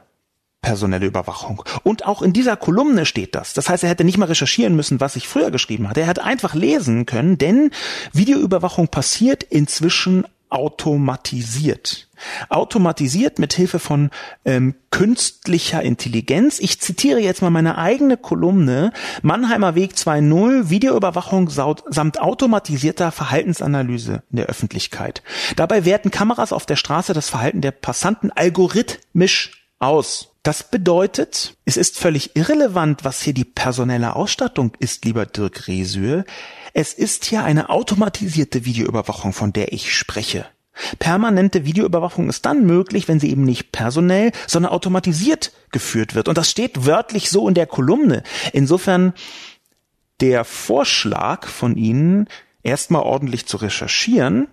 personelle 0.63 1.07
Überwachung. 1.07 1.63
Und 1.85 2.07
auch 2.07 2.23
in 2.23 2.33
dieser 2.33 2.57
Kolumne 2.57 3.07
steht 3.07 3.37
das. 3.37 3.55
Das 3.55 3.69
heißt, 3.69 3.85
er 3.85 3.91
hätte 3.91 4.03
nicht 4.03 4.19
mal 4.19 4.25
recherchieren 4.25 4.75
müssen, 4.75 5.01
was 5.01 5.15
ich 5.15 5.29
früher 5.29 5.53
geschrieben 5.53 5.89
hatte. 5.89 6.01
Er 6.01 6.09
hätte 6.09 6.25
einfach 6.25 6.55
lesen 6.55 7.07
können, 7.07 7.39
denn 7.39 7.71
Videoüberwachung 8.13 8.89
passiert 8.89 9.45
inzwischen 9.45 10.27
automatisiert. 10.51 12.09
Automatisiert 12.49 13.39
mit 13.39 13.53
Hilfe 13.53 13.79
von 13.79 14.11
ähm, 14.45 14.75
künstlicher 14.91 15.83
Intelligenz. 15.83 16.59
Ich 16.59 16.81
zitiere 16.81 17.21
jetzt 17.21 17.43
mal 17.43 17.51
meine 17.51 17.77
eigene 17.79 18.17
Kolumne. 18.17 18.93
Mannheimer 19.23 19.75
Weg 19.75 19.93
2.0, 19.93 20.71
Videoüberwachung 20.71 21.51
samt 21.51 22.21
automatisierter 22.21 23.13
Verhaltensanalyse 23.13 24.23
in 24.31 24.37
der 24.37 24.47
Öffentlichkeit. 24.47 25.23
Dabei 25.57 25.85
werten 25.85 26.11
Kameras 26.11 26.53
auf 26.53 26.65
der 26.65 26.77
Straße 26.77 27.13
das 27.13 27.29
Verhalten 27.29 27.61
der 27.61 27.73
Passanten 27.73 28.31
algorithmisch 28.31 29.67
aus. 29.79 30.33
Das 30.47 30.63
bedeutet, 30.63 31.57
es 31.65 31.77
ist 31.77 31.99
völlig 31.99 32.37
irrelevant, 32.37 33.05
was 33.05 33.21
hier 33.21 33.35
die 33.35 33.45
personelle 33.45 34.15
Ausstattung 34.15 34.73
ist, 34.79 35.05
lieber 35.05 35.27
Dirk 35.27 35.67
Resür. 35.67 36.25
Es 36.79 36.93
ist 36.93 37.25
hier 37.25 37.43
eine 37.43 37.71
automatisierte 37.71 38.67
Videoüberwachung, 38.67 39.33
von 39.33 39.51
der 39.51 39.73
ich 39.73 39.97
spreche. 39.97 40.45
Permanente 40.99 41.65
Videoüberwachung 41.65 42.29
ist 42.29 42.45
dann 42.45 42.67
möglich, 42.67 43.09
wenn 43.09 43.19
sie 43.19 43.31
eben 43.31 43.45
nicht 43.45 43.73
personell, 43.73 44.31
sondern 44.47 44.73
automatisiert 44.73 45.53
geführt 45.73 46.15
wird. 46.15 46.29
Und 46.29 46.37
das 46.37 46.51
steht 46.51 46.85
wörtlich 46.85 47.31
so 47.31 47.49
in 47.49 47.55
der 47.55 47.65
Kolumne. 47.65 48.25
Insofern 48.53 49.15
der 50.21 50.45
Vorschlag 50.45 51.47
von 51.47 51.79
Ihnen, 51.79 52.29
erstmal 52.63 53.05
ordentlich 53.05 53.47
zu 53.47 53.57
recherchieren, 53.57 54.49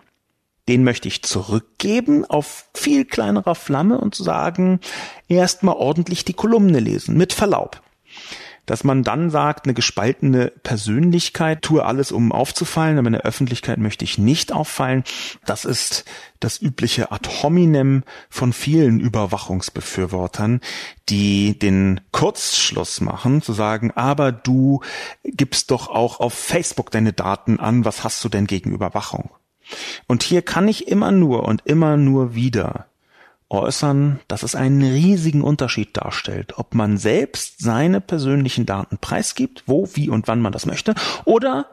den 0.69 0.85
möchte 0.85 1.09
ich 1.09 1.23
zurückgeben 1.23 2.23
auf 2.23 2.69
viel 2.73 3.03
kleinerer 3.03 3.53
Flamme 3.53 3.99
und 3.99 4.15
sagen, 4.15 4.79
erstmal 5.27 5.75
ordentlich 5.75 6.23
die 6.23 6.31
Kolumne 6.31 6.79
lesen, 6.79 7.17
mit 7.17 7.33
Verlaub 7.33 7.81
dass 8.65 8.83
man 8.83 9.03
dann 9.03 9.29
sagt, 9.29 9.65
eine 9.65 9.73
gespaltene 9.73 10.51
Persönlichkeit 10.63 11.61
tue 11.61 11.85
alles, 11.85 12.11
um 12.11 12.31
aufzufallen, 12.31 12.97
aber 12.97 13.07
in 13.07 13.13
der 13.13 13.25
Öffentlichkeit 13.25 13.77
möchte 13.77 14.05
ich 14.05 14.17
nicht 14.17 14.53
auffallen. 14.53 15.03
Das 15.45 15.65
ist 15.65 16.05
das 16.39 16.61
übliche 16.61 17.11
ad 17.11 17.29
hominem 17.41 18.03
von 18.29 18.53
vielen 18.53 18.99
Überwachungsbefürwortern, 18.99 20.61
die 21.09 21.59
den 21.59 22.01
Kurzschluss 22.11 23.01
machen, 23.01 23.41
zu 23.41 23.53
sagen, 23.53 23.91
aber 23.91 24.31
du 24.31 24.81
gibst 25.23 25.71
doch 25.71 25.89
auch 25.89 26.19
auf 26.19 26.33
Facebook 26.33 26.91
deine 26.91 27.13
Daten 27.13 27.59
an, 27.59 27.85
was 27.85 28.03
hast 28.03 28.23
du 28.23 28.29
denn 28.29 28.47
gegen 28.47 28.71
Überwachung? 28.71 29.29
Und 30.07 30.23
hier 30.23 30.41
kann 30.41 30.67
ich 30.67 30.87
immer 30.87 31.11
nur 31.11 31.43
und 31.43 31.65
immer 31.65 31.97
nur 31.97 32.35
wieder 32.35 32.87
äußern, 33.53 34.19
dass 34.27 34.43
es 34.43 34.55
einen 34.55 34.81
riesigen 34.81 35.41
Unterschied 35.41 35.95
darstellt, 35.95 36.57
ob 36.57 36.75
man 36.75 36.97
selbst 36.97 37.59
seine 37.59 38.01
persönlichen 38.01 38.65
Daten 38.65 38.97
preisgibt, 38.97 39.63
wo, 39.67 39.87
wie 39.93 40.09
und 40.09 40.27
wann 40.27 40.41
man 40.41 40.51
das 40.51 40.65
möchte, 40.65 40.95
oder 41.25 41.67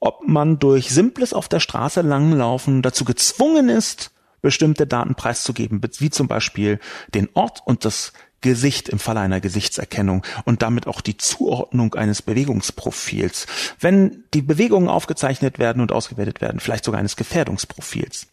ob 0.00 0.26
man 0.26 0.58
durch 0.58 0.90
simples 0.90 1.32
auf 1.32 1.48
der 1.48 1.60
Straße 1.60 2.00
langlaufen 2.00 2.82
dazu 2.82 3.04
gezwungen 3.04 3.68
ist, 3.68 4.10
bestimmte 4.40 4.86
Daten 4.86 5.14
preiszugeben, 5.14 5.80
wie 5.98 6.10
zum 6.10 6.26
Beispiel 6.26 6.80
den 7.14 7.28
Ort 7.34 7.62
und 7.64 7.84
das 7.84 8.12
Gesicht 8.40 8.88
im 8.88 8.98
Falle 8.98 9.20
einer 9.20 9.40
Gesichtserkennung 9.40 10.24
und 10.44 10.62
damit 10.62 10.88
auch 10.88 11.00
die 11.00 11.16
Zuordnung 11.16 11.94
eines 11.94 12.20
Bewegungsprofils, 12.22 13.46
wenn 13.78 14.24
die 14.34 14.42
Bewegungen 14.42 14.88
aufgezeichnet 14.88 15.60
werden 15.60 15.80
und 15.80 15.92
ausgewertet 15.92 16.40
werden, 16.40 16.58
vielleicht 16.58 16.84
sogar 16.84 16.98
eines 16.98 17.14
Gefährdungsprofils. 17.14 18.31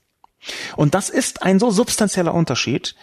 Und 0.76 0.96
das 0.96 1.10
ist 1.10 1.44
ein 1.44 1.60
so 1.60 1.72
substanzieller 1.72 2.34
Unterschied, 2.34 2.96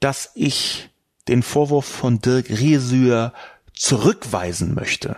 dass 0.00 0.30
ich 0.34 0.90
den 1.28 1.42
Vorwurf 1.42 1.86
von 1.86 2.20
Dirk 2.20 2.48
Riesür 2.50 3.32
zurückweisen 3.72 4.74
möchte. 4.74 5.16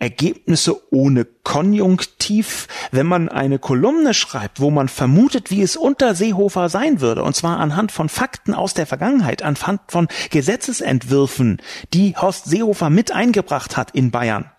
Ergebnisse 0.00 0.92
ohne 0.92 1.24
Konjunktiv, 1.24 2.68
wenn 2.92 3.06
man 3.06 3.28
eine 3.28 3.58
Kolumne 3.58 4.14
schreibt, 4.14 4.60
wo 4.60 4.70
man 4.70 4.88
vermutet, 4.88 5.50
wie 5.50 5.60
es 5.60 5.76
unter 5.76 6.14
Seehofer 6.14 6.68
sein 6.68 7.00
würde, 7.00 7.24
und 7.24 7.34
zwar 7.34 7.58
anhand 7.58 7.90
von 7.90 8.08
Fakten 8.08 8.54
aus 8.54 8.74
der 8.74 8.86
Vergangenheit, 8.86 9.42
anhand 9.42 9.80
von 9.88 10.06
Gesetzesentwürfen, 10.30 11.60
die 11.92 12.16
Horst 12.16 12.44
Seehofer 12.44 12.90
mit 12.90 13.10
eingebracht 13.10 13.76
hat 13.76 13.90
in 13.90 14.12
Bayern. 14.12 14.50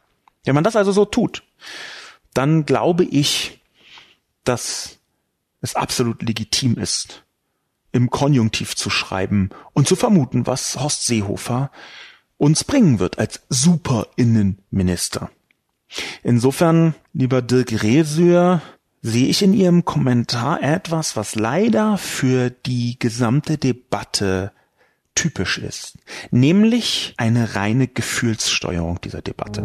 Wenn 0.43 0.55
man 0.55 0.65
das 0.65 0.75
also 0.75 0.91
so 0.91 1.05
tut, 1.05 1.43
dann 2.33 2.65
glaube 2.65 3.05
ich, 3.05 3.61
dass 4.43 4.98
es 5.61 5.75
absolut 5.75 6.21
legitim 6.21 6.77
ist, 6.77 7.23
im 7.91 8.09
Konjunktiv 8.09 8.75
zu 8.75 8.89
schreiben 8.89 9.49
und 9.73 9.87
zu 9.87 9.95
vermuten, 9.95 10.47
was 10.47 10.79
Horst 10.79 11.05
Seehofer 11.05 11.71
uns 12.37 12.63
bringen 12.63 12.99
wird 12.99 13.19
als 13.19 13.41
Superinnenminister. 13.49 15.29
Insofern, 16.23 16.95
lieber 17.13 17.41
Dirk 17.41 17.83
Resür, 17.83 18.61
sehe 19.01 19.27
ich 19.27 19.41
in 19.41 19.53
Ihrem 19.53 19.85
Kommentar 19.85 20.61
etwas, 20.61 21.15
was 21.15 21.35
leider 21.35 21.97
für 21.97 22.49
die 22.49 22.99
gesamte 22.99 23.57
Debatte 23.57 24.51
typisch 25.15 25.57
ist, 25.57 25.97
nämlich 26.31 27.13
eine 27.17 27.55
reine 27.55 27.87
Gefühlssteuerung 27.87 29.01
dieser 29.01 29.21
Debatte. 29.21 29.63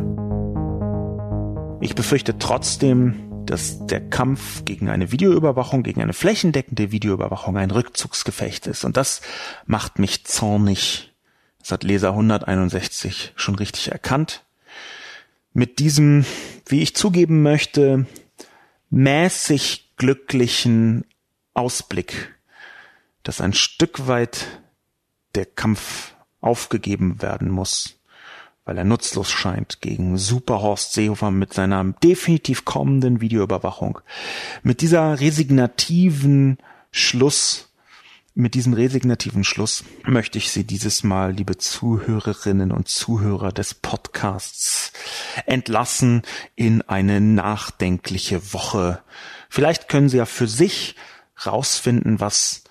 Ich 1.80 1.95
befürchte 1.95 2.38
trotzdem, 2.38 3.34
dass 3.47 3.86
der 3.86 4.01
Kampf 4.01 4.64
gegen 4.64 4.88
eine 4.88 5.12
Videoüberwachung, 5.12 5.82
gegen 5.82 6.03
eine 6.03 6.12
flächendeckende 6.12 6.90
Videoüberwachung 6.92 7.57
ein 7.57 7.70
Rückzugsgefecht 7.70 8.66
ist. 8.66 8.84
Und 8.84 8.97
das 8.97 9.20
macht 9.66 9.99
mich 9.99 10.24
zornig. 10.24 11.12
Das 11.59 11.72
hat 11.72 11.84
Leser 11.84 12.11
161 12.11 13.32
schon 13.36 13.55
richtig 13.55 13.90
erkannt. 13.92 14.45
Mit 15.53 15.78
diesem, 15.78 16.24
wie 16.66 16.82
ich 16.82 16.97
zugeben 16.97 17.42
möchte, 17.42 18.07
mäßig 18.90 19.92
glücklichen 19.97 21.05
Ausblick, 21.55 22.34
dass 23.22 23.40
ein 23.40 23.53
Stück 23.53 24.07
weit 24.07 24.47
der 25.34 25.47
Kampf 25.47 26.14
aufgegeben 26.40 27.22
werden 27.22 27.51
muss 27.51 27.99
weil 28.64 28.78
er 28.78 28.84
nutzlos 28.84 29.30
scheint 29.30 29.80
gegen 29.80 30.16
Superhorst 30.16 30.92
Seehofer 30.92 31.30
mit 31.30 31.52
seiner 31.52 31.84
definitiv 32.02 32.64
kommenden 32.64 33.20
Videoüberwachung. 33.20 34.00
Mit 34.62 34.80
dieser 34.80 35.20
resignativen 35.20 36.58
Schluss, 36.90 37.70
mit 38.34 38.54
diesem 38.54 38.72
resignativen 38.72 39.44
Schluss 39.44 39.84
möchte 40.04 40.38
ich 40.38 40.50
Sie 40.50 40.64
dieses 40.64 41.04
Mal, 41.04 41.32
liebe 41.32 41.58
Zuhörerinnen 41.58 42.72
und 42.72 42.88
Zuhörer 42.88 43.52
des 43.52 43.74
Podcasts, 43.74 44.92
entlassen 45.46 46.22
in 46.56 46.82
eine 46.82 47.20
nachdenkliche 47.20 48.52
Woche. 48.52 49.02
Vielleicht 49.50 49.88
können 49.88 50.08
Sie 50.08 50.16
ja 50.16 50.26
für 50.26 50.48
sich 50.48 50.96
rausfinden, 51.44 52.18
was 52.18 52.64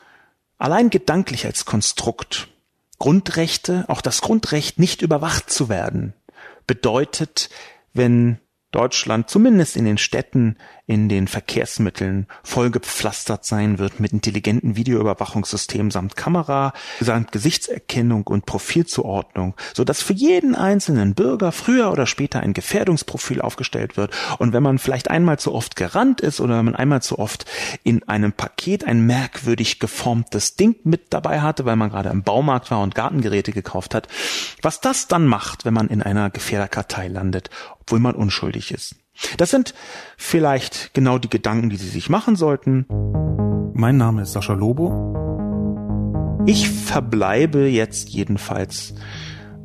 allein 0.58 0.90
gedanklich 0.90 1.46
als 1.46 1.66
Konstrukt 1.66 2.48
Grundrechte, 3.04 3.84
auch 3.90 4.00
das 4.00 4.22
Grundrecht, 4.22 4.80
nicht 4.80 5.02
überwacht 5.02 5.50
zu 5.50 5.68
werden, 5.68 6.14
bedeutet, 6.68 7.50
wenn 7.92 8.40
Deutschland 8.74 9.30
zumindest 9.30 9.78
in 9.78 9.86
den 9.86 9.98
Städten, 9.98 10.58
in 10.86 11.08
den 11.08 11.28
Verkehrsmitteln 11.28 12.28
vollgepflastert 12.44 13.46
sein 13.46 13.80
wird 13.80 14.00
mit 14.00 14.12
intelligenten 14.12 14.76
Videoüberwachungssystemen 14.76 15.92
samt 15.92 16.18
Kamera, 16.18 16.74
samt 17.00 17.32
Gesichtserkennung 17.32 18.28
und 18.28 18.46
Profilzuordnung, 18.46 19.54
so 19.74 19.84
dass 19.84 20.02
für 20.02 20.14
jeden 20.14 20.56
einzelnen 20.56 21.14
Bürger 21.14 21.52
früher 21.52 21.92
oder 21.92 22.06
später 22.06 22.42
ein 22.42 22.54
Gefährdungsprofil 22.54 23.42
aufgestellt 23.42 23.96
wird. 23.96 24.14
Und 24.40 24.54
wenn 24.54 24.64
man 24.64 24.80
vielleicht 24.80 25.10
einmal 25.10 25.40
zu 25.40 25.54
oft 25.54 25.76
gerannt 25.76 26.20
ist 26.20 26.42
oder 26.42 26.58
wenn 26.58 26.66
man 26.66 26.76
einmal 26.76 27.02
zu 27.02 27.20
oft 27.20 27.46
in 27.84 28.08
einem 28.10 28.34
Paket 28.34 28.86
ein 28.86 29.06
merkwürdig 29.06 29.80
geformtes 29.80 30.56
Ding 30.56 30.76
mit 30.84 31.14
dabei 31.14 31.42
hatte, 31.42 31.66
weil 31.66 31.76
man 31.76 31.92
gerade 31.92 32.10
im 32.10 32.24
Baumarkt 32.24 32.72
war 32.72 32.82
und 32.82 32.96
Gartengeräte 32.96 33.52
gekauft 33.52 33.94
hat, 33.94 34.08
was 34.62 34.82
das 34.82 35.08
dann 35.08 35.28
macht, 35.28 35.64
wenn 35.64 35.74
man 35.74 35.88
in 35.88 36.02
einer 36.02 36.30
Gefährderkartei 36.30 37.08
landet, 37.08 37.50
obwohl 37.84 38.00
man 38.00 38.16
unschuldig 38.16 38.74
ist. 38.74 38.96
Das 39.38 39.52
sind 39.52 39.74
vielleicht 40.18 40.94
genau 40.94 41.18
die 41.18 41.30
Gedanken, 41.30 41.70
die 41.70 41.76
Sie 41.76 41.90
sich 41.90 42.10
machen 42.10 42.36
sollten. 42.36 42.86
Mein 43.74 43.98
Name 43.98 44.24
ist 44.24 44.32
Sascha 44.32 44.54
Lobo. 44.54 45.14
Ich 46.46 46.70
verbleibe 46.70 47.68
jetzt 47.68 48.10
jedenfalls 48.10 48.96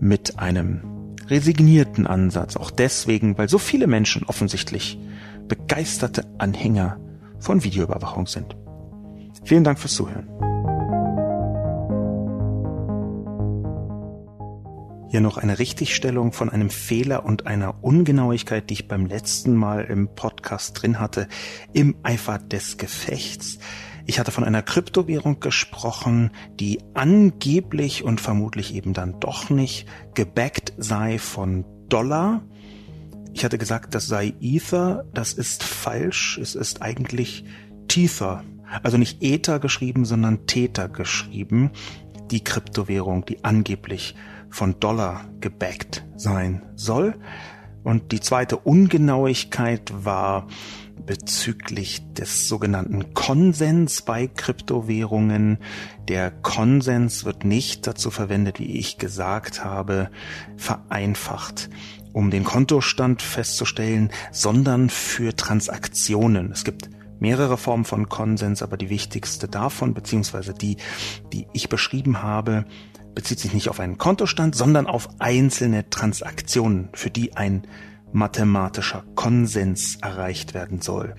mit 0.00 0.38
einem 0.38 1.16
resignierten 1.26 2.06
Ansatz, 2.06 2.56
auch 2.56 2.70
deswegen, 2.70 3.36
weil 3.38 3.48
so 3.48 3.58
viele 3.58 3.86
Menschen 3.86 4.24
offensichtlich 4.24 4.98
begeisterte 5.46 6.24
Anhänger 6.38 6.98
von 7.38 7.64
Videoüberwachung 7.64 8.26
sind. 8.26 8.56
Vielen 9.44 9.64
Dank 9.64 9.78
fürs 9.78 9.94
Zuhören. 9.94 10.47
Hier 15.10 15.22
noch 15.22 15.38
eine 15.38 15.58
Richtigstellung 15.58 16.32
von 16.32 16.50
einem 16.50 16.68
Fehler 16.68 17.24
und 17.24 17.46
einer 17.46 17.82
Ungenauigkeit, 17.82 18.68
die 18.68 18.74
ich 18.74 18.88
beim 18.88 19.06
letzten 19.06 19.56
Mal 19.56 19.84
im 19.84 20.14
Podcast 20.14 20.82
drin 20.82 21.00
hatte, 21.00 21.28
im 21.72 21.96
Eifer 22.02 22.38
des 22.38 22.76
Gefechts. 22.76 23.58
Ich 24.04 24.18
hatte 24.18 24.32
von 24.32 24.44
einer 24.44 24.60
Kryptowährung 24.60 25.40
gesprochen, 25.40 26.30
die 26.60 26.80
angeblich 26.92 28.04
und 28.04 28.20
vermutlich 28.20 28.74
eben 28.74 28.92
dann 28.92 29.18
doch 29.18 29.48
nicht 29.48 29.88
gebackt 30.12 30.74
sei 30.76 31.18
von 31.18 31.64
Dollar. 31.88 32.42
Ich 33.32 33.46
hatte 33.46 33.56
gesagt, 33.56 33.94
das 33.94 34.08
sei 34.08 34.34
Ether. 34.42 35.06
Das 35.14 35.32
ist 35.32 35.62
falsch. 35.64 36.36
Es 36.36 36.54
ist 36.54 36.82
eigentlich 36.82 37.44
Tether. 37.88 38.44
Also 38.82 38.98
nicht 38.98 39.22
Ether 39.22 39.58
geschrieben, 39.58 40.04
sondern 40.04 40.46
Tether 40.46 40.90
geschrieben. 40.90 41.70
Die 42.30 42.44
Kryptowährung, 42.44 43.24
die 43.24 43.42
angeblich 43.42 44.14
von 44.50 44.78
Dollar 44.80 45.24
gebackt 45.40 46.04
sein 46.16 46.62
soll. 46.74 47.14
Und 47.84 48.12
die 48.12 48.20
zweite 48.20 48.56
Ungenauigkeit 48.56 49.92
war 50.04 50.46
bezüglich 51.06 52.02
des 52.12 52.48
sogenannten 52.48 53.14
Konsens 53.14 54.02
bei 54.02 54.26
Kryptowährungen. 54.26 55.58
Der 56.06 56.30
Konsens 56.30 57.24
wird 57.24 57.44
nicht 57.44 57.86
dazu 57.86 58.10
verwendet, 58.10 58.58
wie 58.58 58.76
ich 58.78 58.98
gesagt 58.98 59.64
habe, 59.64 60.10
vereinfacht, 60.56 61.70
um 62.12 62.30
den 62.30 62.44
Kontostand 62.44 63.22
festzustellen, 63.22 64.10
sondern 64.32 64.90
für 64.90 65.34
Transaktionen. 65.34 66.52
Es 66.52 66.64
gibt 66.64 66.90
mehrere 67.20 67.56
Formen 67.56 67.84
von 67.84 68.08
Konsens, 68.08 68.62
aber 68.62 68.76
die 68.76 68.90
wichtigste 68.90 69.48
davon, 69.48 69.94
beziehungsweise 69.94 70.52
die, 70.52 70.76
die 71.32 71.46
ich 71.52 71.68
beschrieben 71.68 72.22
habe, 72.22 72.66
bezieht 73.18 73.40
sich 73.40 73.52
nicht 73.52 73.68
auf 73.68 73.80
einen 73.80 73.98
Kontostand, 73.98 74.54
sondern 74.54 74.86
auf 74.86 75.08
einzelne 75.18 75.90
Transaktionen, 75.90 76.88
für 76.92 77.10
die 77.10 77.36
ein 77.36 77.66
mathematischer 78.12 79.02
Konsens 79.16 79.96
erreicht 80.00 80.54
werden 80.54 80.80
soll. 80.80 81.16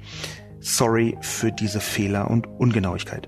Sorry 0.62 1.18
für 1.20 1.52
diese 1.52 1.82
Fehler 1.82 2.32
und 2.32 2.48
Ungenauigkeit. 2.48 3.28